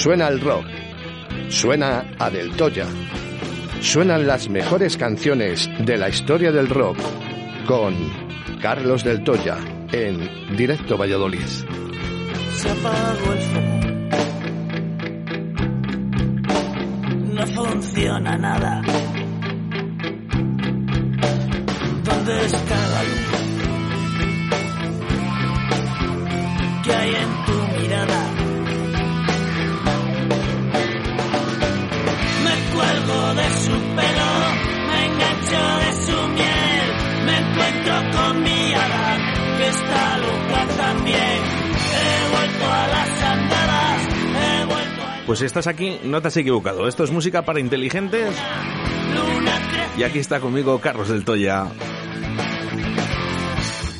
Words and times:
Suena 0.00 0.28
el 0.28 0.40
rock. 0.40 0.64
Suena 1.50 2.06
a 2.18 2.30
Del 2.30 2.56
Toya. 2.56 2.86
Suenan 3.82 4.26
las 4.26 4.48
mejores 4.48 4.96
canciones 4.96 5.68
de 5.78 5.98
la 5.98 6.08
historia 6.08 6.50
del 6.50 6.70
rock 6.70 6.96
con 7.66 7.94
Carlos 8.62 9.04
Del 9.04 9.22
Toya 9.22 9.58
en 9.92 10.56
Directo 10.56 10.96
Valladolid. 10.96 11.44
Se 11.44 12.70
apagó 12.70 13.32
el. 13.34 13.40
No 17.34 17.46
funciona 17.48 18.38
nada. 18.38 18.80
¿Dónde 22.04 22.46
está 22.46 22.88
la 22.88 23.02
luz? 23.02 23.28
¿Qué 26.84 26.92
hay 26.94 27.14
en 27.16 27.49
Pues 45.30 45.38
si 45.38 45.44
estás 45.44 45.68
aquí, 45.68 46.00
no 46.02 46.20
te 46.20 46.26
has 46.26 46.36
equivocado. 46.38 46.88
Esto 46.88 47.04
es 47.04 47.12
música 47.12 47.42
para 47.42 47.60
inteligentes. 47.60 48.34
Y 49.96 50.02
aquí 50.02 50.18
está 50.18 50.40
conmigo 50.40 50.80
Carlos 50.80 51.08
del 51.08 51.24
Toya. 51.24 51.68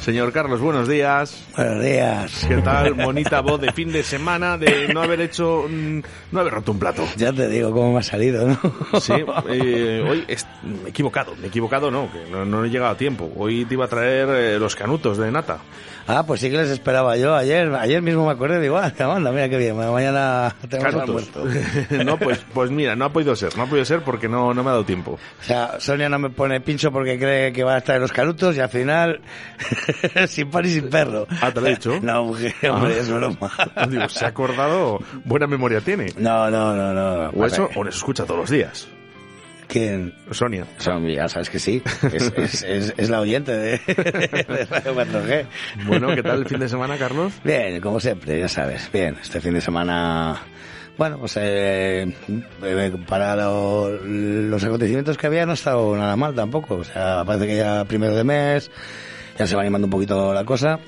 Señor 0.01 0.33
Carlos, 0.33 0.61
buenos 0.61 0.89
días. 0.89 1.45
Buenos 1.55 1.84
días. 1.84 2.47
¿Qué 2.48 2.56
tal? 2.62 2.95
Bonita 2.95 3.41
voz 3.43 3.61
de 3.61 3.70
fin 3.70 3.93
de 3.93 4.03
semana 4.03 4.56
de 4.56 4.89
no 4.95 5.03
haber 5.03 5.20
hecho, 5.20 5.66
mm, 5.69 6.00
no 6.33 6.41
haber 6.41 6.55
roto 6.55 6.72
un 6.72 6.78
plato. 6.78 7.06
Ya 7.16 7.31
te 7.33 7.49
digo 7.49 7.71
cómo 7.71 7.93
me 7.93 7.99
ha 7.99 8.03
salido, 8.03 8.49
¿no? 8.49 8.59
Sí, 8.99 9.12
eh, 9.50 10.03
hoy 10.09 10.25
me 10.62 10.87
he 10.87 10.89
equivocado, 10.89 11.37
me 11.37 11.44
he 11.44 11.49
equivocado 11.49 11.91
no, 11.91 12.10
que 12.10 12.31
no, 12.31 12.47
no 12.47 12.65
he 12.65 12.71
llegado 12.71 12.93
a 12.93 12.97
tiempo. 12.97 13.31
Hoy 13.37 13.66
te 13.66 13.75
iba 13.75 13.84
a 13.84 13.89
traer 13.89 14.28
eh, 14.31 14.59
los 14.59 14.75
canutos 14.75 15.19
de 15.19 15.31
nata. 15.31 15.59
Ah, 16.06 16.25
pues 16.27 16.41
sí 16.41 16.50
que 16.50 16.56
les 16.56 16.71
esperaba 16.71 17.16
yo. 17.16 17.37
Ayer 17.37 17.72
ayer 17.75 18.03
mismo 18.03 18.27
me 18.27 18.33
acordé, 18.33 18.60
digo, 18.60 18.77
ah, 18.77 18.93
anda, 18.99 19.31
mira 19.31 19.49
qué 19.49 19.59
bien, 19.59 19.77
mañana 19.77 20.55
tenemos 20.69 20.94
almuerzo. 20.94 21.44
no, 22.05 22.19
pues, 22.19 22.41
pues 22.53 22.71
mira, 22.71 22.97
no 22.97 23.05
ha 23.05 23.12
podido 23.12 23.37
ser, 23.37 23.56
no 23.56 23.62
ha 23.62 23.66
podido 23.66 23.84
ser 23.84 24.03
porque 24.03 24.28
no, 24.28 24.53
no 24.53 24.65
me 24.65 24.71
ha 24.71 24.72
dado 24.72 24.84
tiempo. 24.84 25.12
O 25.12 25.44
sea, 25.44 25.78
Sonia 25.78 26.09
no 26.09 26.19
me 26.19 26.31
pone 26.31 26.60
pincho 26.60 26.91
porque 26.91 27.19
cree 27.19 27.53
que 27.53 27.62
va 27.62 27.75
a 27.75 27.78
estar 27.78 27.97
en 27.97 28.03
los 28.03 28.12
canutos 28.12 28.56
y 28.56 28.60
al 28.60 28.71
final, 28.71 29.21
sin 30.28 30.51
pan 30.51 30.65
y 30.65 30.69
sin 30.71 30.89
perro. 30.91 31.27
Ah, 31.41 31.51
¿te 31.53 31.61
lo 31.61 31.67
he 31.67 31.71
dicho? 31.71 31.99
No, 32.03 32.25
mujer, 32.25 32.55
hombre, 32.71 32.99
es 32.99 33.11
broma. 33.11 33.51
Digo, 33.89 34.09
se 34.09 34.25
ha 34.25 34.28
acordado, 34.28 35.01
buena 35.25 35.47
memoria 35.47 35.81
tiene. 35.81 36.06
No, 36.17 36.51
no, 36.51 36.75
no, 36.75 36.93
no. 36.93 37.31
O 37.31 37.47
eso, 37.47 37.69
o 37.75 37.84
nos 37.84 37.97
escucha 37.97 38.25
todos 38.25 38.41
los 38.41 38.51
días. 38.51 38.89
¿Quién? 39.69 40.12
Sonia. 40.33 40.67
Son, 40.78 41.06
ya 41.06 41.28
sabes 41.28 41.49
que 41.49 41.61
sí. 41.61 41.81
Es, 42.12 42.33
es, 42.37 42.62
es, 42.69 42.95
es 42.97 43.09
la 43.11 43.21
oyente 43.21 43.53
de, 43.53 43.78
de 43.78 44.67
Radio 44.69 44.95
4G. 44.97 45.47
Bueno, 45.87 46.09
¿qué 46.15 46.22
tal 46.25 46.41
el 46.41 46.47
fin 46.47 46.59
de 46.59 46.69
semana, 46.69 46.97
Carlos? 46.97 47.33
Bien, 47.45 47.81
como 47.81 48.01
siempre, 48.01 48.41
ya 48.41 48.49
sabes. 48.49 48.91
Bien, 48.93 49.17
este 49.22 49.41
fin 49.41 49.55
de 49.55 49.61
semana. 49.61 50.41
Bueno, 50.99 51.19
pues 51.19 51.37
eh, 51.41 52.12
eh, 52.65 52.93
para 53.07 53.37
lo- 53.37 53.91
los 54.05 54.65
acontecimientos 54.65 55.17
que 55.17 55.28
había 55.28 55.47
no 55.47 55.53
ha 55.53 55.55
estado 55.55 55.97
nada 55.97 56.17
mal 56.17 56.34
tampoco. 56.34 56.75
O 56.75 56.84
sea, 56.84 57.22
parece 57.25 57.47
que 57.47 57.57
ya 57.57 57.84
primero 57.84 58.17
de 58.17 58.25
mes 58.25 58.71
ya 59.41 59.47
se 59.47 59.56
va 59.56 59.62
animando 59.62 59.87
un 59.87 59.91
poquito 59.91 60.33
la 60.34 60.45
cosa. 60.45 60.78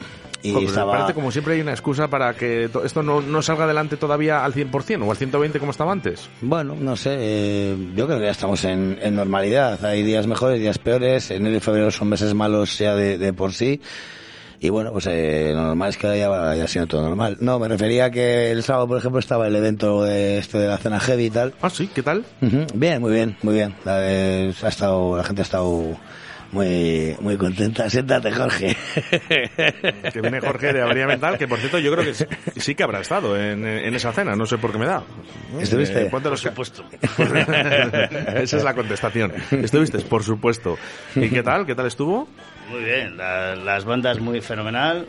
Y 0.45 0.53
pero 0.53 0.67
estaba. 0.67 0.93
Parece 0.93 1.15
como 1.15 1.31
siempre 1.31 1.55
hay 1.55 1.61
una 1.61 1.71
excusa 1.71 2.09
para 2.09 2.35
que 2.35 2.69
to- 2.73 2.85
esto 2.85 3.03
no, 3.03 3.21
no 3.21 3.43
salga 3.43 3.65
adelante 3.65 3.97
todavía 3.97 4.45
al 4.45 4.53
100% 4.53 5.03
o 5.07 5.11
al 5.11 5.17
120 5.17 5.59
como 5.61 5.71
estaba 5.71 5.93
antes. 5.93 6.29
Bueno, 6.41 6.75
no 6.79 6.97
sé, 6.97 7.15
eh, 7.19 7.77
yo 7.95 8.07
creo 8.07 8.19
que 8.19 8.25
ya 8.25 8.33
estamos 8.33 8.65
en, 8.65 8.99
en 9.01 9.15
normalidad. 9.15 9.85
Hay 9.85 10.03
días 10.03 10.27
mejores, 10.27 10.59
días 10.61 10.79
peores. 10.79 11.31
Enero 11.31 11.57
y 11.57 11.61
febrero 11.61 11.91
son 11.93 12.09
meses 12.09 12.35
malos 12.35 12.77
ya 12.79 12.95
de, 12.97 13.19
de 13.19 13.33
por 13.33 13.53
sí. 13.53 13.81
Y 14.59 14.69
bueno, 14.69 14.93
pues 14.93 15.07
eh, 15.09 15.51
lo 15.55 15.63
normal 15.63 15.91
es 15.91 15.97
que 15.97 16.07
haya, 16.09 16.51
haya 16.51 16.67
sido 16.69 16.87
todo 16.89 17.03
normal. 17.03 17.37
No, 17.41 17.59
me 17.61 17.67
refería 17.69 18.07
a 18.07 18.11
que 18.11 18.51
el 18.53 18.63
sábado, 18.65 18.87
por 18.89 18.99
ejemplo, 18.99 19.19
estaba 19.21 19.47
el 19.49 19.55
evento 19.57 20.03
de, 20.05 20.39
este 20.39 20.59
de 20.59 20.69
la 20.69 20.79
cena 20.79 21.01
heavy 21.01 21.27
y 21.27 21.31
tal. 21.31 21.53
Ah, 21.63 21.71
sí, 21.71 21.89
¿qué 21.93 22.03
tal? 22.03 22.25
Ujú, 22.41 22.67
Bien, 22.75 23.01
muy 23.01 23.13
bien, 23.13 23.37
muy 23.43 23.55
bien. 23.55 23.75
La, 23.85 23.99
eh, 24.03 24.53
ha 24.63 24.69
estado, 24.69 25.17
la 25.17 25.25
gente 25.25 25.43
ha 25.43 25.45
estado 25.45 25.97
muy, 26.53 27.17
muy 27.21 27.37
contenta. 27.37 27.89
Siéntate, 27.91 28.31
Jorge. 28.31 28.77
Que 30.13 30.21
viene 30.21 30.41
Jorge 30.41 30.73
de 30.73 30.83
Avería 30.83 31.07
Mental, 31.07 31.37
que 31.39 31.49
por 31.49 31.59
cierto 31.59 31.79
yo 31.79 31.91
creo 31.93 32.05
que 32.05 32.15
sí, 32.15 32.25
sí 32.57 32.75
que 32.75 32.83
habrá 32.85 33.01
estado 33.01 33.37
en, 33.37 33.67
en 33.67 33.95
esa 33.95 34.13
cena, 34.13 34.37
no 34.37 34.47
sé 34.47 34.59
por 34.59 34.71
qué 34.73 34.79
me 34.79 34.87
da. 34.87 35.03
¿Estuviste? 35.59 36.03
Eh, 36.03 36.09
los 36.31 36.41
supuesto. 36.41 36.85
esa 38.37 38.57
es 38.57 38.65
la 38.65 38.75
contestación. 38.75 39.33
¿Estuviste? 39.51 39.99
Por 40.01 40.23
supuesto. 40.23 40.79
¿Y 41.17 41.29
qué 41.31 41.43
tal? 41.43 41.67
¿Qué 41.67 41.75
tal 41.75 41.87
estuvo? 41.87 42.29
Muy 42.71 42.85
bien, 42.85 43.17
la- 43.17 43.57
las 43.57 43.85
bandas 43.85 44.19
muy 44.21 44.41
fenomenal, 44.41 45.07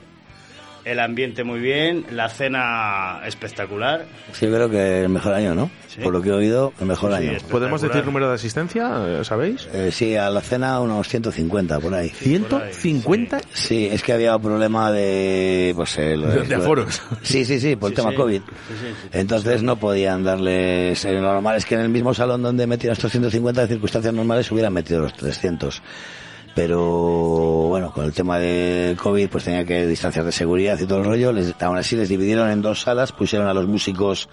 el 0.85 0.99
ambiente 0.99 1.43
muy 1.43 1.59
bien, 1.59 2.05
la 2.11 2.29
cena 2.29 3.21
espectacular. 3.25 4.05
Sí, 4.33 4.47
creo 4.47 4.69
que 4.69 5.01
el 5.03 5.09
mejor 5.09 5.33
año, 5.33 5.55
¿no? 5.55 5.69
Sí. 5.87 6.01
Por 6.01 6.11
lo 6.11 6.21
que 6.21 6.29
he 6.29 6.33
oído, 6.33 6.73
el 6.79 6.87
mejor 6.87 7.11
Sí, 7.11 7.17
año. 7.27 7.37
¿Podemos 7.51 7.81
decir 7.81 8.03
número 8.05 8.27
de 8.27 8.35
asistencia? 8.35 8.91
eh, 9.05 9.23
¿Sabéis? 9.23 9.67
Eh, 9.73 9.91
sí, 9.91 10.15
a 10.15 10.29
la 10.31 10.41
cena 10.41 10.79
unos 10.79 11.07
150 11.07 11.79
por 11.79 11.93
ahí. 11.93 12.09
¿150? 12.09 13.41
Sí, 13.53 13.87
es 13.91 14.01
que 14.01 14.13
había 14.13 14.35
un 14.35 14.41
problema 14.41 14.91
de... 14.91 15.73
Pues, 15.75 15.97
eh, 15.99 16.17
lo- 16.17 16.27
De- 16.29 16.41
de 16.47 16.55
aforos. 16.55 17.01
Sí, 17.21 17.45
sí, 17.45 17.59
sí, 17.59 17.75
por 17.75 17.89
el 17.91 17.95
Sí, 17.95 18.01
tema 18.01 18.09
sí. 18.11 18.15
COVID. 18.17 18.41
Sí, 18.41 18.53
sí, 18.69 18.87
sí. 19.03 19.07
Entonces 19.13 19.61
no 19.63 19.75
podían 19.77 20.23
darles... 20.23 21.05
eh, 21.05 21.13
lo 21.13 21.21
normal 21.21 21.57
es 21.57 21.65
que 21.65 21.75
en 21.75 21.81
el 21.81 21.89
mismo 21.89 22.13
salón 22.13 22.41
donde 22.41 22.65
metían 22.67 22.93
estos 22.93 23.11
150 23.11 23.61
de 23.61 23.67
circunstancias 23.67 24.13
normales 24.13 24.51
hubieran 24.51 24.73
metido 24.73 24.99
los 25.01 25.13
300. 25.13 25.81
Pero 26.55 27.67
bueno, 27.69 27.91
con 27.91 28.05
el 28.05 28.13
tema 28.13 28.37
de 28.37 28.95
COVID 29.01 29.29
pues 29.29 29.45
tenía 29.45 29.65
que 29.65 29.87
distancias 29.87 30.25
de 30.25 30.31
seguridad 30.31 30.79
y 30.79 30.85
todo 30.85 30.99
el 30.99 31.05
rollo. 31.05 31.31
Les, 31.31 31.53
aún 31.61 31.77
así 31.77 31.95
les 31.95 32.09
dividieron 32.09 32.49
en 32.49 32.61
dos 32.61 32.81
salas, 32.81 33.11
pusieron 33.11 33.47
a 33.47 33.53
los 33.53 33.67
músicos 33.67 34.29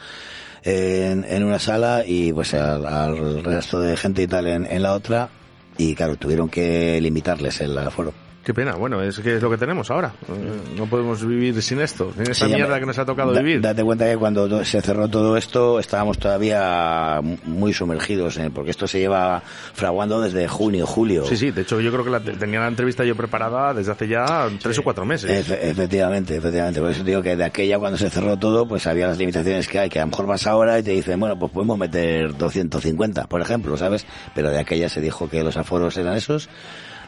en, 0.62 1.24
en 1.24 1.44
una 1.44 1.58
sala 1.58 2.04
y 2.06 2.32
pues 2.32 2.52
al, 2.54 3.42
resto 3.42 3.80
de 3.80 3.96
gente 3.96 4.22
y 4.22 4.26
tal 4.26 4.46
en, 4.46 4.66
en 4.66 4.82
la 4.82 4.92
otra. 4.92 5.30
Y 5.78 5.94
claro, 5.94 6.16
tuvieron 6.16 6.50
que 6.50 7.00
limitarles 7.00 7.60
el 7.62 7.78
aforo. 7.78 8.12
Qué 8.42 8.54
pena. 8.54 8.72
Bueno, 8.74 9.02
es 9.02 9.18
que 9.20 9.36
es 9.36 9.42
lo 9.42 9.50
que 9.50 9.58
tenemos 9.58 9.90
ahora. 9.90 10.12
Eh, 10.26 10.74
No 10.76 10.86
podemos 10.86 11.24
vivir 11.26 11.60
sin 11.62 11.78
esto, 11.80 12.10
sin 12.14 12.22
esta 12.30 12.46
Sí, 12.46 12.52
mierda 12.54 12.80
que 12.80 12.86
nos 12.86 12.98
ha 12.98 13.04
tocado 13.04 13.32
da- 13.34 13.40
vivir. 13.42 13.60
Date 13.60 13.84
cuenta 13.84 14.06
que 14.06 14.16
cuando 14.16 14.64
se 14.64 14.80
cerró 14.80 15.08
todo 15.08 15.36
esto 15.36 15.78
estábamos 15.78 16.18
todavía 16.18 17.20
mu- 17.22 17.36
muy 17.44 17.74
sumergidos, 17.74 18.38
en, 18.38 18.50
porque 18.50 18.70
esto 18.70 18.86
se 18.86 18.98
lleva 18.98 19.42
fraguando 19.74 20.22
desde 20.22 20.48
junio, 20.48 20.86
julio. 20.86 21.24
Sí, 21.26 21.36
sí, 21.36 21.50
de 21.50 21.60
hecho 21.62 21.80
yo 21.82 21.92
creo 21.92 22.02
que 22.02 22.10
la, 22.10 22.20
tenía 22.20 22.60
la 22.60 22.68
entrevista 22.68 23.04
yo 23.04 23.14
preparada 23.14 23.74
desde 23.74 23.92
hace 23.92 24.08
ya 24.08 24.48
tres 24.62 24.78
o 24.78 24.82
cuatro 24.82 25.04
meses. 25.04 25.46
Efe- 25.46 25.58
efectivamente, 25.60 26.36
efectivamente. 26.36 26.80
Por 26.80 26.90
eso 26.92 27.04
digo 27.04 27.20
que 27.22 27.36
de 27.36 27.44
aquella 27.44 27.78
cuando 27.78 27.98
se 27.98 28.08
cerró 28.08 28.38
todo, 28.38 28.66
pues 28.66 28.86
había 28.86 29.06
las 29.06 29.18
limitaciones 29.18 29.68
que 29.68 29.80
hay, 29.80 29.90
que 29.90 29.98
a 30.00 30.02
lo 30.04 30.08
mejor 30.12 30.26
vas 30.26 30.46
ahora 30.46 30.78
y 30.78 30.82
te 30.82 30.92
dicen, 30.92 31.20
bueno, 31.20 31.38
pues 31.38 31.52
podemos 31.52 31.76
meter 31.76 32.34
250, 32.38 33.24
por 33.26 33.42
ejemplo, 33.42 33.76
¿sabes? 33.76 34.06
Pero 34.34 34.50
de 34.50 34.58
aquella 34.60 34.88
se 34.88 35.02
dijo 35.02 35.28
que 35.28 35.44
los 35.44 35.58
aforos 35.58 35.94
eran 35.98 36.16
esos. 36.16 36.48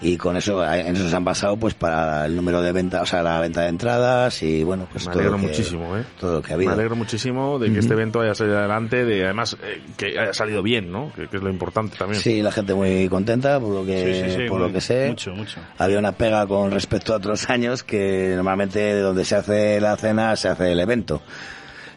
Y 0.02 0.16
con 0.16 0.36
eso 0.36 0.64
en 0.72 0.96
eso 0.96 1.08
se 1.08 1.14
han 1.16 1.24
basado 1.24 1.56
pues 1.56 1.74
para 1.74 2.26
el 2.26 2.34
número 2.36 2.60
de 2.60 2.72
ventas, 2.72 3.02
o 3.02 3.06
sea, 3.06 3.22
la 3.22 3.40
venta 3.40 3.62
de 3.62 3.68
entradas 3.68 4.42
y 4.42 4.64
bueno, 4.64 4.86
pues 4.90 5.06
Me 5.06 5.12
todo 5.12 5.20
alegro 5.20 5.36
lo 5.38 5.42
que, 5.42 5.48
muchísimo, 5.48 5.96
¿eh? 5.96 6.04
todo 6.20 6.34
lo 6.34 6.42
que 6.42 6.48
ha 6.52 6.56
Me 6.56 6.64
habido. 6.64 6.72
alegro 6.72 6.96
muchísimo 6.96 7.58
de 7.58 7.72
que 7.72 7.78
este 7.78 7.94
evento 7.94 8.20
haya 8.20 8.34
salido 8.34 8.58
adelante, 8.58 9.04
de 9.04 9.24
además 9.24 9.56
eh, 9.62 9.80
que 9.96 10.18
haya 10.18 10.34
salido 10.34 10.62
bien, 10.62 10.90
¿no? 10.90 11.12
Que, 11.14 11.28
que 11.28 11.36
es 11.36 11.42
lo 11.42 11.50
importante 11.50 11.96
también. 11.96 12.20
Sí, 12.20 12.42
la 12.42 12.50
gente 12.52 12.74
muy 12.74 13.08
contenta 13.08 13.58
por 13.60 13.70
lo 13.72 13.86
que, 13.86 14.22
Sí, 14.24 14.30
sí, 14.30 14.36
sí, 14.42 14.48
por 14.48 14.58
muy- 14.58 14.68
lo 14.68 14.74
que 14.74 14.80
sé. 14.80 15.08
mucho, 15.08 15.32
mucho. 15.34 15.60
Había 15.78 15.98
una 15.98 16.12
pega 16.12 16.46
con 16.46 16.70
respecto 16.72 17.14
a 17.14 17.16
otros 17.18 17.48
años 17.50 17.82
que 17.82 18.32
normalmente 18.34 18.94
donde 18.98 19.24
se 19.24 19.36
hace 19.36 19.80
la 19.80 19.96
cena 19.96 20.34
se 20.36 20.48
hace 20.48 20.72
el 20.72 20.80
evento. 20.80 21.22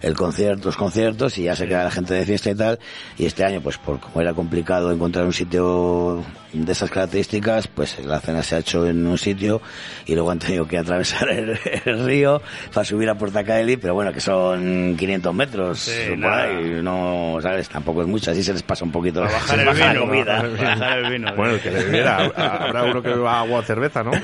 El 0.05 0.13
concierto, 0.15 0.67
los 0.67 0.77
conciertos 0.77 1.37
y 1.39 1.43
ya 1.43 1.55
se 1.55 1.67
queda 1.67 1.83
la 1.83 1.89
gente 1.91 2.13
de 2.13 2.25
fiesta 2.25 2.51
y 2.51 2.55
tal. 2.55 2.79
Y 3.17 3.25
este 3.25 3.43
año, 3.43 3.59
pues 3.61 3.77
por 3.79 3.99
como 3.99 4.21
era 4.21 4.33
complicado 4.33 4.91
encontrar 4.91 5.25
un 5.25 5.33
sitio 5.33 6.23
de 6.53 6.71
esas 6.71 6.89
características, 6.91 7.67
pues 7.67 7.97
la 8.05 8.19
cena 8.21 8.41
se 8.43 8.55
ha 8.55 8.59
hecho 8.59 8.87
en 8.87 9.05
un 9.07 9.17
sitio 9.17 9.61
y 10.05 10.13
luego 10.13 10.29
han 10.31 10.39
tenido 10.39 10.67
que 10.67 10.77
atravesar 10.77 11.27
el, 11.31 11.59
el 11.85 12.05
río 12.05 12.41
para 12.73 12.85
subir 12.85 13.09
a 13.09 13.15
Puerta 13.15 13.43
Caeli, 13.43 13.77
pero 13.77 13.93
bueno, 13.95 14.13
que 14.13 14.19
son 14.21 14.95
500 14.95 15.33
metros. 15.33 15.79
Sí, 15.79 16.09
por 16.09 16.17
nada. 16.19 16.43
ahí, 16.43 16.79
no, 16.83 17.37
¿sabes? 17.41 17.67
Tampoco 17.67 18.01
es 18.03 18.07
mucho, 18.07 18.29
así 18.31 18.43
se 18.43 18.53
les 18.53 18.61
pasa 18.63 18.85
un 18.85 18.91
poquito. 18.91 19.21
A 19.23 19.27
bajar 19.27 19.55
se 19.55 19.61
el 19.61 19.65
la 19.65 19.73
vino, 19.73 20.01
comida. 20.05 20.37
a 20.39 20.43
bajar 20.43 20.97
el 20.99 21.11
vino. 21.11 21.35
Bueno, 21.35 21.55
el 21.55 21.59
que 21.61 21.71
le 21.71 21.83
bebiera, 21.83 22.17
habrá 22.35 22.83
uno 22.83 23.01
que 23.01 23.09
beba 23.09 23.39
agua 23.39 23.59
o 23.59 23.63
cerveza, 23.63 24.03
¿no? 24.03 24.11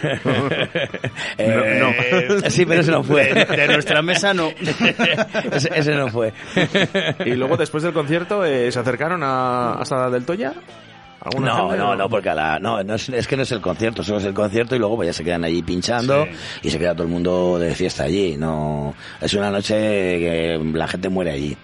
Eh, 1.38 1.78
no. 1.80 1.90
Eh, 1.90 2.50
Sí, 2.52 2.66
pero 2.66 2.82
ese 2.82 2.92
no 2.92 3.04
fue. 3.04 3.34
De, 3.34 3.46
de 3.46 3.68
nuestra 3.68 4.02
mesa 4.02 4.34
no. 4.34 4.50
ese, 5.76 5.96
no 5.96 6.10
fue. 6.10 6.34
Y 7.26 7.32
luego 7.36 7.58
después 7.58 7.84
del 7.84 7.94
concierto 7.94 8.44
eh, 8.46 8.72
se 8.72 8.80
acercaron 8.80 9.22
a, 9.24 9.74
hasta 9.74 10.10
del 10.10 10.26
Toya. 10.26 10.54
¿Alguna 11.24 11.54
No, 11.54 11.76
no, 11.76 11.96
no, 11.96 12.10
porque 12.10 12.30
a 12.30 12.34
la, 12.36 12.60
no, 12.60 12.82
no 12.84 12.96
es, 12.96 13.08
es 13.10 13.28
que 13.28 13.38
no 13.38 13.44
es 13.44 13.52
el 13.52 13.62
concierto, 13.62 14.02
solo 14.02 14.18
es 14.18 14.26
el 14.26 14.34
concierto 14.34 14.76
y 14.76 14.80
luego 14.80 14.96
pues 14.96 15.08
ya 15.10 15.14
se 15.14 15.24
quedan 15.24 15.44
allí 15.44 15.62
pinchando 15.62 16.26
Sí. 16.26 16.32
y 16.64 16.70
se 16.72 16.80
queda 16.80 16.94
todo 16.94 17.04
el 17.04 17.10
mundo 17.14 17.60
de 17.60 17.76
fiesta 17.76 18.04
allí. 18.06 18.38
No, 18.38 18.96
es 19.20 19.32
una 19.36 19.52
noche 19.52 19.76
que 19.76 20.60
la 20.74 20.88
gente 20.88 21.10
muere 21.10 21.32
allí. 21.32 21.56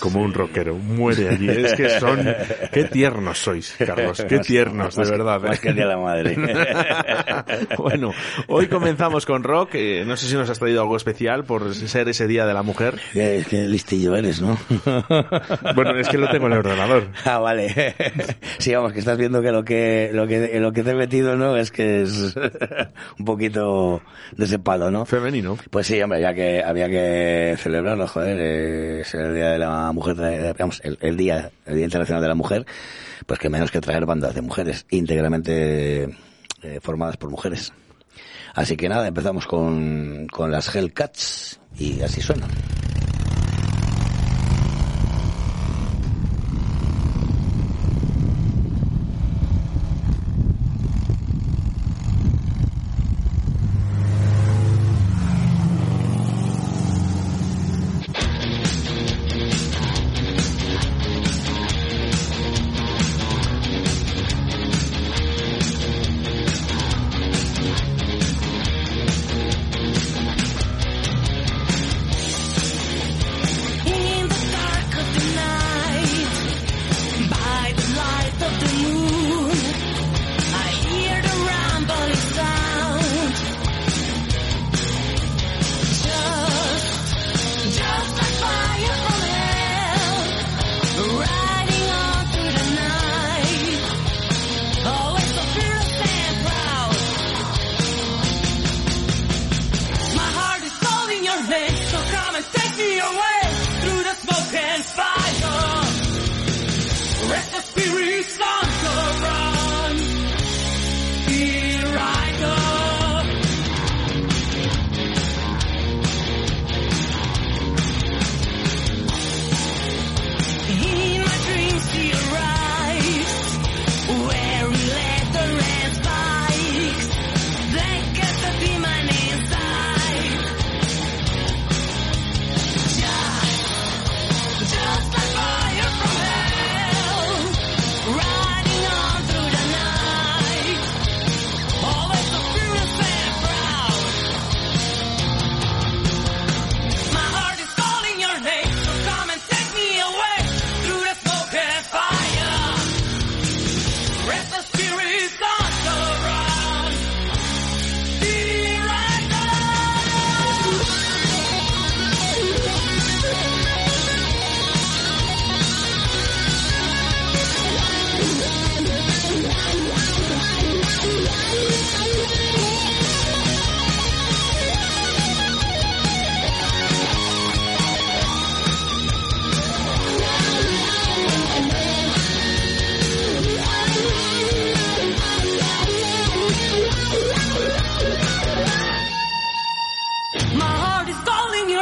Como 0.00 0.20
un 0.22 0.32
rockero, 0.34 0.74
muere 0.74 1.28
allí. 1.28 1.48
Es 1.48 1.74
que 1.74 1.88
son... 2.00 2.26
Qué 2.72 2.84
tiernos 2.84 3.38
sois, 3.38 3.74
Carlos. 3.78 4.24
Qué 4.28 4.38
tiernos, 4.40 4.94
de 4.94 5.00
Más 5.00 5.10
que- 5.10 5.16
verdad. 5.16 5.40
Más 5.40 5.60
que 5.60 5.68
el 5.68 5.74
día 5.74 5.84
de 5.86 5.90
la 5.90 5.98
madre. 5.98 6.36
bueno, 7.78 8.12
hoy 8.48 8.66
comenzamos 8.68 9.26
con 9.26 9.42
rock. 9.42 9.70
eh, 9.74 10.04
no 10.06 10.16
sé 10.16 10.26
si 10.28 10.34
nos 10.34 10.48
has 10.50 10.58
traído 10.58 10.82
algo 10.82 10.96
especial 10.96 11.44
por 11.44 11.74
ser 11.74 12.08
ese 12.08 12.26
Día 12.26 12.46
de 12.46 12.54
la 12.54 12.62
Mujer. 12.62 12.94
qué, 13.12 13.44
qué 13.48 13.62
listillo 13.68 14.16
eres, 14.16 14.40
¿no? 14.40 14.56
Bueno, 15.74 15.96
es 15.98 16.08
que 16.08 16.18
lo 16.18 16.28
tengo 16.30 16.46
en 16.46 16.52
el 16.52 16.58
ordenador. 16.58 17.08
Ah, 17.24 17.38
vale. 17.38 17.94
Sí, 18.58 18.74
vamos, 18.74 18.92
que 18.92 18.98
estás 18.98 19.16
viendo 19.16 19.40
que 19.42 19.52
lo 19.52 19.64
que 19.64 20.10
lo 20.12 20.26
que 20.26 20.58
lo 20.60 20.72
que 20.72 20.82
te 20.82 20.90
he 20.90 20.94
metido, 20.94 21.36
¿no? 21.36 21.56
Es 21.56 21.70
que 21.70 22.02
es 22.02 22.34
un 23.18 23.24
poquito 23.24 24.02
de 24.36 24.44
ese 24.44 24.58
palo, 24.58 24.90
¿no? 24.90 25.04
Femenino. 25.06 25.56
Pues 25.70 25.86
sí, 25.86 26.00
hombre, 26.02 26.20
ya 26.20 26.34
que 26.34 26.62
había 26.62 26.88
que 26.88 27.54
celebrarlo, 27.58 28.06
joder, 28.06 28.36
eh, 28.40 29.00
es 29.00 29.14
el 29.14 29.34
Día 29.34 29.50
de 29.50 29.58
la 29.58 29.81
Mujer, 29.90 30.16
digamos, 30.52 30.80
el, 30.84 31.16
Día, 31.16 31.50
el 31.66 31.74
Día 31.74 31.84
Internacional 31.84 32.22
de 32.22 32.28
la 32.28 32.34
Mujer, 32.36 32.64
pues 33.26 33.40
que 33.40 33.48
menos 33.48 33.72
que 33.72 33.80
traer 33.80 34.06
bandas 34.06 34.34
de 34.34 34.42
mujeres 34.42 34.86
íntegramente 34.90 36.04
eh, 36.62 36.78
formadas 36.80 37.16
por 37.16 37.30
mujeres. 37.30 37.72
Así 38.54 38.76
que 38.76 38.88
nada, 38.88 39.08
empezamos 39.08 39.46
con, 39.46 40.26
con 40.30 40.52
las 40.52 40.74
Hellcats 40.74 41.58
y 41.78 42.02
así 42.02 42.20
suenan. 42.20 42.50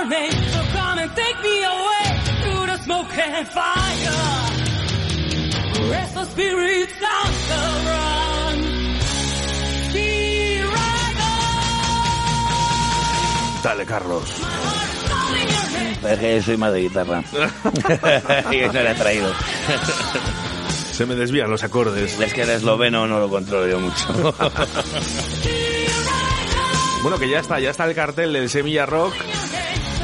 Your 0.00 0.08
name, 0.08 0.32
so 0.32 0.62
come 0.72 0.98
and 0.98 1.14
take 1.14 1.38
me 1.42 1.62
away 1.64 2.18
through 2.42 2.66
the 2.66 2.76
smoke 2.84 3.18
and 3.18 3.46
fire. 3.48 4.48
Restless 5.90 6.28
spirits 6.30 6.92
on 7.02 7.32
the 7.50 7.60
run. 7.90 8.58
Here 9.92 10.70
I 10.72 10.74
go. 11.20 11.32
Dale, 13.62 13.84
Carlos. 13.86 14.24
Es 16.02 16.18
que 16.18 16.42
soy 16.42 16.56
más 16.56 16.72
de 16.72 16.80
guitarra. 16.80 17.22
y 18.52 18.56
no 18.60 18.72
le 18.72 18.90
he 18.90 18.94
traído. 18.94 19.30
Se 20.92 21.04
me 21.06 21.14
desvían 21.14 21.50
los 21.50 21.62
acordes. 21.62 22.18
Es 22.18 22.32
que 22.32 22.42
el 22.42 22.50
esloveno 22.50 23.06
no 23.06 23.20
lo 23.20 23.28
controlo 23.28 23.68
yo 23.68 23.78
mucho. 23.80 24.34
Bueno, 27.02 27.18
que 27.18 27.30
ya 27.30 27.38
está, 27.38 27.58
ya 27.58 27.70
está 27.70 27.86
el 27.86 27.94
cartel 27.94 28.34
del 28.34 28.50
Semilla 28.50 28.84
Rock, 28.84 29.14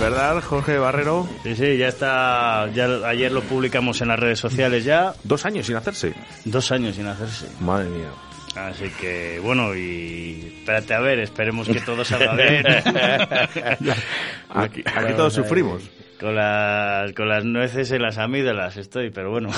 ¿verdad, 0.01 0.43
Jorge 0.43 0.79
Barrero? 0.79 1.29
Sí, 1.43 1.57
sí, 1.57 1.77
ya 1.77 1.89
está. 1.89 2.69
Ya 2.75 2.87
ayer 3.09 3.33
lo 3.33 3.43
publicamos 3.43 4.01
en 4.01 4.09
las 4.09 4.19
redes 4.19 4.39
sociales 4.39 4.85
ya. 4.85 5.15
Dos 5.25 5.45
años 5.47 5.67
sin 5.67 5.77
hacerse. 5.77 6.15
Dos 6.45 6.71
años 6.73 6.97
sin 6.97 7.07
hacerse. 7.07 7.47
Madre 7.61 7.89
mía. 7.89 8.09
Así 8.57 8.89
que, 8.99 9.39
bueno, 9.43 9.75
y 9.75 10.55
espérate 10.61 10.95
a 10.95 11.01
ver, 11.01 11.19
esperemos 11.19 11.69
que 11.69 11.81
todo 11.81 12.05
salga 12.05 12.35
bien. 12.37 12.65
Aquí, 14.49 14.83
aquí 14.87 15.13
todos 15.15 15.35
sufrimos. 15.35 15.83
Con 16.19 16.35
las, 16.35 17.13
con 17.13 17.29
las 17.29 17.45
nueces 17.45 17.91
en 17.93 18.01
las 18.01 18.17
amígdalas 18.17 18.77
estoy, 18.79 19.11
pero 19.11 19.31
bueno. 19.31 19.51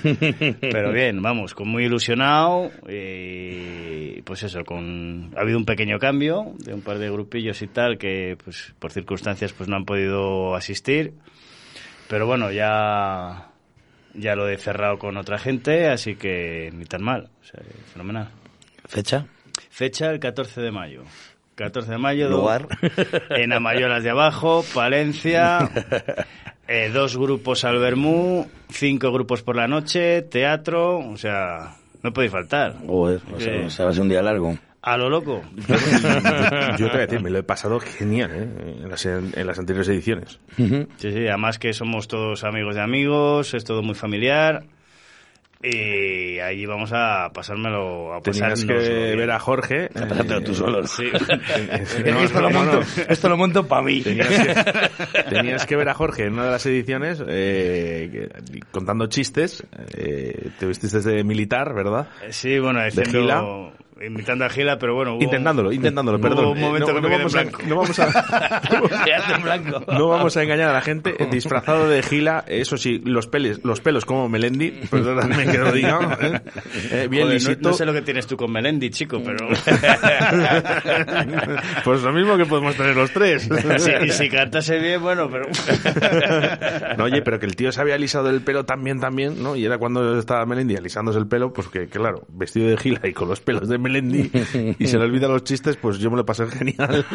pero 0.60 0.92
bien, 0.92 1.22
vamos, 1.22 1.54
con 1.54 1.68
muy 1.68 1.84
ilusionado 1.84 2.70
y 2.88 4.20
pues 4.22 4.42
eso, 4.42 4.64
con 4.64 5.32
ha 5.36 5.40
habido 5.40 5.56
un 5.56 5.64
pequeño 5.64 5.98
cambio 5.98 6.52
de 6.58 6.74
un 6.74 6.82
par 6.82 6.98
de 6.98 7.10
grupillos 7.10 7.62
y 7.62 7.68
tal 7.68 7.96
que 7.96 8.36
pues 8.42 8.74
por 8.78 8.92
circunstancias 8.92 9.52
pues 9.54 9.68
no 9.68 9.76
han 9.76 9.84
podido 9.84 10.54
asistir. 10.54 11.14
Pero 12.08 12.26
bueno, 12.26 12.52
ya 12.52 13.50
ya 14.14 14.36
lo 14.36 14.48
he 14.48 14.56
cerrado 14.56 14.98
con 14.98 15.16
otra 15.16 15.38
gente, 15.38 15.88
así 15.88 16.16
que 16.16 16.70
ni 16.72 16.84
tan 16.84 17.02
mal, 17.02 17.30
o 17.40 17.44
sea, 17.44 17.60
fenomenal. 17.92 18.30
¿Fecha? 18.86 19.26
Fecha 19.70 20.10
el 20.10 20.20
14 20.20 20.60
de 20.60 20.70
mayo. 20.70 21.02
14 21.54 21.90
de 21.92 21.98
mayo. 21.98 22.28
Lugar. 22.28 22.66
En 23.30 23.52
Amayolas 23.52 24.02
de 24.02 24.10
Abajo, 24.10 24.64
Palencia. 24.74 25.70
eh, 26.68 26.90
dos 26.92 27.16
grupos 27.16 27.64
al 27.64 27.78
Bermú, 27.78 28.48
cinco 28.70 29.12
grupos 29.12 29.42
por 29.42 29.56
la 29.56 29.68
noche, 29.68 30.22
teatro, 30.22 30.98
o 30.98 31.16
sea, 31.16 31.76
no 32.02 32.12
podéis 32.12 32.32
faltar. 32.32 32.76
Joder, 32.86 33.20
o 33.34 33.40
sea, 33.40 33.54
Eh. 33.54 33.64
o 33.66 33.70
sea, 33.70 33.84
va 33.86 33.90
a 33.90 33.94
ser 33.94 34.02
un 34.02 34.08
día 34.08 34.22
largo. 34.22 34.56
A 34.82 34.98
lo 34.98 35.08
loco. 35.08 35.42
Yo 35.56 36.76
te 36.76 36.92
voy 36.92 36.96
a 36.96 37.06
decir, 37.06 37.22
me 37.22 37.30
lo 37.30 37.38
he 37.38 37.42
pasado 37.42 37.80
genial 37.80 38.30
¿eh? 38.34 38.76
en, 38.82 38.90
las, 38.90 39.06
en 39.06 39.46
las 39.46 39.58
anteriores 39.58 39.88
ediciones. 39.88 40.38
Sí, 40.58 40.86
sí, 40.98 41.26
además 41.26 41.58
que 41.58 41.72
somos 41.72 42.06
todos 42.06 42.44
amigos 42.44 42.74
de 42.74 42.82
amigos, 42.82 43.54
es 43.54 43.64
todo 43.64 43.82
muy 43.82 43.94
familiar. 43.94 44.64
Y 45.66 46.38
allí 46.40 46.66
vamos 46.66 46.90
a 46.92 47.30
pasármelo, 47.32 48.14
a 48.14 48.20
Tenías 48.20 48.64
que 48.66 48.74
ver 48.74 49.30
a 49.30 49.38
Jorge. 49.38 49.88
Pásatelo 49.94 50.42
tú 50.42 50.54
solo. 50.54 50.86
Sí. 50.86 51.10
no, 52.04 52.20
esto, 52.20 52.40
lo 52.42 52.50
no, 52.50 52.58
monto, 52.58 52.80
no. 52.80 53.02
esto 53.08 53.28
lo 53.30 53.36
monto 53.38 53.66
para 53.66 53.80
mí. 53.82 54.02
Tenías 54.02 54.28
que, 54.28 55.22
tenías 55.30 55.64
que 55.64 55.76
ver 55.76 55.88
a 55.88 55.94
Jorge 55.94 56.26
en 56.26 56.34
una 56.34 56.44
de 56.44 56.50
las 56.50 56.66
ediciones 56.66 57.22
eh, 57.26 58.28
contando 58.70 59.06
chistes. 59.06 59.64
eh, 59.96 60.50
te 60.58 60.66
vestiste 60.66 61.00
de 61.00 61.24
militar, 61.24 61.74
¿verdad? 61.74 62.08
Sí, 62.28 62.58
bueno, 62.58 62.80
Gila. 62.80 63.00
haciendo, 63.02 63.72
imitando 64.00 64.44
a 64.44 64.48
Gila, 64.50 64.78
pero 64.78 64.94
bueno. 64.94 65.14
hubo- 65.16 65.22
Intentándolo, 65.22 65.72
intentándolo, 65.72 66.18
hubo 66.18 66.28
perdón. 66.28 66.46
un 66.48 66.60
momento 66.60 66.90
Eh, 66.90 66.94
que 66.94 67.00
me 67.00 67.08
quedé 67.08 67.16
en 67.16 67.22
vamos 67.22 67.34
a, 67.36 67.42
blanco. 67.42 67.62
no 67.66 67.76
vamos 67.76 67.98
a- 67.98 68.06
blanco. 69.42 69.92
no 69.92 70.08
vamos 70.08 70.36
a 70.36 70.42
engañar 70.42 70.70
a 70.70 70.72
la 70.72 70.80
gente. 70.80 71.14
eh, 71.18 71.28
Disfrazado 71.30 71.88
de 71.88 72.02
Gila, 72.02 72.44
eso 72.48 72.76
sí, 72.76 73.00
los 73.04 73.26
pelos, 73.26 73.60
los 73.64 73.80
pelos 73.80 74.04
como 74.04 74.28
Melendi, 74.28 74.70
perdóname 74.90 75.46
que 75.46 75.58
lo 75.58 75.72
diga. 75.72 76.18
eh, 76.20 76.40
eh, 76.90 77.08
bien 77.10 77.24
Joder, 77.24 77.26
no- 77.26 77.32
lisito. 77.50 77.68
no, 77.70 77.74
sé 77.74 77.84
lo 77.86 77.92
que 77.92 78.02
tienes 78.02 78.26
tú 78.26 78.36
con 78.36 78.50
Melendi, 78.52 78.90
chico, 78.90 79.20
pero... 79.24 79.46
pues 81.84 82.02
lo 82.02 82.12
mismo 82.12 82.36
que 82.36 82.46
podemos 82.46 82.74
tener 82.76 82.96
los 82.96 83.10
tres. 83.12 83.48
si, 83.78 83.90
y 84.06 84.10
si 84.10 84.28
cantase 84.28 84.78
bien, 84.78 85.00
bueno, 85.02 85.28
pero... 85.30 85.46
No, 86.98 87.04
oye, 87.04 87.22
pero 87.22 87.38
que 87.38 87.46
el 87.46 87.56
tío 87.56 87.72
se 87.72 87.80
había 87.80 87.94
alisado 87.94 88.30
el 88.30 88.40
pelo 88.42 88.64
también, 88.64 89.00
también, 89.00 89.42
¿no? 89.42 89.56
Y 89.56 89.64
era 89.64 89.78
cuando 89.78 90.18
estaba 90.18 90.44
Melendi 90.46 90.76
alisándose 90.76 91.18
el 91.18 91.26
pelo, 91.26 91.52
pues 91.52 91.68
que, 91.68 91.86
claro, 91.88 92.22
vestido 92.28 92.68
de 92.68 92.76
gila 92.76 93.00
y 93.04 93.12
con 93.12 93.28
los 93.28 93.40
pelos 93.40 93.68
de 93.68 93.78
Melendi 93.84 94.30
y 94.78 94.86
se 94.86 94.98
le 94.98 95.04
olvidan 95.04 95.30
los 95.30 95.44
chistes, 95.44 95.76
pues 95.76 95.98
yo 95.98 96.10
me 96.10 96.16
lo 96.16 96.24
pasé 96.24 96.46
genial. 96.46 97.04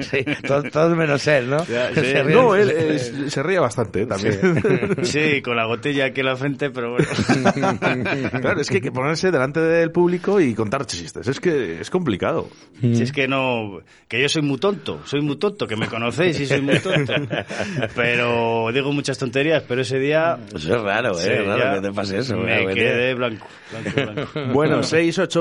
Sí, 0.00 0.24
todos, 0.46 0.70
todos 0.70 0.96
menos 0.96 1.26
él, 1.26 1.50
¿no? 1.50 1.64
Ya, 1.66 1.88
sí. 1.94 2.00
Se 2.00 2.22
ríe. 2.22 2.34
No, 2.34 2.54
él 2.54 2.70
eh, 2.70 2.98
se 2.98 3.42
ría 3.42 3.60
bastante 3.60 4.02
¿eh? 4.02 4.06
también. 4.06 4.96
Sí, 5.02 5.40
con 5.42 5.56
la 5.56 5.66
gotilla 5.66 6.06
aquí 6.06 6.20
en 6.20 6.26
la 6.26 6.36
frente, 6.36 6.70
pero 6.70 6.92
bueno. 6.92 7.06
Claro, 8.40 8.60
es 8.60 8.68
que 8.68 8.76
hay 8.76 8.80
que 8.80 8.92
ponerse 8.92 9.30
delante 9.30 9.60
del 9.60 9.90
público 9.90 10.40
y 10.40 10.54
contar 10.54 10.86
chistes. 10.86 11.26
Es 11.28 11.40
que 11.40 11.80
es 11.80 11.90
complicado. 11.90 12.48
Si 12.80 13.02
es 13.02 13.12
que 13.12 13.28
no... 13.28 13.80
Que 14.08 14.20
yo 14.20 14.28
soy 14.28 14.42
muy 14.42 14.58
tonto, 14.58 15.00
soy 15.04 15.20
muy 15.20 15.36
tonto, 15.36 15.66
que 15.66 15.76
me 15.76 15.86
conocéis 15.86 16.40
y 16.40 16.46
soy 16.46 16.60
muy 16.60 16.78
tonto. 16.78 17.12
Pero 17.94 18.70
digo 18.72 18.92
muchas 18.92 19.18
tonterías, 19.18 19.62
pero 19.66 19.82
ese 19.82 19.98
día... 19.98 20.38
Eso 20.54 20.76
es 20.76 20.82
raro, 20.82 21.12
¿eh? 21.12 21.22
Sí, 21.22 21.30
es 21.30 21.46
raro 21.46 21.80
que 21.80 21.88
te 21.88 21.94
pase 21.94 22.18
eso. 22.18 22.36
Me 22.36 22.62
¿eh? 22.62 22.74
quedé 22.74 23.14
blanco, 23.14 23.46
blanco, 23.70 24.12
blanco. 24.12 24.52
Bueno, 24.52 24.82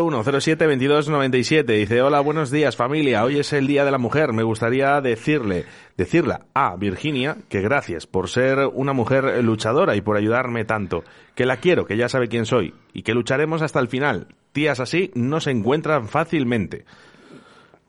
681-07-2297. 0.09 1.65
Dice, 1.65 2.01
hola, 2.01 2.19
buenos 2.19 2.49
días 2.49 2.75
familia. 2.75 3.23
Hoy 3.23 3.39
es 3.39 3.53
el 3.53 3.67
Día 3.67 3.85
de 3.85 3.91
la 3.91 3.97
Mujer. 3.97 4.33
Me 4.33 4.43
gustaría 4.43 4.99
decirle, 5.01 5.65
decirla 5.97 6.45
a 6.53 6.75
Virginia 6.75 7.37
que 7.49 7.61
gracias 7.61 8.07
por 8.07 8.29
ser 8.29 8.59
una 8.73 8.93
mujer 8.93 9.43
luchadora 9.43 9.95
y 9.95 10.01
por 10.01 10.17
ayudarme 10.17 10.65
tanto. 10.65 11.03
Que 11.35 11.45
la 11.45 11.57
quiero, 11.57 11.85
que 11.85 11.97
ya 11.97 12.09
sabe 12.09 12.27
quién 12.27 12.45
soy. 12.45 12.73
Y 12.93 13.03
que 13.03 13.13
lucharemos 13.13 13.61
hasta 13.61 13.79
el 13.79 13.87
final. 13.87 14.27
Tías 14.51 14.79
así 14.79 15.11
no 15.13 15.39
se 15.39 15.51
encuentran 15.51 16.07
fácilmente. 16.07 16.85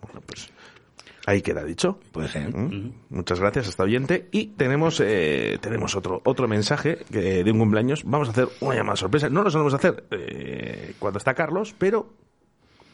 Bueno, 0.03 0.21
pues 0.27 0.51
ahí 1.27 1.43
queda 1.43 1.65
dicho. 1.65 1.99
Puede 2.13 2.29
ser. 2.29 2.55
¿Mm? 2.57 2.93
Muchas 3.11 3.41
gracias, 3.41 3.69
hasta 3.69 3.85
oyente. 3.85 4.29
Y 4.33 4.47
tenemos 4.49 5.01
eh, 5.01 5.59
tenemos 5.61 5.95
otro 5.97 6.21
otro 6.25 6.49
mensaje 6.49 6.99
que- 7.11 7.45
de 7.45 7.51
un 7.53 7.59
cumpleaños. 7.59 8.03
Vamos 8.05 8.29
a 8.29 8.31
hacer 8.33 8.49
una 8.61 8.75
llamada 8.75 8.97
sorpresa. 8.97 9.29
No 9.29 9.43
lo 9.43 9.51
solemos 9.51 9.75
hacer 9.75 10.05
eh, 10.11 10.95
cuando 10.99 11.19
está 11.19 11.35
Carlos, 11.35 11.75
pero 11.79 12.09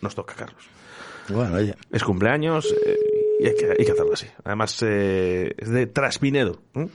nos 0.01 0.15
toca 0.15 0.35
Carlos. 0.35 0.69
Bueno, 1.29 1.57
oye. 1.57 1.75
Es 1.91 2.05
cumpleaños 2.05 2.75
eh, 2.87 2.97
y 3.41 3.47
hay 3.47 3.55
que, 3.55 3.67
hay 3.79 3.85
que 3.85 3.93
hacerlo 3.93 4.13
así. 4.15 4.27
Además, 4.45 4.83
eh, 4.83 5.53
es 5.59 5.69
de 5.71 5.87
Traspinedo, 5.87 6.61
¿eh? 6.75 6.89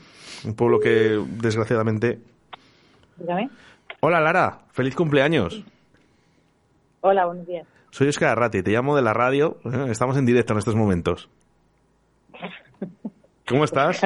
un 0.46 0.56
pueblo 0.56 0.80
que 0.80 1.24
desgraciadamente... 1.40 2.20
Dígame. 3.18 3.50
Hola 4.00 4.20
Lara, 4.20 4.62
feliz 4.72 4.96
cumpleaños. 4.96 5.64
Hola, 7.02 7.26
buenos 7.26 7.46
días. 7.48 7.68
Soy 7.94 8.08
Oscar 8.08 8.30
Arrati, 8.30 8.64
te 8.64 8.72
llamo 8.72 8.96
de 8.96 9.04
la 9.04 9.14
radio. 9.14 9.60
Estamos 9.88 10.18
en 10.18 10.26
directo 10.26 10.54
en 10.54 10.58
estos 10.58 10.76
momentos. 10.76 11.30
¿Cómo 13.48 13.66
estás? 13.66 14.02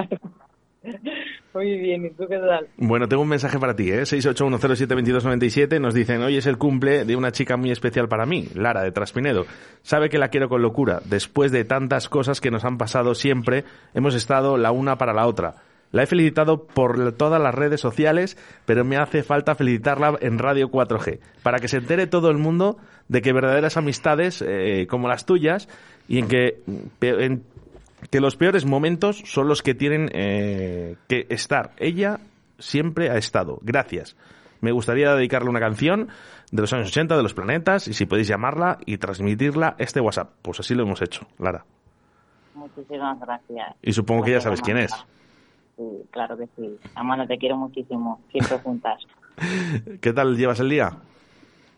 Muy 1.54 1.78
bien, 1.80 2.06
¿y 2.06 2.10
tú 2.10 2.26
qué 2.28 2.38
tal? 2.38 2.68
Bueno, 2.76 3.08
tengo 3.08 3.24
un 3.24 3.30
mensaje 3.30 3.58
para 3.58 3.78
ti, 3.78 3.90
¿eh? 3.90 4.02
681072297. 4.02 5.80
Nos 5.80 5.94
dicen, 5.94 6.22
hoy 6.22 6.36
es 6.36 6.48
el 6.48 6.58
cumple 6.58 7.06
de 7.06 7.16
una 7.16 7.32
chica 7.32 7.56
muy 7.56 7.72
especial 7.72 8.10
para 8.10 8.26
mí, 8.26 8.50
Lara, 8.54 8.84
de 8.84 8.92
Traspinedo. 8.92 9.46
Sabe 9.84 10.10
que 10.10 10.18
la 10.18 10.28
quiero 10.28 10.50
con 10.50 10.62
locura. 10.62 11.00
Después 11.06 11.54
de 11.54 11.64
tantas 11.64 12.10
cosas 12.10 12.42
que 12.42 12.52
nos 12.52 12.66
han 12.66 12.78
pasado 12.78 13.16
siempre, 13.16 13.64
hemos 13.94 14.16
estado 14.16 14.58
la 14.58 14.72
una 14.72 14.98
para 14.98 15.14
la 15.14 15.26
otra. 15.26 15.56
La 15.92 16.04
he 16.04 16.08
felicitado 16.08 16.68
por 16.68 17.14
todas 17.14 17.42
las 17.42 17.56
redes 17.56 17.80
sociales, 17.80 18.38
pero 18.66 18.84
me 18.84 18.98
hace 18.98 19.24
falta 19.24 19.56
felicitarla 19.56 20.18
en 20.20 20.38
Radio 20.38 20.70
4G, 20.70 21.20
para 21.44 21.60
que 21.60 21.70
se 21.70 21.78
entere 21.78 22.08
todo 22.08 22.30
el 22.30 22.38
mundo 22.38 22.78
de 23.08 23.22
que 23.22 23.34
verdaderas 23.34 23.78
amistades, 23.78 24.44
eh, 24.46 24.88
como 24.90 25.08
las 25.08 25.26
tuyas, 25.26 25.68
y 26.08 26.20
en 26.20 26.28
que, 26.28 26.62
en 27.02 27.44
que 28.10 28.20
los 28.20 28.36
peores 28.36 28.66
momentos 28.66 29.22
son 29.26 29.48
los 29.48 29.62
que 29.62 29.74
tienen 29.74 30.10
eh, 30.14 30.96
que 31.08 31.26
estar. 31.30 31.72
Ella 31.78 32.20
siempre 32.60 33.10
ha 33.10 33.18
estado. 33.18 33.60
Gracias. 33.62 34.16
Me 34.62 34.72
gustaría 34.72 35.14
dedicarle 35.14 35.50
una 35.50 35.60
canción 35.60 36.10
de 36.52 36.62
los 36.62 36.74
años 36.74 36.90
80, 36.90 37.16
de 37.16 37.24
los 37.24 37.34
planetas, 37.34 37.88
y 37.88 37.94
si 37.94 38.06
podéis 38.06 38.28
llamarla 38.28 38.80
y 38.86 38.98
transmitirla 38.98 39.76
este 39.78 40.00
WhatsApp. 40.00 40.32
Pues 40.42 40.60
así 40.60 40.74
lo 40.74 40.84
hemos 40.84 41.02
hecho, 41.02 41.28
Lara. 41.38 41.66
Muchísimas 42.56 43.20
gracias. 43.20 43.76
Y 43.82 43.94
supongo 43.94 44.24
que 44.24 44.32
ya 44.32 44.42
sabes 44.42 44.62
quién 44.62 44.78
es. 44.78 44.92
Sí, 45.76 45.84
claro 46.10 46.36
que 46.38 46.48
sí. 46.56 46.80
Amanda, 46.96 47.28
te 47.28 47.38
quiero 47.38 47.56
muchísimo. 47.58 48.20
Siempre 48.32 48.58
juntas. 48.60 49.04
¿Qué 50.02 50.14
tal 50.14 50.36
llevas 50.36 50.60
el 50.60 50.70
día? 50.70 50.92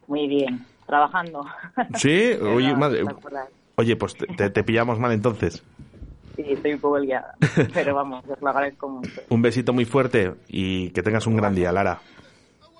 Muy 0.07 0.27
bien. 0.27 0.65
Trabajando. 0.89 1.45
Sí, 1.93 2.31
oye, 2.41 2.71
no, 2.73 2.77
madre- 2.79 3.03
¿te 3.05 3.11
acuerdas? 3.11 3.47
oye, 3.75 3.95
pues 3.95 4.15
te, 4.15 4.63
pillamos 4.63 4.97
mal 4.97 5.11
entonces. 5.11 5.61
Sí, 6.35 6.43
estoy 6.47 6.73
un 6.73 6.79
poco 6.79 6.97
liada. 6.97 7.35
Pero 7.75 7.93
vamos, 7.93 8.25
os 8.27 8.41
lo 8.41 8.49
agradezco 8.49 8.89
mucho. 8.89 9.21
Un 9.29 9.41
besito 9.43 9.71
muy 9.71 9.85
fuerte 9.85 10.33
y 10.47 10.89
que 10.89 11.03
tengas 11.03 11.27
un 11.27 11.35
gran 11.37 11.53
día, 11.53 11.71
Lara. 11.71 11.99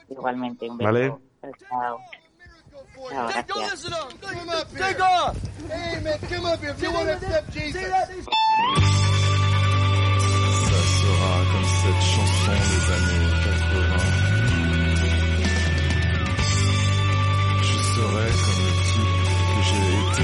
Igualmente, 0.10 0.68
un 0.68 0.78
beso. 0.80 0.88
Vale. 0.92 1.14
Chao. 1.70 2.00
Chao, 3.12 3.28
gracias. 3.28 3.88
Serai 18.00 18.32
comme 18.46 18.62
le 18.66 18.74
type 18.90 19.20
que 19.44 20.24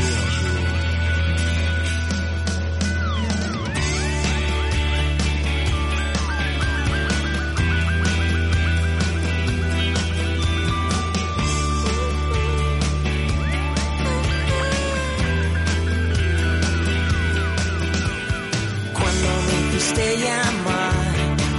me 19.96 20.15
llamar, 20.24 20.94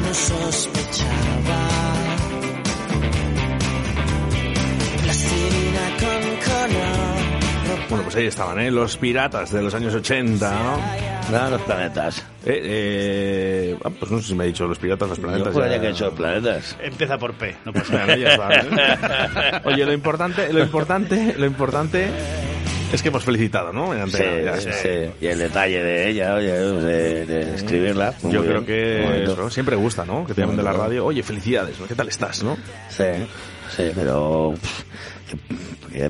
no 0.03 0.15
sospechaba. 0.15 1.76
Bueno, 7.97 8.11
pues 8.11 8.17
ahí 8.17 8.27
estaban, 8.27 8.61
¿eh? 8.61 8.71
Los 8.71 8.97
piratas 8.99 9.51
de 9.53 9.63
los 9.63 9.75
años 9.75 9.95
80, 9.95 10.51
¿no? 10.51 11.39
No, 11.39 11.51
los 11.51 11.63
planetas. 11.63 12.19
Eh, 12.45 12.61
eh, 12.63 13.77
ah, 13.83 13.89
pues 13.99 14.11
no 14.13 14.21
sé 14.21 14.29
si 14.29 14.35
me 14.35 14.45
ha 14.45 14.47
dicho 14.47 14.67
los 14.67 14.79
piratas, 14.79 15.09
los 15.09 15.19
planetas. 15.19 15.55
Yo 15.55 15.67
ya- 15.67 15.81
que 15.81 15.87
he 15.87 15.91
hecho 15.91 16.13
planetas. 16.15 16.77
Empieza 16.83 17.17
por 17.19 17.33
P, 17.35 17.57
no 17.65 17.73
pasa 17.73 17.93
Bueno, 17.93 18.07
nada. 18.07 18.17
ya 18.19 18.29
está, 18.33 19.57
¿eh? 19.57 19.61
Oye, 19.65 19.87
lo 19.87 19.93
importante, 19.95 20.53
lo 20.53 20.63
importante, 20.63 21.35
lo 21.39 21.47
importante 21.47 22.09
es 22.93 23.03
que 23.03 23.09
hemos 23.09 23.25
felicitado, 23.25 23.73
¿no? 23.73 23.95
En 23.95 24.11
Sí, 24.11 24.23
ya. 24.45 24.57
sí, 24.61 24.69
sí. 24.83 24.89
Y 25.21 25.27
el 25.29 25.39
detalle 25.39 25.83
de 25.83 26.11
ella, 26.11 26.35
oye, 26.35 26.53
de, 26.53 27.25
de 27.27 27.55
escribirla. 27.55 28.13
muy 28.23 28.33
Yo 28.33 28.45
creo 28.45 28.65
que 28.67 29.25
eso, 29.25 29.49
siempre 29.51 29.75
gusta, 29.75 30.05
¿no? 30.05 30.27
Que 30.27 30.35
te 30.35 30.43
llamen 30.43 30.57
de 30.59 30.63
la 30.63 30.73
radio. 30.75 31.07
Oye, 31.07 31.23
felicidades, 31.23 31.81
¿no? 31.81 31.87
¿Qué 31.87 31.95
tal 31.95 32.09
estás, 32.09 32.43
no? 32.45 32.59
Sí, 32.91 33.05
sí, 33.75 33.91
pero... 33.95 34.53
pff, 34.61 34.83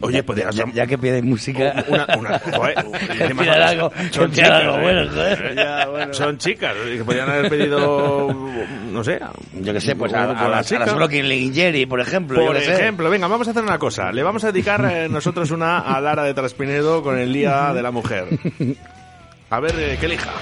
Oye, 0.00 0.16
ya- 0.16 0.22
podrías 0.24 0.54
ya, 0.54 0.64
ya 0.74 0.86
que 0.86 0.98
pide 0.98 1.22
música... 1.22 1.84
Una, 1.88 2.06
una, 2.18 2.38
joder, 2.56 2.74
son- 2.74 3.48
algo- 3.48 3.92
algo 3.92 4.32
chicas, 4.32 4.80
bueno, 4.80 5.10
joder. 5.10 5.54
Ya, 5.54 5.86
bueno. 5.86 6.14
Son 6.14 6.38
chicas, 6.38 6.74
que 6.96 7.04
podrían 7.04 7.30
haber 7.30 7.48
pedido, 7.50 8.34
no 8.90 9.04
sé. 9.04 9.20
Yo 9.60 9.72
que 9.72 9.80
sé, 9.80 9.94
pues 9.94 10.12
a, 10.12 10.26
las, 10.26 10.40
a 10.42 10.62
chicas. 10.64 10.86
las 10.88 10.94
Brooklyn 10.96 11.28
Lingerie, 11.28 11.86
por 11.86 12.00
ejemplo. 12.00 12.44
Por 12.44 12.58
sé. 12.58 12.72
ejemplo, 12.74 13.08
venga, 13.10 13.28
vamos 13.28 13.46
a 13.46 13.52
hacer 13.52 13.62
una 13.62 13.78
cosa. 13.78 14.10
Le 14.12 14.22
vamos 14.24 14.42
a 14.44 14.50
dedicar 14.50 14.84
eh, 14.92 15.08
nosotros 15.08 15.50
una 15.52 15.78
a 15.78 16.00
Lara 16.00 16.24
de 16.24 16.34
Traspinedo 16.34 17.02
con 17.02 17.16
el 17.18 17.32
Día 17.32 17.72
de 17.72 17.82
la 17.82 17.90
Mujer. 17.92 18.24
A 19.50 19.60
ver, 19.60 19.74
eh, 19.78 19.96
que 20.00 20.06
elija. 20.06 20.32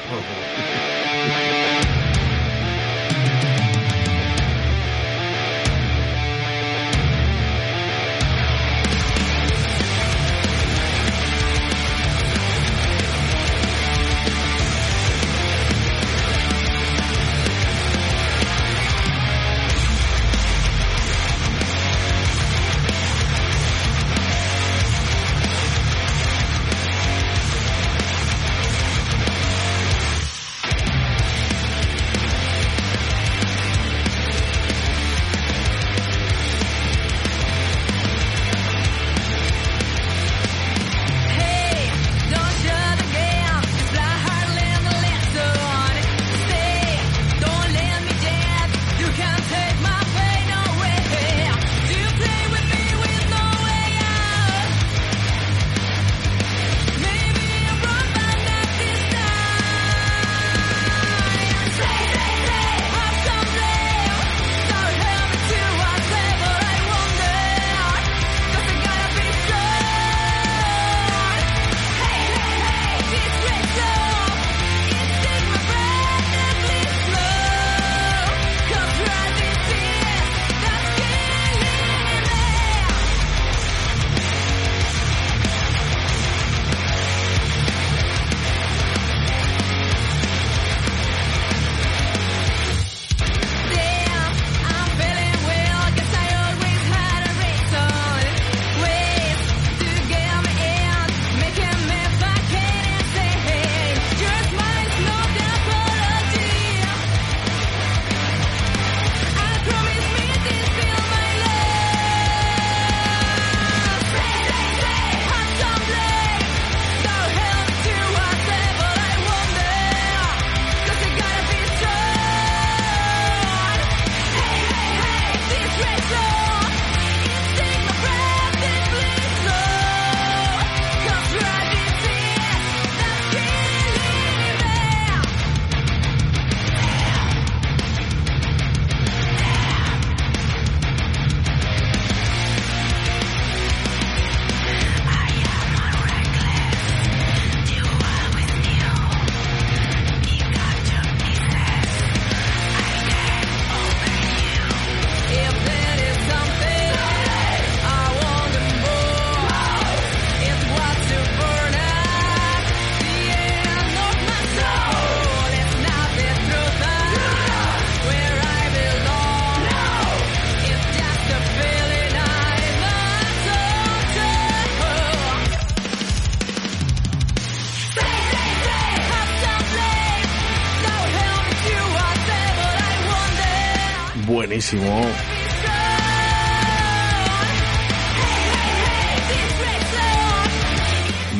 Buenísimo. 184.73 185.05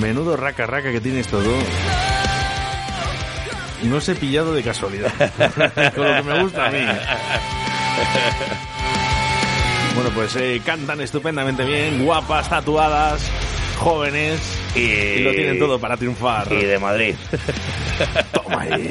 Menudo 0.01 0.37
raca 0.37 0.67
raca 0.67 0.93
que 0.93 1.01
tienes 1.01 1.27
todo. 1.29 1.51
No 3.85 4.01
se 4.01 4.13
he 4.13 4.15
pillado 4.15 4.53
de 4.53 4.63
casualidad. 4.63 5.13
Con 5.95 6.05
lo 6.05 6.17
que 6.17 6.23
me 6.23 6.43
gusta 6.43 6.67
a 6.67 6.71
mí. 6.71 6.79
Bueno, 9.95 10.11
pues 10.15 10.37
eh, 10.37 10.61
cantan 10.65 11.01
estupendamente 11.01 11.65
bien, 11.65 12.05
guapas, 12.05 12.51
tatuadas, 12.51 13.23
jóvenes 13.79 14.41
Y, 14.75 14.81
y 14.81 15.19
lo 15.21 15.31
tienen 15.33 15.59
todo 15.59 15.79
para 15.79 15.97
triunfar. 15.97 16.53
Y 16.53 16.65
de 16.65 16.79
Madrid. 16.79 17.15
Toma 18.33 18.63
ahí. 18.63 18.91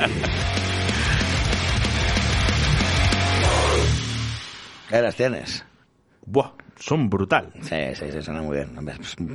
¿Qué 4.93 5.01
las 5.01 5.15
tienes? 5.15 5.65
Buah, 6.23 6.51
son 6.79 7.09
brutal. 7.09 7.49
Sí, 7.61 7.75
sí, 7.95 8.05
sí, 8.11 8.21
suena 8.21 8.43
muy 8.43 8.57
bien. 8.57 8.69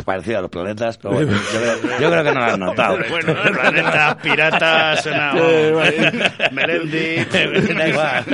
Parecido 0.04 0.38
a 0.38 0.42
los 0.42 0.50
planetas, 0.52 0.98
pero 0.98 1.14
bueno, 1.14 1.32
yo, 1.32 1.38
creo, 1.58 1.74
yo 1.98 2.10
creo 2.12 2.22
que 2.22 2.30
no 2.30 2.38
lo 2.38 2.44
has 2.44 2.58
notado. 2.60 2.98
Bueno, 3.10 3.34
planeta, 3.42 4.16
pirata, 4.22 4.96
suena... 5.02 5.34
Melendi... 6.52 7.24
da 7.74 7.88
igual. 7.88 8.24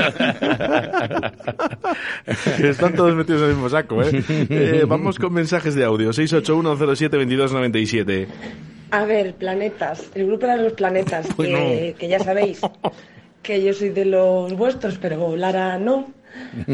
Están 2.62 2.94
todos 2.94 3.14
metidos 3.14 3.40
en 3.40 3.48
el 3.48 3.54
mismo 3.54 3.70
saco, 3.70 4.02
¿eh? 4.02 4.22
Eh, 4.28 4.84
Vamos 4.86 5.18
con 5.18 5.32
mensajes 5.32 5.74
de 5.74 5.82
audio. 5.82 6.10
681072297. 6.10 8.26
A 8.90 9.06
ver, 9.06 9.34
planetas. 9.36 10.10
El 10.14 10.26
grupo 10.26 10.44
era 10.44 10.58
los 10.58 10.74
planetas, 10.74 11.26
que, 11.34 11.96
que 11.98 12.06
ya 12.06 12.18
sabéis 12.18 12.60
que 13.44 13.62
yo 13.62 13.72
soy 13.72 13.88
de 13.88 14.04
los 14.04 14.52
vuestros, 14.54 14.98
pero 14.98 15.34
Lara 15.36 15.78
no. 15.78 16.12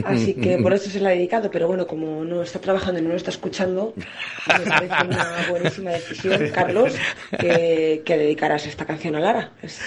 Así 0.04 0.34
que 0.34 0.58
por 0.58 0.72
eso 0.74 0.90
se 0.90 1.00
la 1.00 1.10
ha 1.10 1.12
dedicado, 1.12 1.50
pero 1.50 1.66
bueno, 1.68 1.86
como 1.86 2.24
no 2.24 2.42
está 2.42 2.60
trabajando 2.60 3.00
y 3.00 3.02
no 3.02 3.10
lo 3.10 3.16
está 3.16 3.30
escuchando, 3.30 3.94
me 3.96 4.64
parece 4.70 4.94
una 5.06 5.26
buenísima 5.48 5.90
decisión, 5.92 6.48
Carlos, 6.54 6.94
que, 7.38 8.02
que 8.04 8.16
dedicaras 8.18 8.66
esta 8.66 8.84
canción 8.86 9.16
a 9.16 9.20
Lara. 9.20 9.50
Es- 9.62 9.80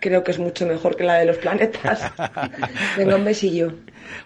creo 0.00 0.22
que 0.22 0.32
es 0.32 0.38
mucho 0.38 0.66
mejor 0.66 0.96
que 0.96 1.04
la 1.04 1.14
de 1.14 1.24
los 1.24 1.38
planetas. 1.38 2.12
Venga, 2.98 3.16
un 3.16 3.24
besillo. 3.24 3.72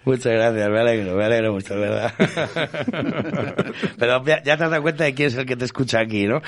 Muchas 0.04 0.32
gracias, 0.32 0.68
me 0.68 0.80
alegro, 0.80 1.14
me 1.14 1.24
alegro 1.24 1.52
mucho, 1.52 1.74
de 1.74 1.80
verdad. 1.80 2.12
Pero 3.98 4.24
ya, 4.24 4.42
ya 4.42 4.56
te 4.56 4.64
has 4.64 4.70
dado 4.70 4.82
cuenta 4.82 5.04
de 5.04 5.14
quién 5.14 5.28
es 5.28 5.36
el 5.36 5.46
que 5.46 5.54
te 5.54 5.64
escucha 5.66 6.00
aquí, 6.00 6.26
¿no? 6.26 6.42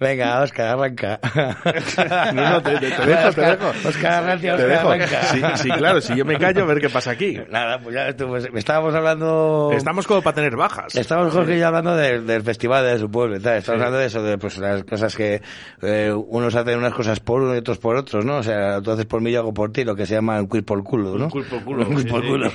Venga, 0.00 0.40
Oscar, 0.42 0.68
arranca. 0.78 1.18
No, 2.32 2.50
no, 2.50 2.62
te, 2.62 2.76
te- 2.78 2.90
te 2.92 3.06
dejo, 3.06 3.32
te 3.32 3.40
dejo. 3.40 3.68
Oscar, 3.88 4.12
arranca, 4.24 4.54
Oscar, 4.54 4.68
dejo. 4.68 4.88
arranca. 4.90 5.22
Sí, 5.24 5.42
sí, 5.56 5.68
claro, 5.70 6.00
si 6.00 6.14
yo 6.16 6.24
me 6.24 6.38
callo, 6.38 6.62
a 6.62 6.66
ver 6.66 6.80
qué 6.80 6.88
pasa 6.88 7.10
aquí. 7.10 7.36
Nada, 7.50 7.80
pues 7.80 7.94
ya 7.96 8.08
estuvo, 8.08 8.36
estábamos 8.36 8.94
hablando... 8.94 9.70
Estamos 9.74 10.06
como 10.06 10.22
para 10.22 10.36
tener 10.36 10.54
bajas. 10.56 10.94
Estamos, 10.94 11.32
Jorge 11.32 11.56
y 11.56 11.58
yo, 11.60 11.66
hablando 11.66 11.96
de- 11.96 12.20
del 12.20 12.42
festival 12.42 12.84
de 12.84 12.98
su 12.98 13.10
pueblo 13.10 13.36
y 13.36 13.40
tal. 13.40 13.56
Estamos 13.56 13.80
hablando 13.80 13.98
de 13.98 14.06
eso, 14.06 14.22
de 14.22 14.38
pues, 14.38 14.58
las 14.58 14.84
cosas 14.84 15.16
que 15.16 15.42
eh, 15.82 16.12
unos 16.14 16.54
hacen 16.54 16.78
unas 16.78 16.94
cosas 16.94 17.18
por 17.18 17.42
uno 17.42 17.54
y 17.54 17.58
otros 17.58 17.78
por 17.78 17.96
otros, 17.96 18.24
¿no? 18.24 18.36
O 18.36 18.42
sea, 18.44 18.80
tú 18.80 18.92
haces 18.92 19.06
por 19.06 19.20
mí, 19.20 19.32
yo 19.32 19.40
hago 19.40 19.52
por 19.52 19.72
ti, 19.72 19.82
lo 19.84 19.96
que 19.96 20.06
se 20.06 20.14
llama 20.14 20.38
un 20.38 20.46
quiz 20.46 20.62
por 20.62 20.82
culo, 20.84 21.18
¿no? 21.18 21.24
Un 21.24 21.30
quiz 21.30 21.46
por 21.48 21.64
culo, 21.64 21.86
Un 21.88 21.94
quiz 21.96 22.04
sí, 22.04 22.08
por 22.10 22.22
sí. 22.22 22.28
culo. 22.28 22.46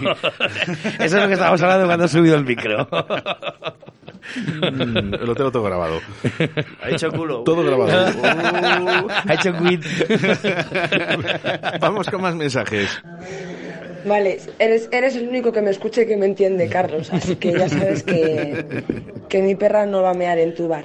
Eso 0.99 1.03
es 1.03 1.13
lo 1.13 1.27
que 1.27 1.33
estábamos 1.33 1.61
hablando 1.61 1.87
cuando 1.87 2.05
he 2.05 2.07
subido 2.07 2.35
el 2.35 2.45
micro. 2.45 2.87
Lo 4.45 5.35
tengo 5.35 5.51
todo 5.51 5.63
grabado. 5.63 5.99
Ha 6.81 6.89
hecho 6.89 7.11
culo. 7.11 7.43
Todo 7.43 7.63
grabado. 7.63 8.17
ha 9.27 9.33
hecho 9.33 9.53
quiz. 9.53 9.79
Vamos 11.79 12.09
con 12.09 12.21
más 12.21 12.35
mensajes. 12.35 13.01
Vale, 14.05 14.37
eres, 14.59 14.89
eres 14.91 15.15
el 15.15 15.29
único 15.29 15.51
que 15.51 15.61
me 15.61 15.71
escucha 15.71 16.01
y 16.01 16.07
que 16.07 16.17
me 16.17 16.25
entiende, 16.25 16.67
Carlos. 16.67 17.09
Así 17.13 17.37
que 17.37 17.53
ya 17.53 17.69
sabes 17.69 18.03
que, 18.03 18.83
que 19.29 19.41
mi 19.41 19.55
perra 19.55 19.85
no 19.85 20.01
va 20.01 20.11
a 20.11 20.13
mear 20.13 20.37
en 20.39 20.53
tu 20.53 20.67
bar. 20.67 20.83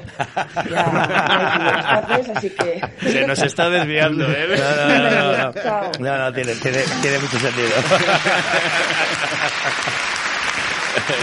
Ya 0.70 0.84
hay 1.26 1.58
los 1.74 1.84
haces, 1.84 2.36
así 2.36 2.50
que... 2.50 2.80
Se 3.10 3.26
nos 3.26 3.42
está 3.42 3.68
desviando, 3.70 4.24
¿eh? 4.24 4.46
No, 4.48 4.76
no, 4.76 4.98
no, 4.98 5.10
no, 5.10 5.38
no. 5.46 5.52
Chao. 5.54 5.90
No, 5.98 6.18
no, 6.18 6.32
tiene, 6.32 6.54
tiene, 6.54 6.78
tiene 7.02 7.18
mucho 7.18 7.38
sentido. 7.40 7.70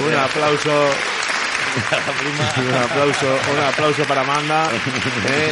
Un 0.08 0.14
aplauso. 0.16 0.90
Un 1.76 2.74
aplauso, 2.76 3.26
un 3.54 3.60
aplauso 3.64 4.04
para 4.06 4.22
Amanda. 4.22 4.70
¿eh? 4.72 5.52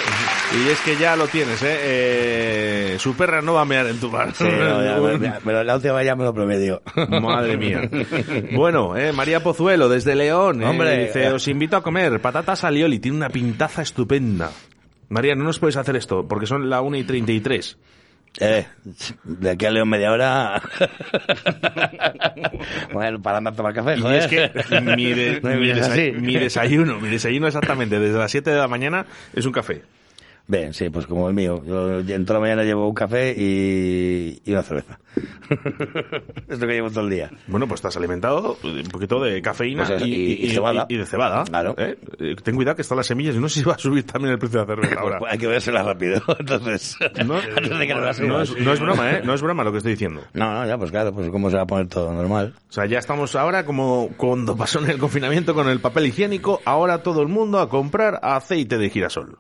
Y 0.66 0.70
es 0.70 0.80
que 0.82 0.96
ya 0.98 1.16
lo 1.16 1.28
tienes, 1.28 1.62
¿eh? 1.64 1.78
Eh, 1.82 2.96
Su 3.00 3.16
perra 3.16 3.42
no 3.42 3.54
va 3.56 3.62
a 3.62 3.66
mear 3.66 3.88
en 3.88 4.00
tu 4.00 4.10
bar. 4.10 4.34
Sí, 4.34 4.44
no, 4.46 4.84
ya, 4.84 4.98
me- 5.02 5.18
me- 5.18 5.34
me 5.44 5.64
la 5.64 5.76
última 5.76 6.04
ya 6.04 6.16
me 6.16 6.24
lo 6.24 6.34
prometió. 6.34 6.82
Madre 7.22 7.58
mía. 7.58 7.82
Bueno, 8.54 8.96
eh, 8.96 9.12
María 9.12 9.42
Pozuelo, 9.42 9.90
desde 9.90 10.16
León. 10.16 10.62
eh, 10.62 10.66
Hombre. 10.66 11.06
dice, 11.08 11.32
os 11.32 11.48
invito 11.48 11.76
a 11.78 11.84
comer 11.84 12.22
patatas 12.22 12.64
alioli. 12.64 13.00
Tiene 13.00 13.18
una 13.18 13.30
pintaza 13.30 13.82
estupenda. 13.82 14.52
María, 15.10 15.36
no 15.36 15.44
nos 15.44 15.60
puedes 15.60 15.78
hacer 15.78 15.96
esto, 15.96 16.28
porque 16.28 16.46
son 16.48 16.70
la 16.70 16.82
1 16.82 16.98
y 16.98 17.04
33. 17.04 17.78
Eh, 18.40 18.66
de 19.24 19.50
aquí 19.52 19.66
a 19.66 19.72
León 19.72 19.90
media 19.90 20.12
hora. 20.12 20.62
bueno, 22.94 23.22
para 23.22 23.38
andar 23.38 23.54
a 23.54 23.56
tomar 23.56 23.74
café, 23.74 23.96
Y 23.98 24.02
joder. 24.02 24.24
es 24.24 24.28
que 24.68 24.82
mi, 24.82 25.14
de- 25.14 25.40
No 25.44 25.50
me 25.50 25.56
mi 25.58 25.62
mires 25.68 25.88
desa- 25.88 25.92
así. 25.92 26.12
mi 26.14 26.36
desayuno, 26.36 27.00
mi 27.00 27.10
desayuno 27.10 27.48
exactamente 27.48 28.00
desde 28.00 28.18
las 28.18 28.32
7 28.32 28.50
de 28.50 28.58
la 28.58 28.68
mañana 28.68 29.06
es 29.34 29.46
un 29.46 29.52
café. 29.52 29.84
Bien, 30.46 30.74
sí, 30.74 30.90
pues 30.90 31.08
como 31.08 31.30
el 31.30 31.34
mío. 31.34 31.64
Yo 31.66 32.00
en 32.02 32.26
toda 32.26 32.40
la 32.40 32.42
mañana 32.42 32.64
llevo 32.64 32.88
un 32.90 32.94
café 32.94 33.34
y, 33.36 34.42
y 34.44 34.52
una 34.52 34.62
cerveza. 34.62 35.00
es 36.50 36.60
lo 36.60 36.68
que 36.68 36.74
llevo 36.74 36.90
todo 36.90 37.06
el 37.06 37.10
día. 37.10 37.32
Bueno, 37.48 37.66
pues 37.66 37.78
estás 37.80 37.96
alimentado 37.96 38.58
un 38.62 38.84
poquito 38.92 39.22
de 39.22 39.42
cafeína 39.42 39.86
Pues 39.86 39.98
eso, 40.02 40.06
y, 40.06 40.12
y- 40.14 40.46
y 40.46 40.50
cebada. 40.50 40.86
y 40.90 40.98
de 40.98 41.06
cebada. 41.06 41.46
Claro. 41.46 41.76
¿eh? 41.78 41.98
Eh, 42.20 42.36
Ten 42.44 42.56
cuidado 42.56 42.76
que 42.76 42.82
están 42.82 42.98
las 42.98 43.08
semillas 43.08 43.36
y 43.36 43.40
no 43.40 43.48
sé 43.50 43.62
si 43.62 43.66
va 43.66 43.76
a 43.76 43.78
subir 43.78 44.04
también 44.06 44.34
el 44.34 44.40
precio 44.40 44.60
de 44.60 44.66
la 44.68 44.76
cerveza 44.76 45.00
ahora. 45.02 45.20
Pues 45.20 45.32
hay 45.32 45.38
que 45.40 45.48
vérsela 45.48 45.82
rápido, 45.82 46.22
entonces. 46.40 46.98
No, 47.26 47.36
antes 47.36 47.80
de 47.80 47.88
que 47.88 47.94
nos 47.96 48.04
la 48.04 48.14
suban. 48.14 48.30
no 48.30 48.42
es, 48.42 48.58
no 48.60 48.74
es 48.74 48.80
broma, 48.82 49.12
¿eh? 49.12 49.22
No 49.24 49.34
es 49.34 49.42
broma 49.42 49.64
lo 49.64 49.72
que 49.72 49.78
estoy 49.78 49.94
diciendo. 49.94 50.24
No, 50.34 50.54
no, 50.54 50.68
ya, 50.68 50.78
pues 50.78 50.92
claro, 50.92 51.14
pues 51.14 51.30
cómo 51.30 51.50
se 51.50 51.56
va 51.56 51.62
a 51.64 51.68
poner 51.68 51.88
todo 51.88 52.12
normal. 52.14 52.54
O 52.70 52.74
sea, 52.74 52.86
ya 52.86 53.00
estamos 53.00 53.34
ahora 53.38 53.64
como 53.66 54.10
cuando 54.18 54.58
pasó 54.58 54.80
en 54.84 54.90
el 54.90 54.98
confinamiento 54.98 55.54
con 55.54 55.70
el 55.70 55.80
papel 55.80 56.08
higiénico, 56.08 56.62
ahora 56.66 57.02
todo 57.02 57.22
el 57.22 57.30
mundo 57.30 57.60
a 57.60 57.70
comprar 57.70 58.20
aceite 58.22 58.78
de 58.78 58.90
girasol. 58.90 59.38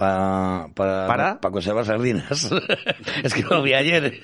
Pa- 0.00 0.68
para, 0.74 1.06
¿Para? 1.06 1.40
para 1.42 1.52
conservar 1.52 1.84
sardinas. 1.84 2.50
es 3.22 3.34
que 3.34 3.42
lo 3.42 3.62
vi 3.62 3.74
ayer. 3.74 4.18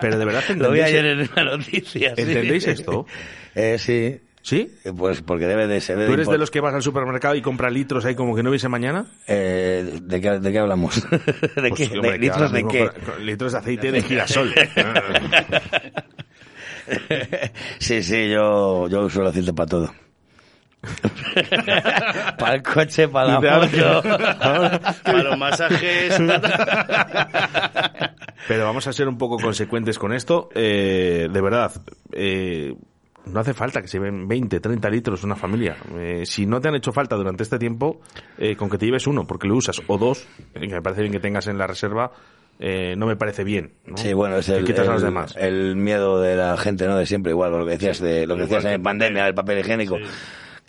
Pero 0.00 0.18
de 0.18 0.24
verdad 0.24 0.42
Lo 0.56 0.70
vi 0.70 0.80
ayer 0.80 1.04
en 1.04 1.28
una 1.30 1.44
noticia. 1.56 2.14
sí. 2.16 2.22
¿entendéis 2.22 2.66
esto? 2.66 3.06
Eh, 3.54 3.76
sí. 3.78 4.18
¿Sí? 4.42 4.72
Pues 4.96 5.20
porque 5.20 5.44
debe 5.46 5.66
de 5.66 5.82
ser. 5.82 6.06
¿Tú 6.06 6.14
eres 6.14 6.26
de 6.28 6.38
los 6.38 6.50
que 6.50 6.60
vas 6.60 6.72
al 6.72 6.82
supermercado 6.82 7.34
y 7.34 7.42
compras 7.42 7.70
litros 7.72 8.06
ahí 8.06 8.14
como 8.14 8.34
que 8.34 8.42
no 8.42 8.48
hubiese 8.48 8.68
mañana? 8.70 9.04
Eh, 9.26 9.98
¿de, 10.00 10.20
qué, 10.22 10.38
¿De 10.38 10.52
qué 10.52 10.58
hablamos? 10.60 11.02
¿De 11.10 11.68
Pues, 11.68 11.72
qué? 11.76 11.86
sí, 11.86 11.94
hombre, 11.96 12.12
¿De 12.12 12.18
que 12.18 12.24
litros 12.24 12.52
de 12.52 12.66
qué? 12.66 12.90
litros 13.20 13.52
de 13.52 13.58
aceite 13.58 13.92
de 13.92 14.00
girasol. 14.02 14.54
sí, 17.78 18.02
sí, 18.02 18.30
yo, 18.30 18.88
yo 18.88 19.02
uso 19.02 19.20
el 19.20 19.26
aceite 19.28 19.52
para 19.52 19.66
todo. 19.68 19.94
para 22.38 22.54
el 22.54 22.62
coche, 22.62 23.08
para 23.08 23.38
la 23.40 23.40
moto. 23.40 24.02
Para 25.04 25.22
los 25.22 25.38
masajes. 25.38 26.18
Pero 28.48 28.64
vamos 28.64 28.86
a 28.86 28.92
ser 28.92 29.08
un 29.08 29.18
poco 29.18 29.36
consecuentes 29.38 29.98
con 29.98 30.12
esto. 30.12 30.48
Eh, 30.54 31.28
de 31.30 31.40
verdad, 31.40 31.72
eh, 32.12 32.74
no 33.26 33.40
hace 33.40 33.52
falta 33.54 33.80
que 33.82 33.88
se 33.88 33.98
lleven 33.98 34.26
20, 34.26 34.60
30 34.60 34.88
litros 34.90 35.22
una 35.24 35.36
familia. 35.36 35.76
Eh, 35.98 36.22
si 36.24 36.46
no 36.46 36.60
te 36.60 36.68
han 36.68 36.74
hecho 36.74 36.92
falta 36.92 37.16
durante 37.16 37.42
este 37.42 37.58
tiempo, 37.58 38.00
eh, 38.38 38.56
con 38.56 38.70
que 38.70 38.78
te 38.78 38.86
lleves 38.86 39.06
uno, 39.06 39.26
porque 39.26 39.46
lo 39.46 39.56
usas, 39.56 39.80
o 39.86 39.98
dos, 39.98 40.26
eh, 40.54 40.60
que 40.60 40.74
me 40.74 40.82
parece 40.82 41.02
bien 41.02 41.12
que 41.12 41.20
tengas 41.20 41.46
en 41.46 41.58
la 41.58 41.66
reserva, 41.66 42.12
eh, 42.58 42.94
no 42.96 43.06
me 43.06 43.16
parece 43.16 43.44
bien. 43.44 43.74
¿no? 43.86 43.96
Sí, 43.98 44.12
bueno, 44.14 44.38
es 44.38 44.48
el, 44.48 44.64
quitas 44.64 44.88
a 44.88 44.92
los 44.92 45.02
el- 45.02 45.08
demás. 45.08 45.34
el 45.38 45.76
miedo 45.76 46.20
de 46.20 46.36
la 46.36 46.56
gente, 46.56 46.86
¿no? 46.86 46.96
De 46.96 47.04
siempre, 47.06 47.32
igual, 47.32 47.52
lo 47.52 47.64
que 47.66 47.72
decías 47.72 48.00
de 48.00 48.26
lo 48.26 48.36
que 48.36 48.42
decías 48.42 48.64
en 48.64 48.82
pandemia, 48.82 49.28
el 49.28 49.34
papel 49.34 49.58
higiénico. 49.60 49.96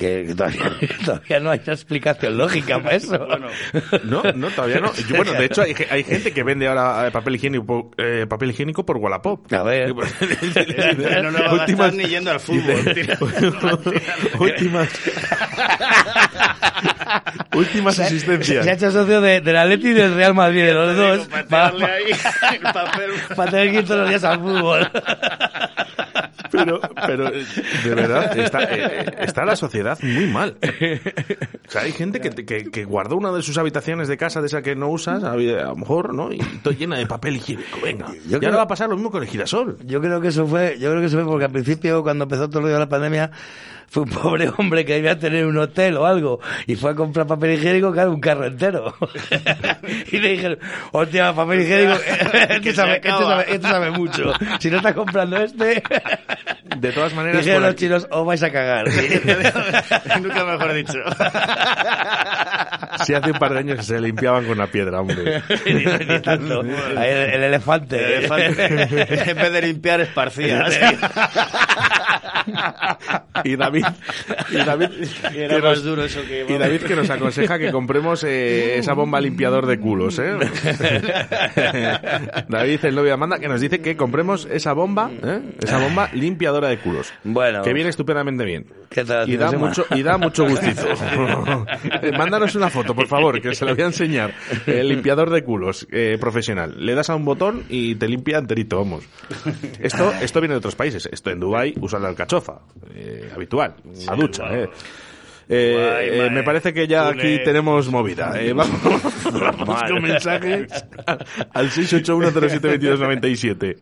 Que 0.02 0.34
todavía, 0.36 0.72
todavía 1.06 1.40
no 1.40 1.52
hay 1.52 1.62
una 1.64 1.74
explicación 1.74 2.38
lógica 2.38 2.80
para 2.82 2.96
eso. 2.96 3.18
Bueno, 3.26 3.48
No, 4.04 4.24
no, 4.34 4.50
todavía 4.50 4.80
no. 4.80 4.92
Yo, 4.96 5.16
bueno, 5.16 5.34
de 5.34 5.46
hecho, 5.46 5.62
hay, 5.62 5.76
ge- 5.76 5.88
hay 5.90 6.04
gente 6.04 6.34
que 6.34 6.44
vende 6.44 6.68
ahora 6.68 7.08
eh, 7.08 7.12
papel 7.12 7.36
higiénico, 7.36 7.92
eh, 7.98 8.26
papel 8.28 8.50
higiénico 8.50 8.86
por 8.86 8.98
Wallapop. 8.98 9.52
A 9.54 9.64
ver. 9.64 9.90
no 9.90 11.32
lo 11.32 11.40
va 11.40 11.64
a 11.64 11.66
gastar 11.68 11.94
ni 11.94 12.06
yendo 12.06 12.32
al 12.32 12.40
fútbol. 12.40 12.84
Dice- 12.96 13.18
últimas. 14.40 14.90
últimas 17.54 17.96
Se 17.96 18.04
ha 18.04 18.06
asistencias. 18.08 18.66
hecho 18.68 18.92
socio 18.92 19.22
de, 19.22 19.42
del 19.42 19.58
Atleti 19.58 19.90
y 19.90 19.94
del 19.94 20.16
Real 20.16 20.34
Madrid, 20.34 20.66
de 20.66 20.74
los 20.74 20.96
dos. 20.98 21.28
Para 21.28 21.46
Para, 21.48 21.72
tirarle 21.72 21.86
ahí 21.96 22.56
el 22.56 22.62
papel. 22.62 23.12
para 23.36 23.52
tener 23.52 23.72
que 23.72 23.78
ir 23.80 23.86
todos 23.86 24.00
los 24.02 24.10
días 24.10 24.24
al 24.24 24.40
fútbol. 24.40 24.90
Pero, 26.52 26.80
pero, 27.08 27.28
eh, 27.30 27.46
de 27.84 27.96
verdad, 27.96 28.38
está, 28.38 28.64
eh, 28.64 29.06
está 29.20 29.46
la 29.46 29.56
sociedad 29.56 29.98
muy 30.02 30.26
mal. 30.28 30.58
O 30.62 31.72
sea, 31.72 31.84
hay 31.84 31.92
gente 31.94 32.20
que, 32.20 32.30
que, 32.32 32.70
que 32.70 32.84
guardó 32.86 33.16
una 33.16 33.32
de 33.32 33.42
sus 33.42 33.58
habitaciones 33.58 34.08
de 34.08 34.18
casa, 34.18 34.42
de 34.42 34.48
esa 34.48 34.62
que 34.62 34.76
no 34.76 34.90
usas, 34.90 35.24
a 35.24 35.36
lo 35.36 35.76
mejor, 35.76 36.14
¿no? 36.14 36.32
Y 36.32 36.40
todo 36.62 36.74
llena 36.74 36.98
de 36.98 37.06
papel 37.06 37.38
higiénico, 37.38 37.80
venga. 37.82 38.08
Yo 38.08 38.14
y 38.32 38.34
ahora 38.36 38.40
creo- 38.40 38.58
va 38.58 38.64
a 38.64 38.68
pasar 38.68 38.90
lo 38.90 38.96
mismo 38.96 39.12
con 39.12 39.24
el 39.24 39.30
girasol. 39.30 39.78
Yo 39.86 40.02
creo 40.02 40.20
que 40.20 40.28
eso 40.30 40.46
fue, 40.46 40.78
yo 40.80 40.90
creo 40.90 41.00
que 41.02 41.08
eso 41.08 41.18
fue 41.18 41.26
porque 41.26 41.46
al 41.46 41.52
principio, 41.52 42.04
cuando 42.04 42.24
empezó 42.26 42.50
todo 42.50 42.62
lo 42.62 42.68
de 42.68 42.78
la 42.80 42.90
pandemia, 42.90 43.32
fue 43.88 44.04
un 44.04 44.10
pobre 44.10 44.50
hombre 44.58 44.86
que 44.86 44.94
debía 44.94 45.20
tener 45.20 45.46
un 45.46 45.58
hotel 45.58 45.98
o 45.98 46.06
algo 46.06 46.40
y 46.66 46.76
fue 46.78 46.92
a 46.92 46.96
comprar 46.96 47.28
papel 47.28 47.54
higiénico, 47.60 47.92
claro, 47.92 48.12
un 48.12 48.22
carro 48.22 48.46
entero. 48.46 48.94
y 50.12 50.18
le 50.20 50.30
dijeron, 50.30 50.60
hostia, 50.94 51.34
papel 51.34 51.62
higiénico, 51.62 52.00
este 52.50 52.74
sabe, 52.74 52.96
este 52.96 53.10
sabe, 53.10 53.46
este 53.54 53.68
sabe 53.68 53.92
mucho. 53.92 54.32
Si 54.60 54.70
no 54.70 54.78
estás 54.78 54.94
comprando 54.94 55.38
este, 55.38 55.84
De 56.78 56.92
todas 56.92 57.14
maneras, 57.14 57.44
dijeron 57.44 57.64
los 57.64 57.76
chinos, 57.76 58.08
os 58.10 58.26
vais 58.26 58.42
a 58.44 58.52
cagar. 58.52 58.86
Nunca 60.22 60.46
mejor 60.46 60.74
dicho. 60.74 61.00
si 63.06 63.14
hace 63.14 63.32
un 63.32 63.40
par 63.40 63.54
de 63.54 63.60
años 63.60 63.78
que 63.78 63.84
se 63.84 64.00
limpiaban 64.00 64.44
con 64.44 64.54
una 64.54 64.68
piedra, 64.68 65.00
hombre. 65.02 65.42
ni, 65.66 65.74
ni 65.86 66.20
tanto. 66.22 66.62
Ahí 66.98 67.10
el, 67.10 67.18
el 67.34 67.44
elefante. 67.44 67.98
El 67.98 68.12
elefante, 68.26 68.66
en 69.32 69.38
vez 69.38 69.52
de 69.54 69.62
limpiar, 69.62 70.02
esparcía. 70.02 70.66
Y 73.44 73.56
David, 73.56 73.86
y 74.52 74.56
David, 74.58 74.90
Y 75.34 75.38
era 75.40 75.56
que 75.56 75.62
más 75.62 75.78
nos- 75.78 75.84
duro 75.84 76.04
eso 76.04 76.22
que... 76.28 76.46
y 76.48 76.58
David 76.58 76.82
que 76.82 76.96
nos 76.96 77.10
aconseja 77.10 77.60
que 77.60 77.72
compremos 77.72 78.24
eh, 78.24 78.78
esa 78.80 78.94
bomba 78.94 79.22
limpiador 79.22 79.66
de 79.68 79.80
culos, 79.80 80.20
¿eh? 80.20 80.34
David, 82.48 82.86
el 82.86 82.96
novio 82.96 83.08
de 83.10 83.14
Amanda, 83.14 83.40
que 83.40 83.48
nos 83.48 83.62
dice 83.62 83.80
que 83.82 83.96
compremos 83.96 84.48
esa 84.52 84.74
bomba, 84.74 85.10
¿eh? 85.24 85.40
Esa 85.62 85.78
bomba 85.78 86.10
limpiadora 86.14 86.68
de 86.70 86.78
culos. 86.80 87.14
Bueno. 87.24 87.62
Que 87.62 87.74
viene 87.74 87.90
estupendamente 87.90 88.44
bien. 88.44 88.66
¿Qué 88.92 89.06
tal, 89.06 89.30
Y 89.30 89.38
da 89.38 89.52
mucho, 89.54 89.86
y 89.92 90.04
da 90.04 90.18
mucho 90.18 90.46
gustito. 90.48 90.82
Eh, 92.02 92.12
Mándanos 92.18 92.56
una 92.56 92.70
foto. 92.70 92.94
por 92.94 93.08
favor, 93.08 93.40
que 93.42 93.56
se 93.56 93.66
lo 93.66 93.74
voy 93.74 93.84
a 93.84 93.88
enseñar. 93.88 94.34
El 94.66 94.90
limpiador 94.90 95.30
de 95.30 95.44
culos 95.44 95.88
eh, 95.92 96.18
profesional. 96.20 96.74
Le 96.78 96.94
das 96.94 97.10
a 97.10 97.16
un 97.16 97.24
botón 97.26 97.64
y 97.70 97.96
te 97.96 98.08
limpia 98.08 98.38
enterito, 98.38 98.78
vamos. 98.78 99.04
Esto, 99.80 100.12
esto 100.22 100.40
viene 100.42 100.54
de 100.56 100.60
otros 100.60 100.76
países. 100.76 101.08
Esto 101.12 101.30
en 101.32 101.40
Dubai 101.40 101.74
usan 101.80 102.02
la 102.02 102.10
alcachofa, 102.10 102.60
eh, 102.94 103.30
habitual, 103.34 103.76
una 103.86 104.16
ducha. 104.16 104.44
Eh. 104.54 104.70
Eh, 105.50 105.74
Guay, 105.74 106.10
eh, 106.28 106.30
me 106.32 106.44
parece 106.44 106.74
que 106.74 106.88
ya 106.88 107.08
aquí 107.10 107.40
tenemos 107.44 107.90
movida. 107.90 108.40
Eh, 108.42 108.54
vamos 108.54 108.80
vamos 109.34 109.84
con 109.84 110.02
mensajes 110.02 110.68
al 111.54 111.70
681072297. 111.70 113.78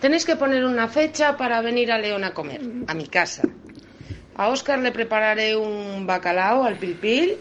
Tenéis 0.00 0.24
que 0.24 0.36
poner 0.36 0.64
una 0.64 0.88
fecha 0.88 1.36
para 1.36 1.60
venir 1.62 1.90
a 1.92 1.98
León 1.98 2.24
a 2.24 2.32
comer, 2.32 2.60
a 2.86 2.94
mi 2.94 3.06
casa. 3.06 3.42
A 4.36 4.48
Óscar 4.48 4.78
le 4.78 4.92
prepararé 4.92 5.56
un 5.56 6.06
bacalao 6.06 6.64
al 6.64 6.76
pilpil 6.76 7.36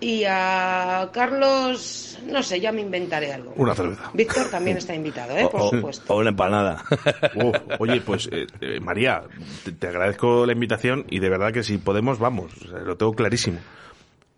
y 0.00 0.24
a 0.26 1.08
Carlos, 1.12 2.18
no 2.26 2.42
sé, 2.42 2.60
ya 2.60 2.72
me 2.72 2.80
inventaré 2.80 3.32
algo. 3.32 3.52
Una 3.56 3.74
cerveza. 3.74 4.10
Víctor 4.14 4.48
también 4.50 4.76
está 4.76 4.94
invitado, 4.94 5.36
¿eh? 5.36 5.46
Por 5.50 5.60
o- 5.60 5.70
supuesto. 5.70 6.12
o 6.14 6.18
una 6.18 6.30
empanada. 6.30 6.84
Oh, 7.36 7.52
oye, 7.78 8.00
pues 8.02 8.28
eh, 8.30 8.46
eh, 8.60 8.78
María, 8.80 9.22
te, 9.64 9.72
te 9.72 9.88
agradezco 9.88 10.44
la 10.44 10.52
invitación 10.52 11.06
y 11.08 11.18
de 11.20 11.28
verdad 11.30 11.52
que 11.52 11.62
si 11.62 11.78
podemos, 11.78 12.18
vamos, 12.18 12.52
o 12.64 12.68
sea, 12.68 12.78
lo 12.80 12.96
tengo 12.96 13.14
clarísimo. 13.14 13.58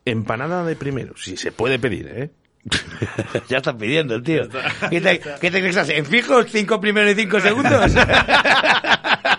Empanada 0.04 0.64
de 0.64 0.76
primero, 0.76 1.14
si 1.16 1.36
se 1.36 1.50
puede 1.50 1.78
pedir, 1.78 2.06
¿eh? 2.08 2.30
ya 3.48 3.56
estás 3.58 3.74
pidiendo 3.74 4.14
el 4.14 4.22
tío. 4.22 4.42
¿Qué 4.90 5.00
te, 5.00 5.18
qué 5.40 5.50
te 5.50 5.60
crees? 5.60 5.88
¿En 5.88 6.06
fijos? 6.06 6.46
¿Cinco 6.50 6.80
primeros 6.80 7.12
y 7.12 7.14
cinco 7.22 7.40
segundos? 7.40 7.92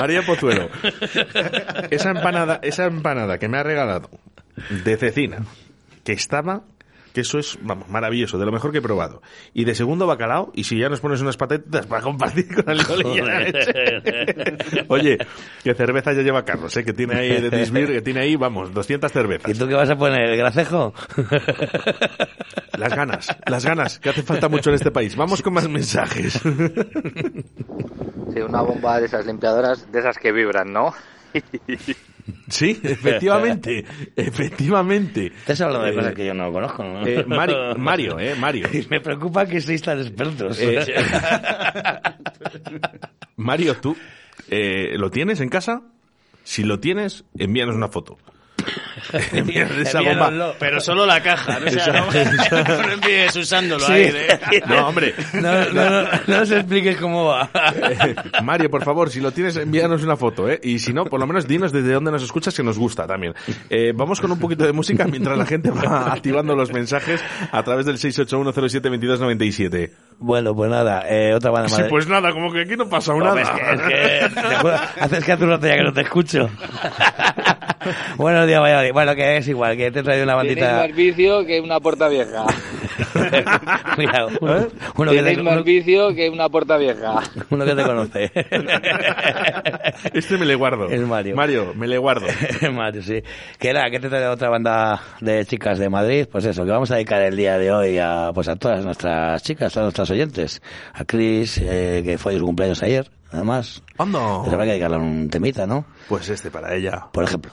María 0.00 0.22
Pozuelo, 0.22 0.70
esa 1.90 2.10
empanada, 2.10 2.58
esa 2.62 2.86
empanada 2.86 3.38
que 3.38 3.48
me 3.48 3.58
ha 3.58 3.62
regalado 3.62 4.10
de 4.84 4.96
cecina, 4.96 5.44
que 6.04 6.12
estaba, 6.12 6.62
que 7.12 7.22
eso 7.22 7.38
es, 7.38 7.58
vamos, 7.62 7.88
maravilloso, 7.88 8.38
de 8.38 8.46
lo 8.46 8.52
mejor 8.52 8.72
que 8.72 8.78
he 8.78 8.82
probado. 8.82 9.22
Y 9.52 9.64
de 9.64 9.74
segundo 9.74 10.06
bacalao, 10.06 10.52
y 10.54 10.64
si 10.64 10.78
ya 10.78 10.88
nos 10.88 11.00
pones 11.00 11.20
unas 11.20 11.36
patatas 11.36 11.86
para 11.86 12.02
compartir 12.02 12.46
con 12.54 12.68
el. 12.68 12.80
Oye, 14.88 15.18
que 15.62 15.74
cerveza 15.74 16.12
ya 16.12 16.22
lleva 16.22 16.44
Carlos, 16.44 16.76
¿eh? 16.76 16.84
que 16.84 16.92
tiene 16.92 17.16
ahí 17.16 17.40
de 17.40 17.50
Disbir, 17.50 17.88
que 17.88 18.02
tiene 18.02 18.20
ahí, 18.20 18.36
vamos, 18.36 18.72
200 18.72 19.10
cervezas. 19.10 19.50
¿Y 19.50 19.58
tú 19.58 19.66
qué 19.66 19.74
vas 19.74 19.90
a 19.90 19.96
poner? 19.96 20.30
¿El 20.30 20.36
gracejo? 20.36 20.94
Las 22.78 22.94
ganas, 22.94 23.28
las 23.46 23.64
ganas, 23.64 23.98
que 23.98 24.08
hace 24.08 24.22
falta 24.22 24.48
mucho 24.48 24.70
en 24.70 24.76
este 24.76 24.90
país. 24.90 25.16
Vamos 25.16 25.42
con 25.42 25.52
más 25.52 25.68
mensajes. 25.68 26.40
Sí, 28.32 28.40
una 28.40 28.62
bomba 28.62 29.00
de 29.00 29.06
esas 29.06 29.26
limpiadoras, 29.26 29.90
de 29.90 29.98
esas 29.98 30.16
que 30.16 30.32
vibran, 30.32 30.72
¿no? 30.72 30.94
Sí, 32.48 32.78
efectivamente, 32.82 33.84
efectivamente. 34.14 35.26
Estás 35.26 35.60
hablando 35.62 35.86
de 35.86 35.92
Eh, 35.92 35.94
cosas 35.94 36.14
que 36.14 36.26
yo 36.26 36.34
no 36.34 36.52
conozco, 36.52 36.84
¿no? 36.84 37.06
eh, 37.06 37.24
Mari- 37.26 37.78
Mario, 37.78 38.18
eh, 38.18 38.34
Mario. 38.38 38.68
Me 38.90 39.00
preocupa 39.00 39.46
que 39.46 39.60
sois 39.60 39.80
tan 39.82 39.98
expertos. 40.00 40.58
Eh, 40.60 40.84
Mario, 43.36 43.76
tú 43.76 43.96
eh, 44.48 44.94
lo 44.96 45.10
tienes 45.10 45.40
en 45.40 45.48
casa. 45.48 45.82
Si 46.44 46.64
lo 46.64 46.80
tienes, 46.80 47.24
envíanos 47.36 47.76
una 47.76 47.88
foto. 47.88 48.18
Esa 49.80 50.00
bomba. 50.00 50.54
Pero 50.58 50.80
solo 50.80 51.06
la 51.06 51.20
caja, 51.22 51.58
¿no? 51.60 51.66
O 51.66 51.70
sea, 51.70 51.86
no, 51.92 52.06
no 53.36 53.40
usándolo 53.40 53.84
Sí. 53.86 53.92
ahí. 53.92 54.12
¿eh? 54.14 54.62
No, 54.68 54.88
hombre. 54.88 55.14
No, 55.34 55.64
no, 55.72 55.90
no, 55.90 56.08
no 56.26 56.38
os 56.40 56.50
expliques 56.50 56.96
cómo 56.98 57.26
va. 57.26 57.48
Eh, 57.54 58.14
Mario, 58.42 58.70
por 58.70 58.84
favor, 58.84 59.10
si 59.10 59.20
lo 59.20 59.32
tienes, 59.32 59.56
envíanos 59.56 60.02
una 60.02 60.16
foto, 60.16 60.48
¿eh? 60.48 60.58
Y 60.62 60.78
si 60.78 60.92
no, 60.92 61.04
por 61.06 61.18
lo 61.20 61.26
menos 61.26 61.46
dinos 61.46 61.72
desde 61.72 61.92
dónde 61.92 62.10
nos 62.10 62.22
escuchas, 62.22 62.54
que 62.54 62.62
nos 62.62 62.78
gusta 62.78 63.06
también. 63.06 63.34
Eh, 63.68 63.92
vamos 63.94 64.20
con 64.20 64.30
un 64.32 64.38
poquito 64.38 64.64
de 64.64 64.72
música 64.72 65.06
mientras 65.06 65.36
la 65.38 65.46
gente 65.46 65.70
va 65.70 66.12
activando 66.12 66.54
los 66.54 66.72
mensajes 66.72 67.22
a 67.52 67.62
través 67.62 67.86
del 67.86 67.96
681072297. 67.98 69.90
Bueno, 70.18 70.54
pues 70.54 70.70
nada, 70.70 71.04
eh, 71.08 71.32
otra 71.34 71.50
banda 71.50 71.68
Sí, 71.68 71.76
madre- 71.76 71.88
pues 71.88 72.06
nada, 72.06 72.32
como 72.32 72.52
que 72.52 72.60
aquí 72.62 72.76
no 72.76 72.88
pasa 72.88 73.14
nada. 73.14 73.40
es 73.40 73.48
que, 73.48 73.60
es 73.62 73.80
que- 73.80 74.40
te 74.40 74.56
juro, 74.56 74.74
haces 75.00 75.24
que 75.24 75.32
hace 75.32 75.44
un 75.44 75.50
rato 75.50 75.66
ya 75.66 75.76
que 75.76 75.82
no 75.82 75.92
te 75.92 76.00
escucho. 76.02 76.50
Buenos 78.16 78.46
días, 78.46 78.60
Bueno, 78.92 79.14
que 79.14 79.36
es 79.36 79.48
igual, 79.48 79.76
que 79.76 79.90
te 79.90 80.00
he 80.00 80.02
traído 80.02 80.24
una 80.24 80.38
Tenéis 80.40 80.58
bandita. 80.58 80.86
más 80.86 80.96
vicio 80.96 81.44
que 81.46 81.60
una 81.60 81.80
puerta 81.80 82.08
vieja. 82.08 82.44
Cuidado, 83.94 84.28
uno, 84.40 84.66
uno 84.96 85.10
que 85.10 85.16
Tenéis 85.18 85.36
te, 85.38 85.42
más 85.42 85.64
vicio 85.64 86.14
que 86.14 86.28
una 86.28 86.48
puerta 86.48 86.76
vieja. 86.76 87.20
uno 87.50 87.64
que 87.64 87.74
te 87.74 87.82
conoce. 87.82 88.30
Este 90.14 90.36
me 90.38 90.46
le 90.46 90.54
guardo. 90.54 90.88
Es 90.88 91.00
Mario. 91.00 91.36
Mario, 91.36 91.72
me 91.74 91.86
le 91.86 91.98
guardo. 91.98 92.26
Mario, 92.72 93.02
sí. 93.02 93.22
Que 93.58 93.70
era, 93.70 93.90
que 93.90 94.00
te 94.00 94.08
trae 94.08 94.26
otra 94.26 94.48
banda 94.48 95.00
de 95.20 95.44
chicas 95.44 95.78
de 95.78 95.88
Madrid. 95.88 96.26
Pues 96.30 96.44
eso, 96.44 96.64
que 96.64 96.70
vamos 96.70 96.90
a 96.90 96.94
dedicar 96.94 97.22
el 97.22 97.36
día 97.36 97.58
de 97.58 97.72
hoy 97.72 97.98
a, 97.98 98.30
pues 98.34 98.48
a 98.48 98.56
todas 98.56 98.84
nuestras 98.84 99.42
chicas, 99.42 99.72
a 99.72 99.74
todas 99.74 99.84
nuestras 99.86 100.10
oyentes. 100.10 100.62
A 100.94 101.04
Chris, 101.04 101.58
eh, 101.58 102.02
que 102.04 102.18
fue 102.18 102.36
su 102.38 102.44
cumpleaños 102.44 102.82
ayer, 102.82 103.10
además. 103.32 103.82
Anda. 103.98 104.40
Pues 104.40 104.52
habrá 104.52 104.64
que 104.64 104.70
dedicarle 104.72 104.96
un 104.96 105.28
temita, 105.28 105.66
¿no? 105.66 105.84
Pues 106.08 106.28
este 106.28 106.50
para 106.50 106.74
ella. 106.74 107.06
Por 107.12 107.24
ejemplo. 107.24 107.52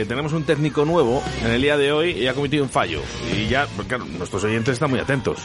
Eh, 0.00 0.04
tenemos 0.06 0.32
un 0.32 0.44
técnico 0.44 0.84
nuevo 0.84 1.22
en 1.44 1.50
el 1.52 1.62
día 1.62 1.76
de 1.76 1.92
hoy 1.92 2.10
y 2.12 2.26
ha 2.26 2.34
cometido 2.34 2.64
un 2.64 2.70
fallo. 2.70 3.00
Y 3.34 3.46
ya, 3.46 3.66
pues 3.76 3.88
claro, 3.88 4.04
nuestros 4.04 4.42
oyentes 4.44 4.74
están 4.74 4.90
muy 4.90 5.00
atentos. 5.00 5.38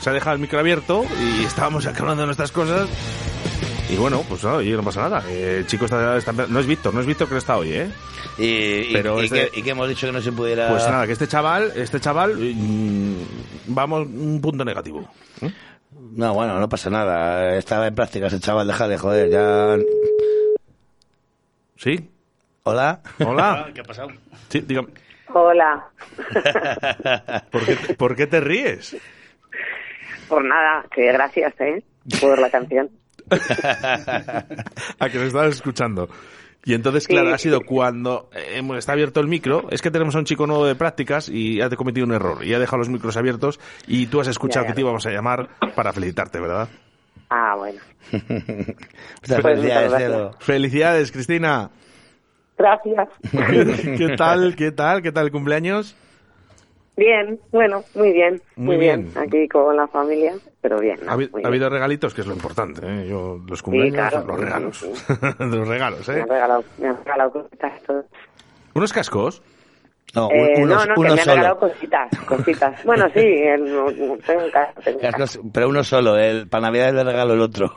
Se 0.00 0.10
ha 0.10 0.12
dejado 0.12 0.34
el 0.34 0.40
micro 0.40 0.58
abierto 0.58 1.04
y 1.40 1.44
estábamos 1.44 1.84
de 2.16 2.26
nuestras 2.26 2.52
cosas. 2.52 2.88
Y 3.90 3.96
bueno, 3.96 4.24
pues 4.26 4.42
no, 4.44 4.54
oye, 4.54 4.70
no 4.72 4.82
pasa 4.82 5.02
nada. 5.02 5.22
Eh, 5.28 5.56
el 5.58 5.66
chico 5.66 5.84
está, 5.84 6.16
está- 6.16 6.32
No 6.32 6.58
es 6.60 6.66
Víctor, 6.66 6.94
no 6.94 7.00
es 7.00 7.06
Víctor 7.06 7.28
que 7.28 7.36
está 7.36 7.58
hoy, 7.58 7.72
¿eh? 7.72 7.90
Y, 8.38 8.92
Pero 8.92 9.20
y 9.20 9.26
este- 9.26 9.50
que, 9.50 9.60
y 9.60 9.62
que 9.62 9.70
hemos 9.70 9.86
dicho 9.88 10.06
que 10.06 10.12
no 10.12 10.22
se 10.22 10.32
pudiera... 10.32 10.70
Pues 10.70 10.82
nada, 10.88 11.06
que 11.06 11.12
este 11.12 11.28
chaval, 11.28 11.72
este 11.76 12.00
chaval, 12.00 12.36
mm, 12.36 13.16
vamos 13.66 14.06
un 14.06 14.40
punto 14.40 14.64
negativo. 14.64 15.06
No, 16.14 16.32
bueno, 16.32 16.58
no 16.58 16.68
pasa 16.68 16.88
nada. 16.88 17.56
Estaba 17.56 17.86
en 17.86 17.94
prácticas 17.94 18.32
el 18.32 18.40
chaval, 18.40 18.66
déjale, 18.66 18.96
joder, 18.96 19.30
ya... 19.30 19.76
¿Sí? 21.76 22.08
¿Hola? 22.64 23.00
Hola. 23.24 23.70
¿Qué 23.74 23.80
ha 23.80 23.84
pasado? 23.84 24.08
Sí, 24.48 24.60
dígame. 24.60 24.88
Hola. 25.34 25.86
¿Por 27.50 27.64
qué, 27.64 27.76
te- 27.76 27.94
por 27.94 28.14
qué 28.16 28.26
te 28.26 28.40
ríes? 28.40 28.96
Por 30.28 30.44
nada, 30.44 30.84
que 30.94 31.12
gracias, 31.12 31.54
¿eh? 31.60 31.82
Por 32.20 32.38
la 32.38 32.50
canción. 32.50 32.90
a 33.30 35.08
que 35.08 35.18
nos 35.18 35.26
estabas 35.28 35.54
escuchando. 35.54 36.08
Y 36.64 36.74
entonces, 36.74 37.08
claro, 37.08 37.34
ha 37.34 37.38
sido 37.38 37.62
cuando 37.62 38.30
eh, 38.32 38.62
está 38.78 38.92
abierto 38.92 39.18
el 39.20 39.26
micro, 39.26 39.66
es 39.70 39.82
que 39.82 39.90
tenemos 39.90 40.14
a 40.14 40.18
un 40.20 40.24
chico 40.26 40.46
nuevo 40.46 40.64
de 40.64 40.76
prácticas 40.76 41.28
y 41.28 41.60
ha 41.60 41.68
cometido 41.70 42.06
un 42.06 42.12
error 42.12 42.44
y 42.44 42.54
ha 42.54 42.60
dejado 42.60 42.78
los 42.78 42.88
micros 42.88 43.16
abiertos 43.16 43.58
y 43.88 44.06
tú 44.06 44.20
has 44.20 44.28
escuchado 44.28 44.62
Ya, 44.64 44.68
ya. 44.68 44.72
que 44.72 44.74
te 44.76 44.80
íbamos 44.82 45.04
a 45.06 45.10
llamar 45.10 45.48
para 45.74 45.92
felicitarte, 45.92 46.38
¿verdad? 46.38 46.68
Ah, 47.30 47.56
bueno. 47.56 47.80
Muchas 48.12 48.76
Pues 49.26 49.42
felicidades, 49.42 49.94
cielo. 49.96 50.30
Felicidades, 50.38 51.10
Cristina. 51.10 51.70
Gracias. 52.62 53.08
¿Qué 53.98 54.16
tal? 54.16 54.54
¿Qué 54.54 54.70
tal? 54.70 55.02
¿Qué 55.02 55.10
tal 55.10 55.26
el 55.26 55.32
cumpleaños? 55.32 55.96
Bien, 56.96 57.40
bueno, 57.50 57.82
muy 57.94 58.12
bien. 58.12 58.40
Muy 58.54 58.76
Muy, 58.76 58.76
bien. 58.76 59.10
bien. 59.12 59.26
Aquí 59.26 59.48
con 59.48 59.74
la 59.76 59.88
familia, 59.88 60.34
pero 60.60 60.78
bien. 60.78 60.98
¿no? 61.04 61.10
Ha, 61.10 61.46
habido 61.48 61.70
regalitos, 61.70 62.14
que 62.14 62.20
es 62.20 62.26
lo 62.26 62.34
importante, 62.34 62.82
¿eh? 62.84 63.08
Yo, 63.08 63.40
los 63.48 63.62
cumpleaños, 63.62 64.10
claro. 64.10 64.26
los 64.26 64.38
regalos. 64.38 64.82
los 65.38 65.68
regalos, 65.68 66.06
bien. 66.06 66.18
Me 66.18 66.18
¿eh? 66.18 66.22
han 66.22 66.28
regalado, 66.28 66.64
me 66.78 66.88
han 66.88 66.96
regalado. 66.98 67.48
¿Unos 68.74 68.92
cascos? 68.92 69.42
No, 70.14 70.28
Eh, 70.30 70.54
uno, 70.58 70.74
no, 70.74 70.84
no, 70.84 70.94
que 70.94 71.00
me 71.00 71.08
han 71.08 71.18
solo. 71.18 71.32
regalado 71.36 71.58
cositas, 71.58 72.10
cositas. 72.26 72.84
Bueno, 72.84 73.06
sí, 73.14 73.20
el, 73.20 73.64
no- 73.64 73.90
no, 73.90 74.16
tengo 74.18 74.44
un 74.44 74.50
caso, 74.50 74.72
tengo 74.84 74.98
un 74.98 75.02
caso. 75.02 75.16
Cascos, 75.18 75.40
pero 75.54 75.68
uno 75.70 75.82
solo, 75.82 76.18
el, 76.18 76.48
para 76.48 76.66
Navidad 76.66 76.92
le 76.92 77.02
regalo 77.04 77.32
el 77.32 77.40
otro. 77.40 77.72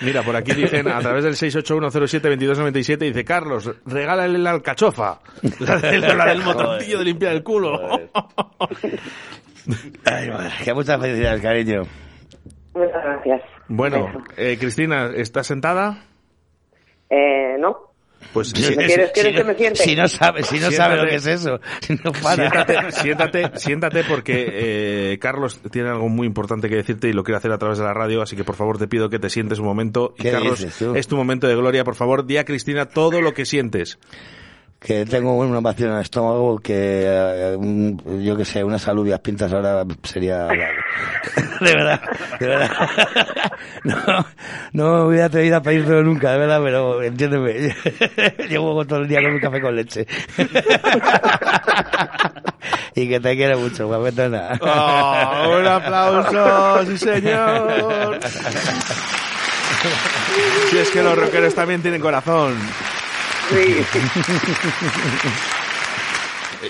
Mira, 0.00 0.22
por 0.22 0.34
aquí 0.36 0.52
dicen, 0.52 0.88
a 0.88 1.00
través 1.00 1.24
del 1.24 1.34
681072297, 1.34 2.98
dice, 2.98 3.24
Carlos, 3.24 3.70
regálale 3.86 4.38
la 4.38 4.50
alcachofa. 4.50 5.18
La, 5.60 5.76
de- 5.78 5.98
la 5.98 6.26
del 6.26 6.42
motorcillo 6.42 6.98
de 6.98 7.04
limpiar 7.04 7.32
el 7.32 7.42
culo. 7.42 7.78
Ay, 10.04 10.28
madre, 10.30 10.50
que 10.64 10.74
muchas 10.74 11.00
felicidades, 11.00 11.40
cariño. 11.42 11.82
Muchas 12.74 13.04
gracias. 13.04 13.42
Bueno, 13.68 14.24
eh, 14.36 14.56
Cristina, 14.58 15.10
¿estás 15.14 15.46
sentada? 15.46 15.98
Eh, 17.14 17.56
no. 17.58 17.76
Pues 18.32 18.54
¿Me 18.54 18.60
quieres- 18.86 19.10
quieres 19.12 19.36
que 19.36 19.44
me 19.44 19.54
siente? 19.54 19.82
Si 19.82 19.94
no 19.96 20.06
sabe, 20.08 20.42
si 20.44 20.58
no 20.60 20.70
sabe 20.70 20.96
lo 20.96 21.06
que 21.06 21.16
es 21.16 21.26
eso, 21.26 21.58
si 21.80 21.94
no 21.96 22.12
para. 22.12 22.36
Siéntate, 22.48 22.92
siéntate, 22.92 23.50
siéntate 23.58 24.04
porque 24.04 24.46
eh, 24.50 25.18
Carlos 25.20 25.60
tiene 25.70 25.90
algo 25.90 26.08
muy 26.08 26.26
importante 26.26 26.68
que 26.68 26.76
decirte 26.76 27.08
y 27.08 27.12
lo 27.12 27.24
quiere 27.24 27.38
hacer 27.38 27.50
a 27.52 27.58
través 27.58 27.78
de 27.78 27.84
la 27.84 27.92
radio, 27.92 28.22
así 28.22 28.36
que 28.36 28.44
por 28.44 28.54
favor 28.54 28.78
te 28.78 28.86
pido 28.86 29.10
que 29.10 29.18
te 29.18 29.28
sientes 29.28 29.58
un 29.58 29.66
momento. 29.66 30.14
Y 30.18 30.22
¿Qué 30.22 30.30
Carlos, 30.30 30.62
es 30.94 31.08
tu 31.08 31.16
momento 31.16 31.46
de 31.48 31.56
gloria, 31.56 31.84
por 31.84 31.96
favor, 31.96 32.24
di 32.24 32.38
a 32.38 32.44
Cristina 32.44 32.86
todo 32.86 33.20
lo 33.20 33.34
que 33.34 33.44
sientes. 33.44 33.98
Que 34.84 35.06
tengo 35.06 35.36
una 35.36 35.60
vacío 35.60 35.86
en 35.86 35.92
el 35.94 36.00
estómago 36.02 36.58
que, 36.58 37.04
eh, 37.06 37.54
un- 37.56 38.20
yo 38.24 38.36
que 38.36 38.44
sé, 38.44 38.64
unas 38.64 38.86
alubias 38.88 39.20
pintas 39.20 39.52
ahora 39.52 39.84
sería... 40.02 40.46
de 41.60 41.74
verdad, 41.74 42.00
de 42.40 42.46
verdad. 42.46 42.70
No, 43.84 43.96
no 44.72 44.96
me 44.96 45.02
hubiera 45.08 45.26
atrevido 45.26 45.56
a 45.56 45.62
pedírtelo 45.62 46.02
nunca, 46.04 46.32
de 46.32 46.38
verdad, 46.38 46.60
pero 46.62 47.02
entiéndeme. 47.02 47.74
Llevo 48.48 48.84
todo 48.86 49.00
el 49.00 49.08
día 49.08 49.20
con 49.22 49.32
un 49.32 49.40
café 49.40 49.60
con 49.60 49.74
leche. 49.74 50.06
y 52.94 53.08
que 53.08 53.18
te 53.20 53.36
quiero 53.36 53.58
mucho, 53.58 53.86
guapetona. 53.88 54.58
Oh, 54.60 55.58
un 55.58 55.66
aplauso, 55.66 56.86
sí 56.86 56.98
señor. 56.98 58.18
Si 60.70 60.78
es 60.78 60.90
que 60.90 61.02
los 61.02 61.16
rockeros 61.18 61.54
también 61.54 61.82
tienen 61.82 62.00
corazón. 62.00 62.54
Sí. 63.50 63.56
Eh, 63.56 63.84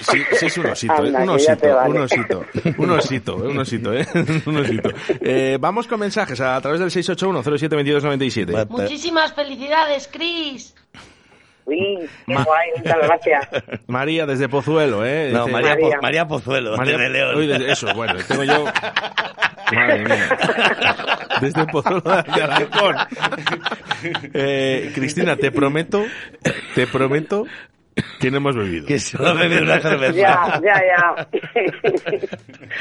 Sí, 0.00 0.22
sí 0.38 0.46
es 0.46 0.56
un 0.58 0.66
osito, 0.66 1.04
¿eh? 1.04 1.08
Anda, 1.14 1.32
un 1.32 1.38
ya 1.38 1.54
te 1.56 1.70
osito, 1.70 1.76
vale. 1.76 1.94
un 1.94 2.00
osito, 2.02 2.44
un 2.78 2.90
osito, 2.90 3.44
¿eh? 3.44 3.48
un 3.48 3.58
osito, 3.58 3.92
¿eh? 3.92 4.06
un 4.46 4.56
osito. 4.56 4.90
Eh, 5.20 5.58
vamos 5.61 5.87
con 5.87 6.00
mensajes 6.00 6.40
a 6.40 6.58
través 6.61 6.80
del 6.80 6.90
681-072297. 6.90 8.68
Muchísimas 8.70 9.35
felicidades, 9.35 10.08
Chris. 10.11 10.74
Uy, 11.64 12.09
qué 12.27 12.35
guay, 12.35 12.68
muchas 12.77 12.98
gracias. 12.98 13.48
María 13.87 14.27
desde 14.27 14.48
Pozuelo, 14.48 15.05
¿eh? 15.07 15.31
No, 15.33 15.46
María, 15.46 15.77
Po- 15.77 15.90
María 16.03 16.27
Pozuelo, 16.27 16.77
María- 16.77 16.98
de 16.98 17.09
León. 17.11 17.37
Uy, 17.37 17.46
desde- 17.46 17.72
eso, 17.72 17.94
bueno, 17.94 18.14
tengo 18.27 18.44
yo... 18.44 18.64
Madre 19.72 20.05
mía. 20.05 20.29
Desde 21.40 21.64
Pozuelo 21.66 22.01
de 22.03 22.42
Alarcón. 22.42 22.96
Eh, 24.35 24.90
Cristina, 24.96 25.37
te 25.37 25.53
prometo, 25.53 26.05
te 26.75 26.88
prometo 26.88 27.46
no 28.31 28.37
hemos 28.38 28.57
bebido. 28.57 28.87
Que 28.87 28.98
solo 28.98 29.28
ha 29.28 29.33
bebido 29.35 29.62
una 29.62 29.78
cerveza. 29.81 30.12
Ya, 30.14 30.61
ya, 30.62 30.81
ya. 30.87 31.28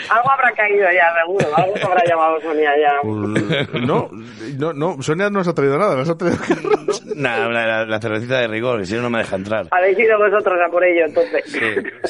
algo 0.09 0.31
habrá 0.31 0.51
caído 0.55 0.85
ya, 0.91 1.13
seguro. 1.21 1.47
Algo 1.57 1.77
se 1.77 1.83
habrá 1.83 2.03
llamado 2.05 2.39
Sonia 2.41 2.71
ya. 2.79 2.93
Pues, 3.01 3.83
no, 3.85 4.09
no, 4.57 4.73
no, 4.73 5.01
Sonia 5.01 5.25
no 5.29 5.39
nos 5.39 5.47
ha 5.47 5.53
traído 5.53 5.77
nada, 5.77 5.95
nos 5.95 6.09
ha 6.09 6.17
traído 6.17 6.37
Nah, 7.15 7.47
la, 7.49 7.65
la- 7.67 7.85
la 7.85 7.99
cervecita 7.99 8.39
de 8.39 8.47
rigor, 8.47 8.79
que 8.79 8.85
si 8.85 8.95
no, 8.95 9.01
no 9.01 9.09
me 9.09 9.19
deja 9.19 9.35
entrar. 9.35 9.67
Habéis 9.71 9.99
ido 9.99 10.17
vosotros 10.17 10.57
a 10.65 10.69
por 10.71 10.83
ello, 10.83 11.05
entonces. 11.05 11.43
Sí, 11.45 11.59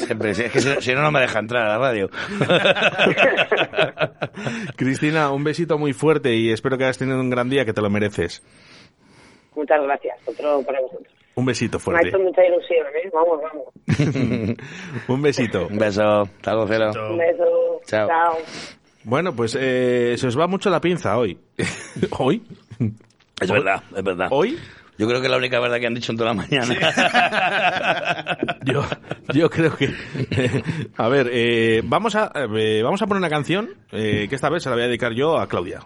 siempre, 0.04 0.34
sí, 0.34 0.44
es 0.44 0.52
que 0.52 0.60
si, 0.60 0.80
si 0.80 0.94
no, 0.94 1.02
no 1.02 1.10
me 1.10 1.20
deja 1.20 1.38
entrar 1.40 1.64
a 1.66 1.68
la 1.70 1.78
radio. 1.78 2.08
Cristina, 4.76 5.30
un 5.30 5.44
besito 5.44 5.78
muy 5.78 5.92
fuerte 5.92 6.34
y 6.34 6.50
espero 6.52 6.78
que 6.78 6.84
hayas 6.84 6.98
tenido 6.98 7.20
un 7.20 7.30
gran 7.30 7.48
día 7.50 7.64
que 7.64 7.72
te 7.72 7.80
lo 7.80 7.90
mereces. 7.90 8.42
Muchas 9.54 9.82
gracias. 9.82 10.16
Otro 10.26 10.62
para 10.62 10.80
vosotros. 10.80 11.11
Un 11.34 11.44
besito 11.46 11.78
Me 11.78 11.80
ha 11.80 11.84
fuerte. 11.84 12.08
hecho 12.08 12.18
mucha 12.18 12.44
ilusión, 12.44 12.86
¿eh? 12.94 13.10
Vamos, 13.12 13.40
vamos. 13.42 14.58
un 15.08 15.22
besito. 15.22 15.66
Un 15.68 15.78
beso. 15.78 16.22
Hasta 16.22 16.52
luego, 16.52 16.68
cielo. 16.68 16.90
Un 17.10 17.18
beso. 17.18 17.80
Chao. 17.86 18.08
Chao. 18.08 18.36
Bueno, 19.04 19.34
pues 19.34 19.56
eh, 19.58 20.14
se 20.18 20.26
os 20.26 20.38
va 20.38 20.46
mucho 20.46 20.68
la 20.70 20.80
pinza 20.80 21.16
hoy. 21.18 21.38
¿Hoy? 22.18 22.42
Es 23.40 23.50
verdad, 23.50 23.82
es 23.96 24.04
verdad. 24.04 24.28
¿Hoy? 24.30 24.58
Yo 24.98 25.08
creo 25.08 25.20
que 25.20 25.26
es 25.26 25.30
la 25.30 25.38
única 25.38 25.58
verdad 25.58 25.80
que 25.80 25.86
han 25.86 25.94
dicho 25.94 26.12
en 26.12 26.18
toda 26.18 26.34
la 26.34 26.42
mañana. 26.42 26.76
Yo, 28.64 28.84
yo 29.32 29.50
creo 29.50 29.74
que... 29.74 29.88
a 30.96 31.08
ver, 31.08 31.28
eh, 31.32 31.80
vamos, 31.84 32.14
a, 32.14 32.30
eh, 32.54 32.82
vamos 32.84 33.02
a 33.02 33.06
poner 33.06 33.18
una 33.18 33.30
canción 33.30 33.70
eh, 33.90 34.26
que 34.28 34.34
esta 34.36 34.48
vez 34.50 34.62
se 34.62 34.68
la 34.68 34.76
voy 34.76 34.84
a 34.84 34.88
dedicar 34.88 35.12
yo 35.12 35.38
a 35.38 35.48
Claudia. 35.48 35.80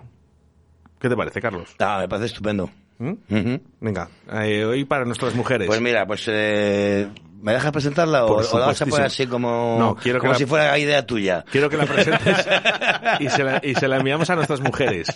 ¿Qué 1.01 1.09
te 1.09 1.17
parece, 1.17 1.41
Carlos? 1.41 1.75
Ah, 1.79 1.99
me 2.01 2.09
parece 2.09 2.27
estupendo. 2.27 2.69
¿Mm? 2.99 3.11
Ujú. 3.31 3.61
Venga, 3.81 4.09
eh, 4.33 4.65
hoy 4.65 4.85
para 4.85 5.05
nuestras 5.05 5.35
mujeres. 5.35 5.67
Pues 5.67 5.81
mira, 5.83 6.07
pues 6.07 6.25
eh, 6.29 7.07
¿me 7.43 7.53
dejas 7.53 7.71
presentarla 7.71 8.25
o, 8.25 8.37
o 8.39 8.59
la 8.59 8.67
vas 8.67 8.81
a 8.81 8.87
poner 8.87 9.07
así 9.07 9.27
como, 9.27 9.77
No, 9.79 9.95
quiero 9.97 10.19
como 10.19 10.33
la- 10.33 10.39
si 10.39 10.47
fuera 10.47 10.79
idea 10.79 11.05
tuya? 11.05 11.45
Quiero 11.53 11.69
que 11.69 11.77
la 11.77 11.85
presentes 11.85 12.49
y 13.21 13.29
se 13.29 13.45
la, 13.45 13.61
y 13.63 13.75
se 13.75 13.87
la 13.87 13.99
enviamos 13.99 14.31
a 14.31 14.35
nuestras 14.37 14.61
mujeres. 14.63 15.09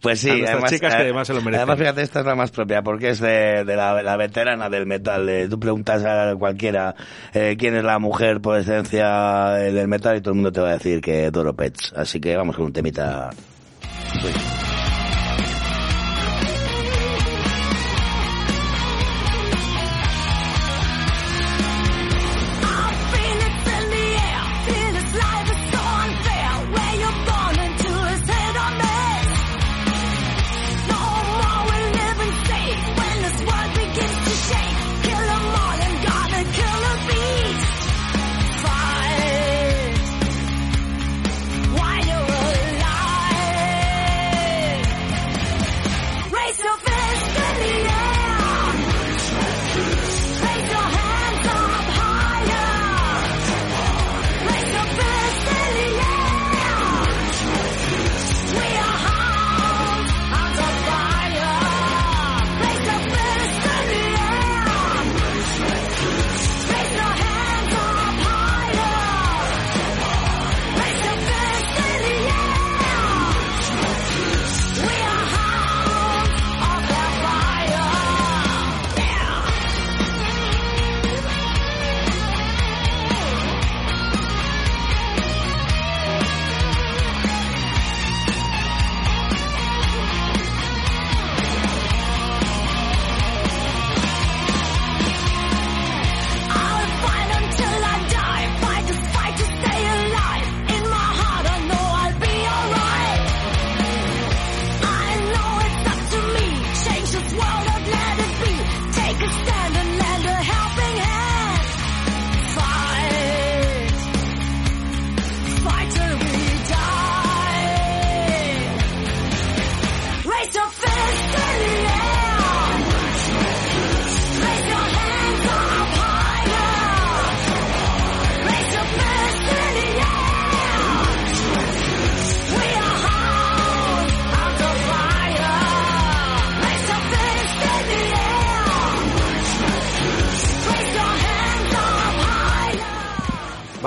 Pues 0.00 0.18
sí, 0.20 0.30
A 0.30 0.32
nuestras 0.34 0.52
además, 0.54 0.70
chicas 0.72 0.94
que 0.94 1.00
eh, 1.00 1.04
además 1.04 1.26
se 1.28 1.34
lo 1.34 1.40
merecen. 1.42 1.60
Además, 1.60 1.78
fíjate, 1.78 2.02
esta 2.02 2.20
es 2.20 2.26
la 2.26 2.34
más 2.34 2.50
propia, 2.50 2.82
porque 2.82 3.10
es 3.10 3.20
de, 3.20 3.64
de 3.64 3.76
la, 3.76 4.02
la 4.02 4.16
veterana 4.16 4.68
del 4.68 4.86
metal. 4.86 5.28
Eh, 5.28 5.46
tú 5.48 5.60
preguntas 5.60 6.04
a 6.04 6.34
cualquiera 6.36 6.96
eh, 7.32 7.54
quién 7.56 7.76
es 7.76 7.84
la 7.84 8.00
mujer 8.00 8.40
por 8.40 8.58
esencia 8.58 9.58
eh, 9.60 9.70
del 9.72 9.86
metal 9.86 10.16
y 10.16 10.20
todo 10.20 10.30
el 10.32 10.36
mundo 10.36 10.50
te 10.50 10.60
va 10.60 10.70
a 10.70 10.72
decir 10.72 11.00
que 11.00 11.30
Doro 11.30 11.54
Pets. 11.54 11.92
Así 11.96 12.20
que 12.20 12.36
vamos 12.36 12.56
con 12.56 12.64
un 12.66 12.72
temita. 12.72 13.30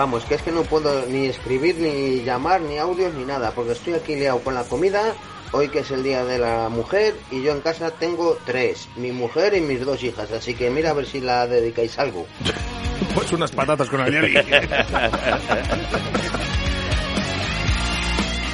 Vamos, 0.01 0.25
que 0.25 0.33
es 0.33 0.41
que 0.41 0.51
no 0.51 0.63
puedo 0.63 1.05
ni 1.05 1.27
escribir, 1.27 1.75
ni 1.77 2.23
llamar, 2.23 2.59
ni 2.59 2.79
audios, 2.79 3.13
ni 3.13 3.23
nada, 3.23 3.51
porque 3.51 3.73
estoy 3.73 3.93
aquí 3.93 4.15
liado 4.15 4.39
con 4.39 4.55
la 4.55 4.63
comida, 4.63 5.13
hoy 5.51 5.67
que 5.69 5.81
es 5.81 5.91
el 5.91 6.01
día 6.01 6.25
de 6.25 6.39
la 6.39 6.69
mujer, 6.69 7.13
y 7.29 7.43
yo 7.43 7.51
en 7.51 7.61
casa 7.61 7.91
tengo 7.91 8.35
tres, 8.43 8.89
mi 8.95 9.11
mujer 9.11 9.53
y 9.53 9.61
mis 9.61 9.85
dos 9.85 10.01
hijas, 10.01 10.31
así 10.31 10.55
que 10.55 10.71
mira 10.71 10.89
a 10.89 10.93
ver 10.93 11.05
si 11.05 11.21
la 11.21 11.45
dedicáis 11.45 11.99
algo. 11.99 12.25
Pues 13.13 13.31
unas 13.33 13.51
patatas 13.51 13.89
con 13.89 13.99
alioli. 14.01 14.33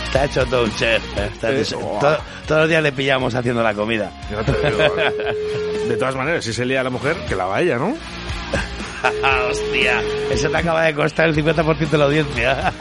Está 0.06 0.26
hecho 0.26 0.46
todo 0.48 0.64
un 0.66 0.76
chef. 0.76 1.02
¿eh? 1.18 1.30
Está 1.34 1.50
hecho- 1.52 1.62
Eso. 1.62 1.98
todo- 2.02 2.18
todos 2.48 2.62
los 2.62 2.70
días 2.70 2.82
le 2.84 2.92
pillamos 2.92 3.36
haciendo 3.36 3.62
la 3.64 3.74
comida. 3.74 4.12
Digo, 4.30 4.42
De 5.88 5.96
todas 5.98 6.16
maneras, 6.16 6.44
si 6.44 6.52
se 6.54 6.66
lía 6.66 6.82
a 6.82 6.84
la 6.84 6.90
mujer, 6.90 7.16
que 7.30 7.36
la 7.36 7.46
vaya, 7.46 7.78
¿no? 7.78 7.96
Hostia, 9.50 10.02
eso 10.32 10.50
te 10.50 10.58
acaba 10.58 10.84
de 10.84 10.94
costar 10.94 11.30
el 11.30 11.36
50% 11.36 11.90
de 11.90 11.98
la 11.98 12.06
audiencia. 12.06 12.74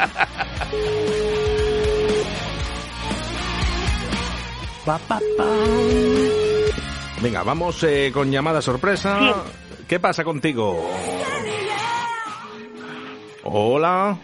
Venga, 7.20 7.42
vamos 7.42 7.82
eh, 7.82 8.10
con 8.12 8.30
llamada 8.30 8.62
sorpresa. 8.62 9.34
¿Qué 9.88 9.98
pasa 9.98 10.22
contigo? 10.24 10.88
Hola. 13.44 14.16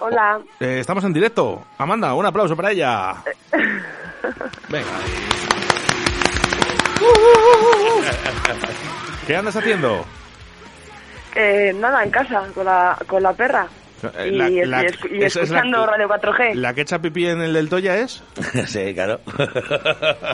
Hola. 0.00 0.40
Eh, 0.60 0.78
estamos 0.80 1.04
en 1.04 1.12
directo. 1.12 1.64
Amanda, 1.78 2.14
un 2.14 2.26
aplauso 2.26 2.56
para 2.56 2.72
ella. 2.72 3.22
Venga. 4.68 4.90
¿Qué 9.26 9.36
andas 9.36 9.56
haciendo? 9.56 10.04
Eh, 11.34 11.72
nada, 11.78 12.02
en 12.04 12.10
casa, 12.10 12.42
con 12.54 12.64
la, 12.64 12.96
con 13.06 13.22
la 13.22 13.32
perra. 13.32 13.66
Eh, 14.18 14.30
Y, 14.32 14.36
la- 14.36 14.50
y 14.50 14.64
la- 14.64 14.82
escu- 14.82 15.12
y 15.12 15.22
esa 15.22 15.42
es 15.42 15.50
la- 15.50 15.58
escuchando 15.58 15.86
Radio 15.86 16.08
4G. 16.08 16.54
¿La 16.56 16.74
que 16.74 16.80
echa 16.80 16.98
pipí 16.98 17.24
en 17.28 17.40
el 17.40 17.52
del 17.52 17.68
Toya 17.68 17.98
es? 17.98 18.20
sí, 18.66 18.92
claro. 18.94 19.20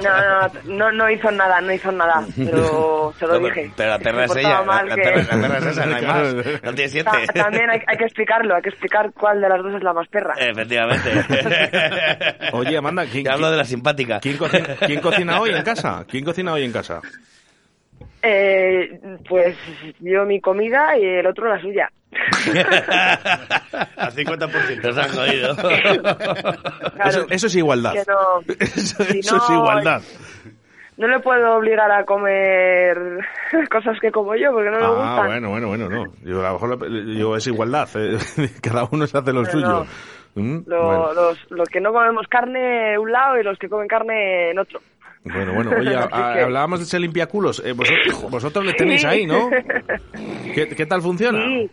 No, 0.02 0.10
no, 0.10 0.50
no, 0.64 0.92
no 0.92 1.10
hizo 1.10 1.30
nada, 1.30 1.60
no 1.60 1.70
hizo 1.72 1.92
nada, 1.92 2.24
pero 2.34 3.12
se 3.18 3.26
lo 3.26 3.38
No, 3.38 3.46
dije. 3.46 3.70
Pero 3.76 3.90
la 3.90 3.98
perra 3.98 4.24
es 4.24 4.32
Se 4.32 4.40
ella. 4.40 4.48
La, 4.60 4.62
mal 4.62 4.88
la 4.88 4.94
que- 4.94 5.02
perra, 5.02 5.22
la 5.36 5.42
perra 5.42 5.58
es 5.58 5.66
esa, 5.66 5.84
no 5.86 5.96
hay 5.96 6.06
más. 6.06 6.34
No 6.62 6.72
tiene 6.74 6.88
siete. 6.88 7.10
Ta- 7.26 7.32
También 7.42 7.68
hay, 7.70 7.80
hay 7.86 7.96
que 7.98 8.04
explicarlo, 8.04 8.54
hay 8.56 8.62
que 8.62 8.68
explicar 8.70 9.10
cuál 9.12 9.38
de 9.40 9.48
las 9.50 9.62
dos 9.62 9.74
es 9.74 9.82
la 9.82 9.92
más 9.92 10.08
perra. 10.08 10.34
Efectivamente. 10.38 11.10
Oye, 12.52 12.78
Amanda, 12.78 13.04
¿quién, 13.10 13.24
Te 13.24 13.30
hablo 13.30 13.50
de 13.50 13.56
la 13.58 13.64
simpática. 13.64 14.18
¿quién 14.20 14.38
cocina, 14.38 14.66
quién 14.86 15.00
cocina 15.00 15.40
hoy 15.40 15.50
en 15.50 15.62
casa? 15.62 16.04
¿Quién 16.08 16.24
cocina 16.24 16.52
hoy 16.54 16.64
en 16.64 16.72
casa? 16.72 17.00
Eh, 18.22 19.00
pues 19.28 19.56
yo 20.00 20.24
mi 20.24 20.40
comida 20.40 20.96
y 20.98 21.04
el 21.04 21.26
otro 21.26 21.48
la 21.48 21.60
suya. 21.60 21.90
Al 23.96 24.12
50%. 24.12 24.82
Nos 24.82 24.98
han 24.98 25.08
jodido. 25.10 25.52
Eso, 27.08 27.26
eso 27.30 27.46
es 27.46 27.54
igualdad. 27.56 27.94
No, 28.06 28.40
Eso, 28.60 29.04
Si 29.04 29.18
eso 29.20 29.36
es 29.36 29.50
igualdad. 29.50 30.02
no 30.96 31.06
le 31.08 31.20
puedo 31.20 31.56
obligar 31.56 31.90
a 31.92 32.04
comer 32.04 32.96
cosas 33.70 33.96
que 34.00 34.10
como 34.10 34.34
yo 34.34 34.52
porque 34.52 34.70
no 34.70 34.78
le 34.78 34.84
Ah, 34.84 34.88
gustan. 34.88 35.26
bueno, 35.26 35.50
bueno, 35.50 35.68
bueno, 35.68 35.88
no. 35.88 36.04
Yo, 36.24 36.40
a 36.44 36.48
lo 36.48 36.52
mejor 36.54 36.68
lo- 36.90 37.14
yo, 37.14 37.36
es 37.36 37.46
igualdad. 37.46 37.88
eh. 37.94 38.18
Cada 38.62 38.88
uno 38.90 39.06
se 39.06 39.16
hace 39.18 39.32
lo 39.32 39.42
Pero 39.42 39.52
suyo. 39.52 39.68
no. 39.68 39.86
Mm, 40.42 40.62
Lo- 40.66 40.84
bueno. 40.84 41.12
los, 41.14 41.50
los 41.50 41.68
que 41.68 41.80
no 41.80 41.92
comemos 41.92 42.26
carne 42.28 42.94
en 42.94 42.98
un 43.00 43.12
lado 43.12 43.38
y 43.38 43.42
los 43.44 43.58
que 43.58 43.68
comen 43.68 43.88
carne 43.88 44.50
en 44.50 44.58
otro. 44.58 44.80
Bueno, 45.24 45.52
bueno, 45.54 45.70
oye, 45.78 45.94
a- 45.94 46.02
a- 46.12 46.34
que- 46.34 46.40
hablábamos 46.42 46.78
de 46.80 46.84
ese 46.86 46.98
limpiaculos. 46.98 47.62
Eh, 47.64 47.72
vosotros, 47.72 48.30
vosotros 48.30 48.64
le 48.64 48.72
tenéis 48.74 49.04
ahí, 49.04 49.26
¿no? 49.26 49.50
¿Qué, 50.54 50.68
qué 50.68 50.86
tal 50.86 51.02
funciona? 51.02 51.44
Sí. 51.44 51.70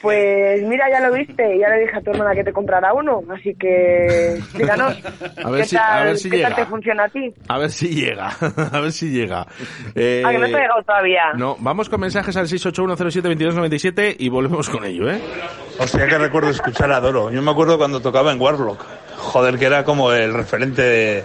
Pues 0.00 0.62
mira, 0.62 0.88
ya 0.90 1.06
lo 1.06 1.12
viste, 1.14 1.58
ya 1.58 1.68
le 1.68 1.80
dije 1.80 1.94
a 1.94 2.00
tu 2.00 2.12
hermana 2.12 2.34
que 2.34 2.42
te 2.42 2.50
comprara 2.50 2.94
uno, 2.94 3.22
así 3.30 3.54
que 3.54 4.38
díganos 4.54 4.96
A 5.44 5.50
ver 5.50 5.60
qué 5.60 5.68
si- 5.68 5.76
tal, 5.76 5.98
a 5.98 6.04
ver 6.04 6.16
si 6.16 6.30
qué 6.30 6.38
tal 6.40 6.52
llega. 6.52 6.64
te 6.64 6.70
funciona 6.70 7.04
a 7.04 7.08
ti. 7.10 7.34
A 7.46 7.58
ver 7.58 7.70
si 7.70 7.88
llega, 7.88 8.28
a 8.72 8.80
ver 8.80 8.92
si 8.92 9.10
llega. 9.10 9.46
Eh, 9.94 10.22
Ah, 10.24 10.30
que 10.32 10.38
no 10.38 10.46
te 10.46 10.54
ha 10.56 10.60
llegado 10.60 10.82
todavía. 10.82 11.22
No, 11.36 11.56
vamos 11.60 11.90
con 11.90 12.00
mensajes 12.00 12.34
al 12.38 12.46
681072297 12.48 14.16
y 14.18 14.30
volvemos 14.30 14.70
con 14.70 14.84
ello, 14.86 15.10
¿eh? 15.10 15.20
Hostia, 15.78 16.06
que 16.06 16.16
recuerdo 16.16 16.48
escuchar 16.48 16.90
a 16.92 17.00
Doro. 17.00 17.30
Yo 17.30 17.42
me 17.42 17.50
acuerdo 17.50 17.76
cuando 17.76 18.00
tocaba 18.00 18.32
en 18.32 18.40
Warlock. 18.40 18.82
Joder, 19.18 19.58
que 19.58 19.66
era 19.66 19.84
como 19.84 20.10
el 20.12 20.32
referente 20.32 20.80
de... 20.80 21.24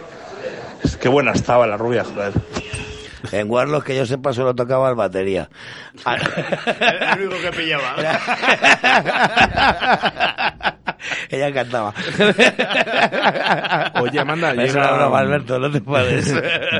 Es 0.85 0.97
que 0.97 1.09
buena 1.09 1.31
estaba 1.31 1.65
la 1.65 1.77
rubia, 1.77 2.03
joder. 2.03 2.31
En 3.31 3.49
Warlock, 3.49 3.85
que 3.85 3.95
yo 3.95 4.05
sepa, 4.05 4.33
solo 4.33 4.53
tocaba 4.53 4.89
el 4.89 4.95
batería. 4.95 5.49
El 6.05 7.27
único 7.27 7.41
que 7.41 7.51
pillaba. 7.57 7.95
Ella 11.29 11.51
cantaba. 11.51 11.91
Oye, 14.01 14.19
Amanda, 14.19 14.51
Es 14.51 14.73
llega... 14.73 14.95
broma, 14.95 15.19
Alberto, 15.19 15.57
no 15.57 15.71
te 15.71 15.81
puedes. 15.81 16.33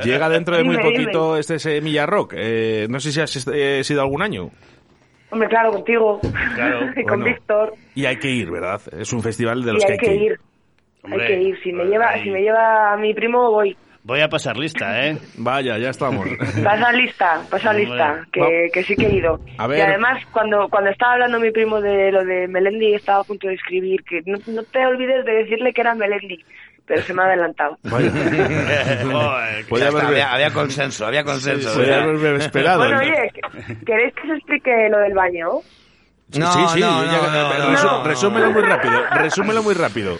Llega 0.04 0.30
dentro 0.30 0.56
de 0.56 0.64
muy 0.64 0.78
Dime, 0.78 0.90
poquito 0.92 1.38
este 1.38 1.58
Semilla 1.58 2.06
Rock. 2.06 2.34
Eh, 2.38 2.86
no 2.90 3.00
sé 3.00 3.12
si 3.12 3.22
has 3.22 3.48
eh, 3.52 3.84
sido 3.84 4.02
algún 4.02 4.22
año. 4.22 4.52
Hombre, 5.32 5.50
claro, 5.50 5.72
contigo 5.72 6.22
Claro, 6.54 6.92
y 6.96 7.04
con 7.04 7.22
bueno. 7.22 7.26
Víctor. 7.26 7.74
Y 7.96 8.06
hay 8.06 8.18
que 8.18 8.30
ir, 8.30 8.52
¿verdad? 8.52 8.80
Es 8.98 9.12
un 9.14 9.24
festival 9.24 9.64
de 9.64 9.72
Y 9.72 9.74
los 9.74 9.84
hay 9.84 9.98
que 9.98 10.16
ir. 10.16 10.40
Hombre, 11.04 11.22
hay 11.22 11.28
que 11.28 11.42
ir. 11.42 11.60
Si 11.64 11.72
me 11.72 11.80
pues 11.80 11.90
lleva, 11.90 12.10
ahí. 12.10 12.24
si 12.24 12.30
me 12.30 12.42
lleva 12.42 12.94
a 12.94 12.98
mi 12.98 13.14
primo, 13.14 13.52
voy. 13.52 13.76
Voy 14.08 14.22
a 14.22 14.30
pasar 14.30 14.56
lista, 14.56 15.04
¿eh? 15.08 15.18
Vaya, 15.38 15.80
ya 15.80 15.90
estamos. 15.90 16.28
Pasa 16.64 16.92
lista, 16.92 17.42
pasa 17.50 17.72
Hombre. 17.72 17.86
lista, 17.86 18.20
que, 18.32 18.70
que 18.72 18.84
sí 18.84 18.96
que 18.96 19.08
he 19.08 19.16
ido. 19.16 19.40
A 19.58 19.66
ver. 19.66 19.80
Y 19.80 19.82
además, 19.82 20.24
cuando, 20.32 20.68
cuando 20.70 20.92
estaba 20.92 21.14
hablando 21.14 21.40
mi 21.40 21.50
primo 21.50 21.82
de 21.82 22.12
lo 22.12 22.24
de 22.24 22.48
Melendi, 22.48 22.94
estaba 22.94 23.22
a 23.22 23.24
punto 23.24 23.48
de 23.48 23.56
escribir 23.56 24.04
que 24.04 24.22
no, 24.28 24.38
no 24.46 24.62
te 24.62 24.86
olvides 24.86 25.26
de 25.26 25.32
decirle 25.34 25.74
que 25.74 25.82
era 25.82 25.96
Melendi, 25.96 26.38
pero 26.86 27.02
se 27.02 27.16
me 27.16 27.24
ha 27.24 27.26
adelantado. 27.26 27.80
Vaya. 27.82 28.12
Haber- 29.72 30.06
había, 30.06 30.32
había 30.32 30.52
consenso, 30.54 31.08
había 31.08 31.24
consenso. 31.24 31.74
Podía 31.74 32.04
haberme 32.04 32.36
esperado. 32.38 32.78
Bueno, 32.84 33.00
oye, 33.00 33.32
¿queréis 33.88 34.14
que 34.14 34.32
os 34.32 34.38
explique 34.38 34.88
lo 34.92 35.00
del 35.00 35.16
baño? 35.16 35.48
No, 36.38 36.52
sí, 36.52 36.60
sí, 36.76 36.80
no, 36.80 37.04
ya- 37.06 37.12
no, 37.12 37.32
no, 37.32 37.58
no, 37.72 37.76
resu- 37.76 37.84
no. 38.00 38.04
resúmelo 38.04 38.52
muy 38.52 38.62
rápido. 38.62 39.02
Resúmelo 39.16 39.64
muy 39.64 39.74
rápido. 39.74 40.18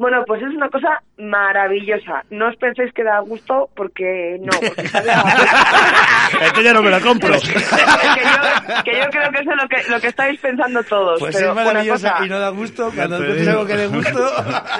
Bueno, 0.00 0.24
pues 0.26 0.40
es 0.40 0.48
una 0.56 0.70
cosa 0.70 1.02
maravillosa. 1.18 2.24
No 2.30 2.48
os 2.48 2.56
penséis 2.56 2.90
que 2.94 3.04
da 3.04 3.20
gusto 3.20 3.68
porque 3.76 4.38
no. 4.40 4.48
Porque 4.58 4.80
Esto 6.46 6.62
ya 6.62 6.72
no 6.72 6.80
me 6.80 6.88
lo 6.90 7.00
compro. 7.02 7.34
que, 7.38 7.48
yo, 7.52 8.82
que 8.82 8.92
yo 8.98 9.10
creo 9.10 9.30
que 9.30 9.40
eso 9.42 9.50
es 9.50 9.62
lo 9.62 9.68
que, 9.68 9.90
lo 9.90 10.00
que 10.00 10.06
estáis 10.06 10.40
pensando 10.40 10.82
todos. 10.84 11.20
Pues 11.20 11.36
pero 11.36 11.50
es 11.50 11.54
maravillosa 11.54 12.12
cosa, 12.12 12.24
y 12.24 12.28
no 12.30 12.38
da 12.38 12.48
gusto 12.48 12.90
cuando 12.94 13.18
te 13.18 13.50
algo 13.50 13.66
que 13.66 13.76
dé 13.76 13.86
gusto. 13.88 14.20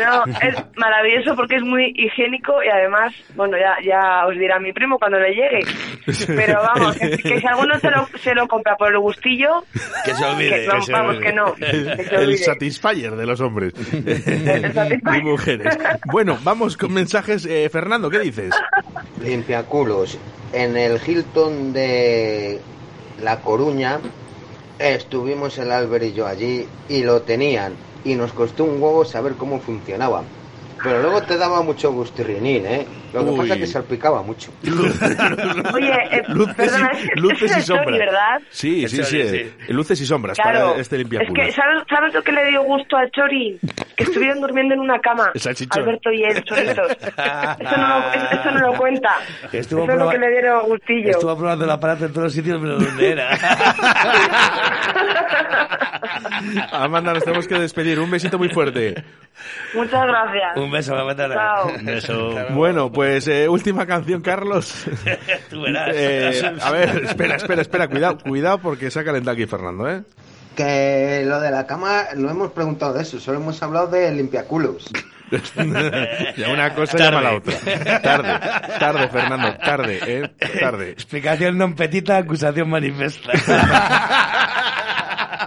No, 0.00 0.24
es 0.40 0.56
maravilloso 0.76 1.36
porque 1.36 1.56
es 1.56 1.62
muy 1.62 1.92
higiénico 1.94 2.62
y 2.64 2.68
además, 2.68 3.12
bueno, 3.34 3.58
ya, 3.58 3.76
ya 3.84 4.26
os 4.26 4.34
dirá 4.38 4.58
mi 4.58 4.72
primo 4.72 4.98
cuando 4.98 5.18
le 5.18 5.34
llegue. 5.34 5.60
Pero 6.26 6.62
vamos, 6.62 6.96
que, 6.96 7.10
que 7.18 7.40
si 7.40 7.46
alguno 7.46 7.78
se 7.78 7.90
lo, 7.90 8.08
se 8.18 8.34
lo 8.34 8.48
compra 8.48 8.76
por 8.76 8.90
el 8.90 8.98
gustillo, 8.98 9.64
Que 10.04 10.14
se 10.14 10.24
olvide. 10.24 10.62
que, 10.62 10.66
vamos, 10.66 10.86
se 10.86 10.92
vamos 10.92 11.16
olvide. 11.16 11.26
que 11.26 11.32
no. 11.34 11.54
El, 11.60 11.96
que 11.98 12.04
se 12.04 12.14
el 12.14 12.20
olvide. 12.22 12.38
satisfyer 12.38 13.14
de 13.16 13.26
los 13.26 13.40
hombres 13.42 13.74
El. 13.92 14.72
Mujeres. 15.22 15.76
Bueno, 16.06 16.38
vamos 16.42 16.76
con 16.76 16.92
mensajes. 16.92 17.44
Eh, 17.44 17.68
Fernando, 17.70 18.10
¿qué 18.10 18.20
dices? 18.20 18.54
Limpiaculos. 19.22 20.18
En 20.52 20.76
el 20.76 21.00
Hilton 21.04 21.72
de 21.72 22.60
La 23.22 23.40
Coruña 23.40 24.00
estuvimos 24.78 25.58
el 25.58 25.70
Albert 25.70 26.04
y 26.04 26.12
yo 26.12 26.26
allí 26.26 26.66
y 26.88 27.02
lo 27.02 27.22
tenían 27.22 27.74
y 28.04 28.14
nos 28.14 28.32
costó 28.32 28.64
un 28.64 28.82
huevo 28.82 29.04
saber 29.04 29.34
cómo 29.34 29.60
funcionaba. 29.60 30.22
Pero 30.82 31.02
luego 31.02 31.20
te 31.22 31.36
daba 31.36 31.62
mucho 31.62 31.92
gustirrinín, 31.92 32.64
¿eh? 32.66 32.86
Lo 33.12 33.24
que 33.24 33.30
Uy. 33.32 33.38
pasa 33.38 33.54
es 33.54 33.60
que 33.60 33.66
salpicaba 33.66 34.22
mucho. 34.22 34.50
Oye, 35.74 35.92
eh, 36.10 36.22
Luces 36.28 36.54
perdona, 36.56 36.90
y, 36.94 36.96
es- 37.08 37.16
luces 37.20 37.42
es 37.50 37.56
y 37.56 37.58
el 37.60 37.62
sombras. 37.64 37.98
¿verdad? 37.98 38.40
Sí, 38.50 38.88
sí, 38.88 39.04
sí, 39.04 39.20
eh, 39.20 39.52
Luces 39.68 40.00
y 40.00 40.06
sombras 40.06 40.38
Claro, 40.38 40.68
para 40.70 40.80
este 40.80 40.96
es 40.96 41.00
limpiaculos. 41.00 41.46
que 41.46 41.52
¿sabes, 41.52 41.82
¿sabes 41.88 42.14
lo 42.14 42.22
que 42.22 42.32
le 42.32 42.46
dio 42.50 42.62
gusto 42.62 42.96
al 42.96 43.10
Chori? 43.10 43.58
Que 43.96 44.04
estuvieron 44.04 44.40
durmiendo 44.42 44.74
en 44.74 44.80
una 44.80 44.98
cama, 45.00 45.32
El. 45.34 45.66
Alberto 45.70 46.12
y 46.12 46.22
él 46.22 46.42
solitos. 46.46 46.92
Eso 46.92 47.76
no 47.76 47.88
lo, 47.88 48.12
eso- 48.12 48.50
no 48.52 48.60
lo 48.70 48.78
cuenta. 48.78 49.10
Estuvo 49.52 49.82
eso 49.84 49.92
es 49.92 49.98
lo 49.98 50.08
que 50.10 50.18
le 50.18 50.30
dieron 50.30 50.66
gustillo. 50.68 51.10
Estuvo 51.10 51.36
probando 51.36 51.64
el 51.64 51.70
aparato 51.72 52.04
en 52.06 52.12
todos 52.12 52.24
los 52.24 52.32
sitios, 52.32 52.58
pero 52.62 52.78
¿dónde 52.78 53.10
era? 53.10 53.28
Amanda, 56.72 57.12
nos 57.14 57.24
tenemos 57.24 57.46
que 57.46 57.58
despedir. 57.58 57.98
Un 57.98 58.10
besito 58.10 58.38
muy 58.38 58.48
fuerte. 58.48 58.94
Muchas 59.74 60.06
gracias. 60.06 60.56
Un 60.56 60.69
beso, 60.70 60.94
me. 60.94 62.54
Bueno, 62.54 62.90
pues 62.92 63.28
eh, 63.28 63.48
última 63.48 63.86
canción, 63.86 64.20
Carlos. 64.22 64.84
Tú 65.50 65.62
verás. 65.62 65.90
Eh, 65.94 66.56
a 66.62 66.70
ver, 66.70 67.04
espera, 67.04 67.36
espera, 67.36 67.62
espera, 67.62 67.88
cuidado, 67.88 68.18
cuidado 68.18 68.58
porque 68.58 68.90
se 68.90 69.00
ha 69.00 69.04
calentado 69.04 69.34
aquí 69.34 69.46
Fernando, 69.46 69.88
¿eh? 69.88 70.02
Que 70.56 71.22
lo 71.26 71.40
de 71.40 71.50
la 71.50 71.66
cama 71.66 72.04
no 72.16 72.30
hemos 72.30 72.50
preguntado 72.52 72.92
de 72.94 73.02
eso, 73.02 73.20
solo 73.20 73.38
hemos 73.38 73.62
hablado 73.62 73.86
de 73.88 74.12
limpiaculos. 74.12 74.90
ya 76.36 76.48
una 76.50 76.74
cosa 76.74 76.98
Tarde. 76.98 77.04
llama 77.04 77.18
a 77.18 77.22
la 77.22 77.36
otra. 77.36 78.00
Tarde, 78.02 78.78
tarde, 78.80 79.08
Fernando, 79.08 79.56
tarde, 79.58 80.00
¿eh? 80.04 80.30
Tarde. 80.58 80.90
Explicación 80.90 81.54
non 81.56 81.78
petita, 81.78 82.18
acusación 82.18 82.66
manifesta. 82.66 83.30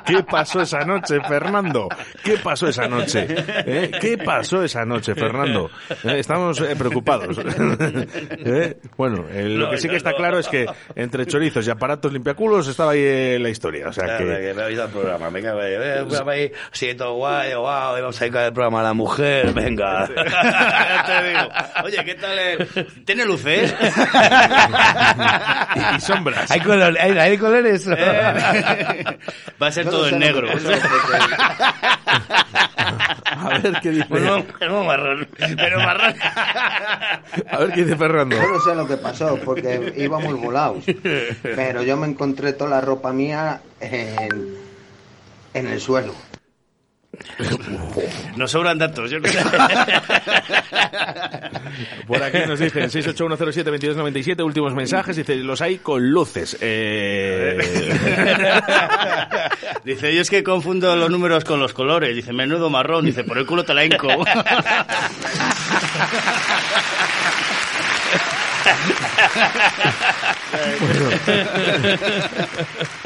¿Qué 0.05 0.23
pasó 0.23 0.61
esa 0.61 0.79
noche, 0.79 1.19
Fernando? 1.27 1.87
¿Qué 2.23 2.37
pasó 2.37 2.67
esa 2.67 2.87
noche? 2.87 3.25
¿Eh? 3.29 3.91
¿Qué 3.99 4.17
pasó 4.17 4.63
esa 4.63 4.85
noche, 4.85 5.15
Fernando? 5.15 5.69
Eh, 6.03 6.19
Estamos 6.19 6.59
eh, 6.61 6.75
preocupados. 6.77 7.37
¿Eh? 7.39 8.77
Bueno, 8.97 9.25
eh, 9.31 9.43
lo 9.49 9.69
que 9.69 9.77
sí 9.77 9.87
que 9.89 9.95
está 9.97 10.13
claro 10.13 10.39
es 10.39 10.47
que 10.47 10.65
entre 10.95 11.25
chorizos 11.25 11.65
y 11.67 11.69
aparatos 11.71 12.11
limpiaculos 12.11 12.67
estaba 12.67 12.91
ahí 12.91 13.01
eh, 13.03 13.37
la 13.39 13.49
historia. 13.49 13.87
O 13.89 13.93
sea 13.93 14.05
Claro, 14.05 14.25
que... 14.25 14.41
que 14.41 14.53
me 14.53 14.61
habéis 14.63 14.77
dado 14.77 14.89
el 14.89 14.93
programa, 14.93 15.27
el 15.27 16.05
programa 16.07 16.31
ahí, 16.33 16.51
todo 16.97 17.13
guay, 17.15 17.53
wow, 17.55 17.63
vamos 17.63 18.21
a 18.21 18.25
ir 18.25 18.31
con 18.31 18.41
el 18.41 18.53
programa 18.53 18.79
a 18.81 18.83
la 18.83 18.93
mujer, 18.93 19.53
venga. 19.53 20.09
Ya 20.13 21.05
te 21.05 21.27
digo. 21.29 21.49
Oye, 21.85 22.05
¿qué 22.05 22.15
tal? 22.15 22.37
el- 22.39 22.67
¿Tiene 23.05 23.25
luces? 23.25 23.73
y 25.97 25.99
sombras. 26.01 26.49
¿Hay, 26.51 26.59
color, 26.61 26.95
hay, 26.99 27.11
hay 27.17 27.37
colores? 27.37 27.87
Va 27.89 29.67
a 29.67 29.71
ser 29.71 29.85
todo 29.93 30.07
en 30.09 30.19
negro. 30.19 30.47
A 33.25 33.59
ver 33.59 33.79
qué 33.81 33.91
dice. 33.91 34.05
Bueno, 34.09 34.45
pero 34.59 34.83
marrón, 34.83 35.27
pero 35.55 35.79
marrón. 35.79 36.15
A 37.49 37.57
ver 37.57 37.71
qué 37.73 37.83
dice 37.83 37.95
Fernando. 37.97 38.35
Yo 38.35 38.47
no 38.47 38.59
sé 38.59 38.75
lo 38.75 38.87
que 38.87 38.97
pasó 38.97 39.37
porque 39.43 39.93
íbamos 39.97 40.39
volados. 40.39 40.83
Pero 41.41 41.83
yo 41.83 41.97
me 41.97 42.07
encontré 42.07 42.53
toda 42.53 42.69
la 42.69 42.81
ropa 42.81 43.11
mía 43.11 43.61
en, 43.79 44.55
en 45.53 45.67
el 45.67 45.79
suelo. 45.79 46.13
Nos 48.37 48.51
sobran 48.51 48.77
datos. 48.77 49.09
Yo 49.11 49.21
creo. 49.21 49.43
Por 52.07 52.21
aquí 52.21 52.39
nos 52.47 52.59
dicen 52.59 52.89
681072297, 52.89 54.43
últimos 54.43 54.75
mensajes, 54.75 55.15
dice, 55.15 55.37
los 55.37 55.61
hay 55.61 55.77
con 55.77 56.11
luces. 56.11 56.57
Eh... 56.61 57.57
Dice, 59.83 60.15
yo 60.15 60.21
es 60.21 60.29
que 60.29 60.43
confundo 60.43 60.95
los 60.95 61.09
números 61.09 61.43
con 61.43 61.59
los 61.59 61.73
colores. 61.73 62.15
Dice, 62.15 62.31
menudo 62.31 62.69
marrón. 62.69 63.05
Dice, 63.05 63.23
por 63.23 63.37
el 63.37 63.45
culo 63.45 63.65
te 63.65 63.73
la 63.73 63.83
hinco. 63.83 64.07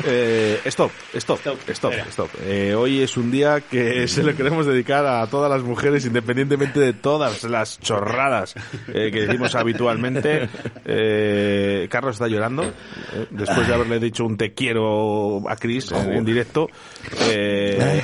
Eh, 0.09 0.61
stop, 0.65 0.91
stop, 1.15 1.39
stop, 1.69 1.93
stop. 2.09 2.29
Eh, 2.45 2.73
hoy 2.75 3.01
es 3.01 3.17
un 3.17 3.29
día 3.29 3.61
que 3.61 4.07
se 4.07 4.23
lo 4.23 4.33
queremos 4.35 4.65
dedicar 4.65 5.05
a 5.05 5.27
todas 5.27 5.51
las 5.51 5.63
mujeres, 5.63 6.05
independientemente 6.05 6.79
de 6.79 6.93
todas 6.93 7.43
las 7.43 7.79
chorradas 7.79 8.55
eh, 8.87 9.11
que 9.11 9.27
decimos 9.27 9.55
habitualmente. 9.55 10.47
Carlos 11.89 12.15
está 12.15 12.27
llorando, 12.27 12.71
después 13.31 13.67
de 13.67 13.73
haberle 13.73 13.99
dicho 13.99 14.25
un 14.25 14.37
te 14.37 14.53
quiero 14.53 15.49
a 15.49 15.55
Chris 15.57 15.91
en, 15.91 16.23
directo. 16.23 16.67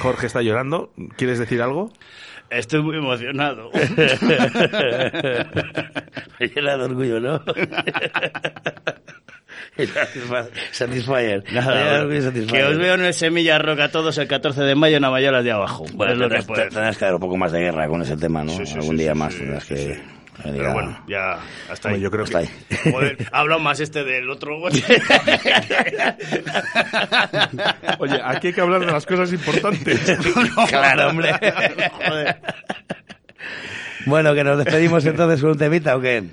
Jorge 0.02 0.28
está 0.28 0.42
llorando. 0.42 0.92
¿Quieres 1.16 1.40
decir 1.40 1.62
algo? 1.62 1.92
Estoy 2.54 2.82
muy 2.84 2.98
emocionado. 2.98 3.72
Me 6.40 6.48
llena 6.48 6.78
de 6.78 6.84
orgullo, 6.84 7.20
¿no? 7.20 7.44
Satisfyer. 10.72 11.44
Nada, 11.52 12.08
que 12.08 12.64
os 12.64 12.78
veo 12.78 12.94
en 12.94 13.06
el 13.06 13.14
Semilla 13.14 13.58
Roca 13.58 13.90
todos 13.90 14.18
el 14.20 14.28
14 14.28 14.62
de 14.62 14.76
mayo 14.76 14.98
en 14.98 15.02
Navayolas 15.02 15.44
de 15.44 15.52
abajo. 15.52 15.86
Bueno, 15.94 16.14
es 16.14 16.20
lo 16.20 16.30
que 16.30 16.44
tendrás, 16.44 16.98
que 16.98 17.06
dar 17.06 17.16
un 17.16 17.20
poco 17.20 17.38
más 17.38 17.52
de 17.52 17.60
guerra 17.60 17.88
con 17.88 18.02
ese 18.04 18.16
tema, 18.18 18.44
¿no? 18.44 18.52
Sí, 18.52 18.66
sí, 18.66 18.76
Algún 18.76 18.98
sí, 18.98 19.04
día 19.04 19.16
más 19.16 19.36
tendrás 19.36 19.66
que... 19.66 20.00
que 20.36 20.52
Pero 20.52 20.74
bueno, 20.74 21.04
ya 21.08 21.40
hasta 21.70 21.90
ahí. 21.90 22.00
Yo 22.02 22.10
creo 22.12 22.24
Hasta 22.24 22.40
ahí. 22.40 22.50
Joder, 22.92 23.28
ha 23.32 23.40
hablado 23.40 23.60
más 23.62 23.80
este 23.80 24.04
del 24.04 24.30
otro. 24.30 24.58
Oye, 28.00 28.20
aquí 28.24 28.48
hay 28.48 28.54
que 28.54 28.62
hablar 28.62 28.80
de 28.82 28.88
las 28.88 29.06
cosas 29.06 29.32
importantes. 29.32 30.02
Claro, 30.70 31.10
hombre. 31.10 31.32
Joder. 32.08 32.38
Bueno, 34.06 34.34
que 34.34 34.44
nos 34.44 34.58
despedimos 34.58 35.06
entonces 35.06 35.40
con 35.42 35.52
un 35.52 35.58
temita, 35.58 35.96
¿o 35.96 36.02
qué? 36.02 36.24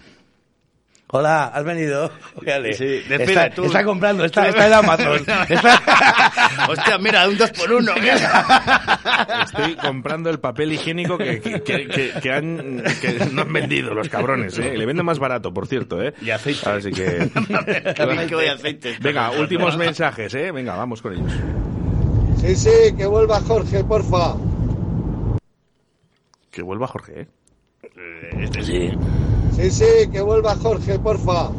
Hola, 1.13 1.47
¿has 1.47 1.65
venido? 1.65 2.11
Fíjate. 2.39 2.73
Sí, 2.81 2.85
despide 3.09 3.23
está, 3.33 3.51
tú. 3.51 3.65
está 3.65 3.85
comprando, 3.85 4.25
está, 4.25 4.49
está 4.49 4.67
en 4.69 4.73
Amazon. 4.75 5.17
Está- 5.49 5.83
Hostia, 6.69 6.99
mira, 6.99 7.29
un 7.29 7.37
2 7.37 7.51
por 7.51 7.73
1 7.73 7.93
Estoy 9.45 9.75
comprando 9.77 10.31
el 10.31 10.39
papel 10.39 10.73
higiénico 10.73 11.19
que, 11.19 11.41
que, 11.41 11.63
que- 11.63 11.89
que- 11.89 12.13
que 12.23 12.33
han, 12.33 12.83
que 13.01 13.27
no 13.33 13.43
han 13.43 13.53
vendido 13.53 13.93
los 13.93 14.09
cabrones. 14.09 14.57
¿eh? 14.59 14.77
Le 14.77 14.87
venden 14.87 15.05
más 15.05 15.19
barato, 15.19 15.53
por 15.53 15.67
cierto. 15.67 16.01
¿eh? 16.03 16.15
Y 16.23 16.31
aceite. 16.31 16.69
Así 16.69 16.91
que... 16.93 17.31
También 17.97 18.29
que 18.29 18.35
voy 18.35 18.47
a 18.47 18.53
aceite. 18.55 18.97
Venga, 19.01 19.31
últimos 19.33 19.77
mensajes. 19.77 20.33
¿eh? 20.35 20.53
Venga, 20.53 20.77
vamos 20.77 21.03
con 21.03 21.15
ellos. 21.15 21.33
Sí, 22.41 22.55
sí, 22.57 22.71
que 22.97 23.07
vuelva 23.07 23.41
Jorge, 23.41 23.83
porfa. 23.85 24.35
Que 26.51 26.63
vuelva 26.63 26.87
Jorge. 26.87 27.23
¿eh? 27.23 27.27
Este 28.43 28.63
sí. 28.63 28.91
Sí, 29.61 29.71
sí, 29.71 30.09
que 30.11 30.23
vuelva 30.23 30.57
Jorge, 30.57 30.99
porfa. 30.99 31.53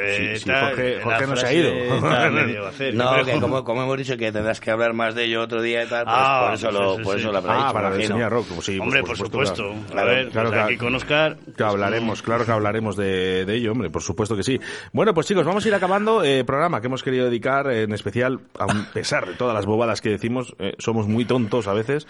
Eh, 0.00 0.36
Sí, 0.38 0.44
sí, 0.44 0.50
Jorge- 0.50 0.96
la 0.98 1.02
Jorge 1.04 1.26
no 1.26 1.36
se 1.36 1.46
ha 1.46 1.52
ido. 1.52 1.70
No, 2.94 3.24
que 3.24 3.40
como, 3.40 3.64
como 3.64 3.82
hemos 3.82 3.96
dicho 3.98 4.16
que 4.16 4.30
tendrás 4.32 4.60
que 4.60 4.70
hablar 4.70 4.92
más 4.94 5.14
de 5.14 5.24
ello 5.24 5.42
otro 5.42 5.60
día 5.62 5.84
y 5.84 5.86
tal, 5.88 6.04
pues 6.04 6.16
Ah, 6.18 6.44
por 6.46 6.54
eso 6.54 6.70
lo, 6.70 7.02
por 7.02 7.14
sí. 7.14 7.20
eso 7.20 7.32
lo 7.32 7.38
habrá 7.38 7.52
Ah, 7.54 7.58
dicho, 7.62 7.72
para 7.74 7.88
el. 7.96 8.02
Semilla 8.06 8.28
Rock. 8.28 8.46
pues 8.54 8.66
sí, 8.66 8.78
Hombre, 8.78 9.02
por 9.02 9.16
supuesto, 9.16 9.56
supuesto. 9.56 9.92
claro. 9.92 10.10
a 10.10 10.14
ver, 10.14 10.28
Claro, 10.28 10.50
pues 10.50 10.62
aquí 10.62 10.76
con 10.76 10.94
Oscar. 10.94 11.36
Que 11.56 11.62
hablaremos, 11.64 12.22
claro 12.22 12.44
que 12.44 12.52
hablaremos 12.52 12.96
de, 12.96 13.44
de 13.44 13.54
ello, 13.54 13.72
hombre, 13.72 13.90
por 13.90 14.02
supuesto 14.02 14.36
que 14.36 14.42
sí. 14.42 14.60
Bueno, 14.92 15.14
pues 15.14 15.26
chicos, 15.26 15.44
vamos 15.44 15.64
a 15.64 15.68
ir 15.68 15.74
acabando. 15.74 16.22
Eh, 16.24 16.44
programa 16.44 16.80
que 16.80 16.86
hemos 16.86 17.02
querido 17.02 17.24
dedicar, 17.26 17.70
eh, 17.70 17.82
en 17.82 17.92
especial, 17.92 18.40
a 18.58 18.66
pesar 18.92 19.26
de 19.26 19.34
todas 19.34 19.54
las 19.54 19.66
bobadas 19.66 20.00
que 20.00 20.10
decimos, 20.10 20.54
eh, 20.58 20.74
somos 20.78 21.06
muy 21.08 21.24
tontos 21.24 21.66
a 21.68 21.72
veces, 21.72 22.06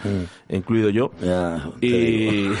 incluido 0.49 0.89
yo. 0.89 1.11
Ya, 1.21 1.69
te 1.79 1.87
Y... 1.87 2.51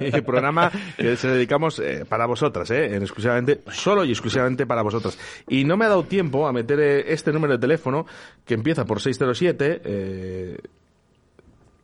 y 0.00 0.20
programa 0.22 0.70
que 0.96 1.16
se 1.16 1.28
dedicamos 1.28 1.78
eh, 1.78 2.04
para 2.08 2.26
vosotras, 2.26 2.70
eh, 2.70 2.94
en 2.96 3.02
exclusivamente, 3.02 3.43
solo 3.72 4.04
y 4.04 4.10
exclusivamente 4.10 4.66
para 4.66 4.82
vosotras. 4.82 5.18
Y 5.48 5.64
no 5.64 5.76
me 5.76 5.84
ha 5.84 5.88
dado 5.88 6.04
tiempo 6.04 6.46
a 6.46 6.52
meter 6.52 6.80
eh, 6.80 7.04
este 7.12 7.32
número 7.32 7.52
de 7.54 7.58
teléfono 7.58 8.06
que 8.44 8.54
empieza 8.54 8.84
por 8.84 9.00
607. 9.00 9.80
Eh, 9.84 10.58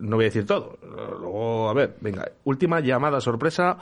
no 0.00 0.16
voy 0.16 0.24
a 0.24 0.28
decir 0.28 0.46
todo. 0.46 0.78
Luego, 1.20 1.68
a 1.68 1.74
ver, 1.74 1.96
venga, 2.00 2.30
última 2.44 2.80
llamada 2.80 3.20
sorpresa. 3.20 3.78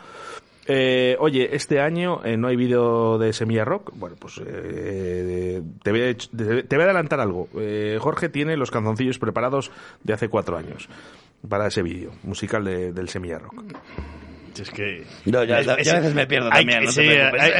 Eh, 0.70 1.16
oye, 1.20 1.55
este 1.57 1.81
año 1.81 2.20
eh, 2.24 2.37
no 2.37 2.49
hay 2.49 2.57
vídeo 2.57 3.16
de 3.18 3.33
Semilla 3.33 3.64
Rock. 3.64 3.93
Bueno, 3.95 4.16
pues 4.18 4.41
eh, 4.45 5.62
te, 5.83 5.91
voy 5.91 6.03
a, 6.03 6.14
te- 6.14 6.76
voy 6.76 6.83
a 6.83 6.85
adelantar 6.85 7.20
algo. 7.20 7.49
Jorge 8.01 8.29
tiene 8.29 8.57
los 8.57 8.70
canzoncillos 8.70 9.18
preparados 9.18 9.70
de 10.05 10.12
hace 10.12 10.29
cuatro 10.29 10.57
años 10.59 10.89
para 11.49 11.68
ese 11.68 11.83
vídeo 11.83 12.11
musical 12.24 12.64
de- 12.64 12.93
del 12.93 13.09
Semilla 13.09 13.39
Rock. 13.39 13.55
Es 14.59 14.71
que... 14.71 15.05
No, 15.27 15.45
ya- 15.45 15.61
Es- 15.61 15.67
ya 15.67 15.75
es- 15.75 15.89
a 15.89 15.97
veces 16.01 16.15
me 16.15 16.27
pierdo 16.27 16.49
hay 16.53 16.65
también, 16.67 16.81
que- 16.81 16.87
no 16.87 16.93
te 16.93 17.03
sí, 17.03 17.09
hay, 17.41 17.53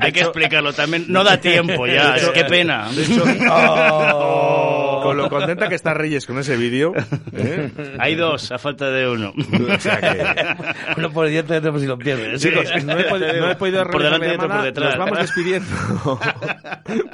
hay 0.00 0.12
que 0.12 0.20
explicarlo 0.20 0.72
también. 0.72 1.04
No 1.08 1.22
da 1.24 1.40
tiempo 1.40 1.86
ya, 1.86 2.16
es 2.16 2.28
que 2.30 2.44
pena. 2.44 2.88
de 2.92 3.02
hecho- 3.04 3.24
Oh. 3.50 4.79
Con 5.02 5.16
lo 5.16 5.28
contenta 5.28 5.68
que 5.68 5.74
está 5.74 5.94
Reyes 5.94 6.26
con 6.26 6.38
ese 6.38 6.56
vídeo. 6.56 6.92
¿eh? 7.32 7.70
Hay 7.98 8.14
dos, 8.14 8.50
a 8.52 8.58
falta 8.58 8.90
de 8.90 9.08
uno. 9.08 9.32
O 9.36 9.78
sea 9.80 10.00
que- 10.00 10.94
Uno 10.96 11.10
por 11.10 11.26
el 11.26 11.32
diente 11.32 11.54
y 11.54 11.56
otro 11.58 11.72
por 11.72 11.80
si 11.80 11.86
lo 11.86 11.98
pierdes. 11.98 12.40
Chicos, 12.42 12.64
no 12.84 12.98
he, 12.98 13.08
podi- 13.08 13.38
no 13.38 13.50
he 13.50 13.56
podido 13.56 13.84
Por 13.86 14.02
delante 14.02 14.26
la 14.26 14.32
y 14.32 14.36
otro 14.36 14.48
por 14.48 14.62
detrás. 14.62 14.88
Nos 14.90 14.98
vamos 14.98 15.18
despidiendo. 15.18 15.68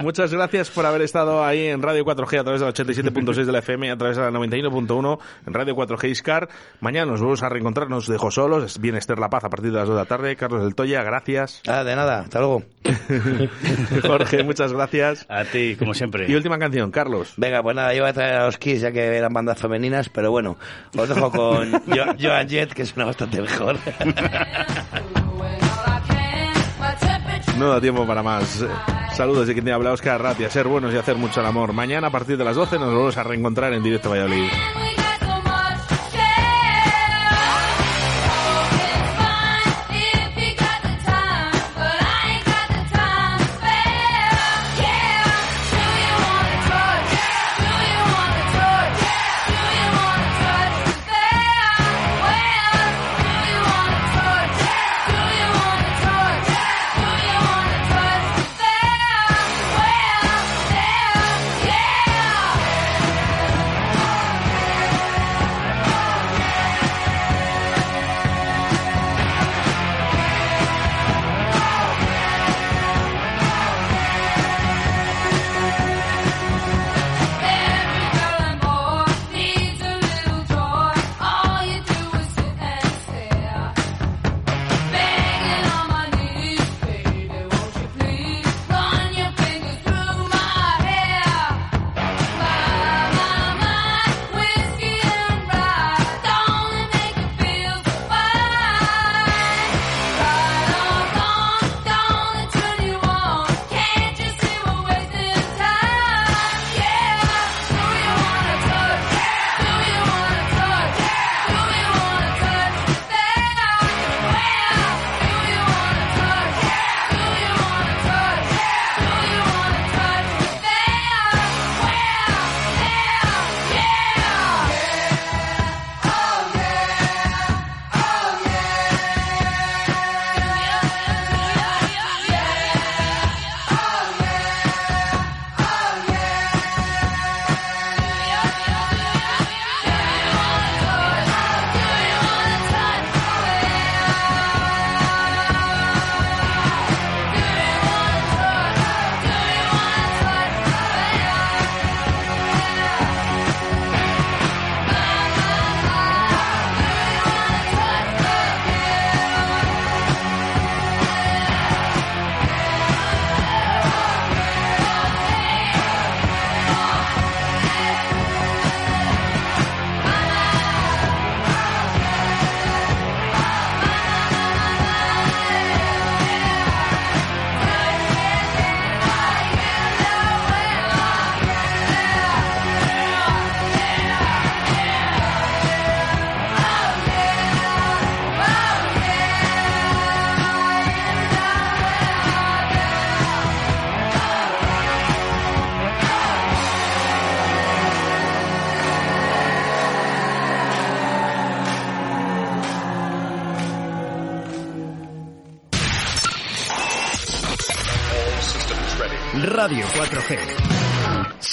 Muchas 0.00 0.32
gracias 0.32 0.70
por 0.70 0.86
haber 0.86 1.02
estado 1.02 1.44
ahí 1.44 1.66
en 1.66 1.82
Radio 1.82 2.04
4G 2.04 2.40
a 2.40 2.44
través 2.44 2.60
de 2.60 2.66
la 2.66 2.72
87.6 2.72 3.44
de 3.44 3.52
la 3.52 3.58
FM 3.60 3.86
y 3.86 3.90
a 3.90 3.96
través 3.96 4.16
de 4.16 4.22
la 4.22 4.30
91.1 4.30 5.18
en 5.46 5.54
Radio 5.54 5.74
4G 5.76 6.08
Iscar. 6.10 6.48
Mañana 6.80 7.10
nos 7.12 7.20
vamos 7.20 7.42
a 7.42 7.48
reencontrar, 7.48 7.88
nos 7.90 8.06
dejo 8.08 8.30
solos. 8.30 8.78
Viene 8.80 8.98
Esther 8.98 9.18
La 9.18 9.28
Paz 9.28 9.44
a 9.44 9.50
partir 9.50 9.70
de 9.72 9.78
las 9.78 9.88
2 9.88 9.96
de 9.96 10.02
la 10.02 10.06
tarde. 10.08 10.36
Carlos 10.36 10.62
del 10.62 10.74
Toya, 10.74 11.02
gracias. 11.02 11.62
Ah, 11.66 11.84
de 11.84 11.94
nada, 11.96 12.20
hasta 12.20 12.38
luego. 12.38 12.62
Jorge, 14.02 14.42
muchas 14.42 14.72
gracias. 14.72 15.26
A 15.28 15.44
ti, 15.44 15.76
como 15.78 15.94
siempre. 15.94 16.26
Y 16.28 16.34
última 16.34 16.58
canción, 16.58 16.90
Carlos. 16.90 17.34
Venga, 17.36 17.62
pues 17.62 17.75
nada, 17.76 17.94
yo 17.94 18.02
voy 18.02 18.10
a 18.10 18.12
traer 18.12 18.34
a 18.34 18.46
los 18.46 18.58
Kiss 18.58 18.80
ya 18.80 18.90
que 18.90 19.16
eran 19.16 19.32
bandas 19.32 19.58
femeninas, 19.58 20.08
pero 20.08 20.30
bueno, 20.32 20.56
os 20.96 21.08
dejo 21.08 21.30
con 21.30 21.70
Jo- 21.86 22.14
Joan 22.20 22.48
Jett, 22.48 22.72
que 22.72 22.84
suena 22.84 23.04
bastante 23.06 23.40
mejor. 23.40 23.76
No 27.58 27.70
da 27.70 27.80
tiempo 27.80 28.06
para 28.06 28.22
más. 28.22 28.62
Saludos 29.14 29.46
de 29.46 29.54
quien 29.54 29.64
te 29.64 29.72
habla 29.72 29.92
Oscar 29.92 30.20
Ratia. 30.20 30.50
Ser 30.50 30.68
buenos 30.68 30.92
y 30.92 30.98
hacer 30.98 31.16
mucho 31.16 31.40
el 31.40 31.46
amor. 31.46 31.72
Mañana 31.72 32.08
a 32.08 32.10
partir 32.10 32.36
de 32.36 32.44
las 32.44 32.54
12 32.54 32.78
nos 32.78 32.88
volvemos 32.88 33.16
a 33.16 33.22
reencontrar 33.22 33.72
en 33.72 33.82
directo 33.82 34.10
Valladolid. 34.10 34.44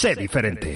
Sé 0.04 0.14
diferente. 0.16 0.76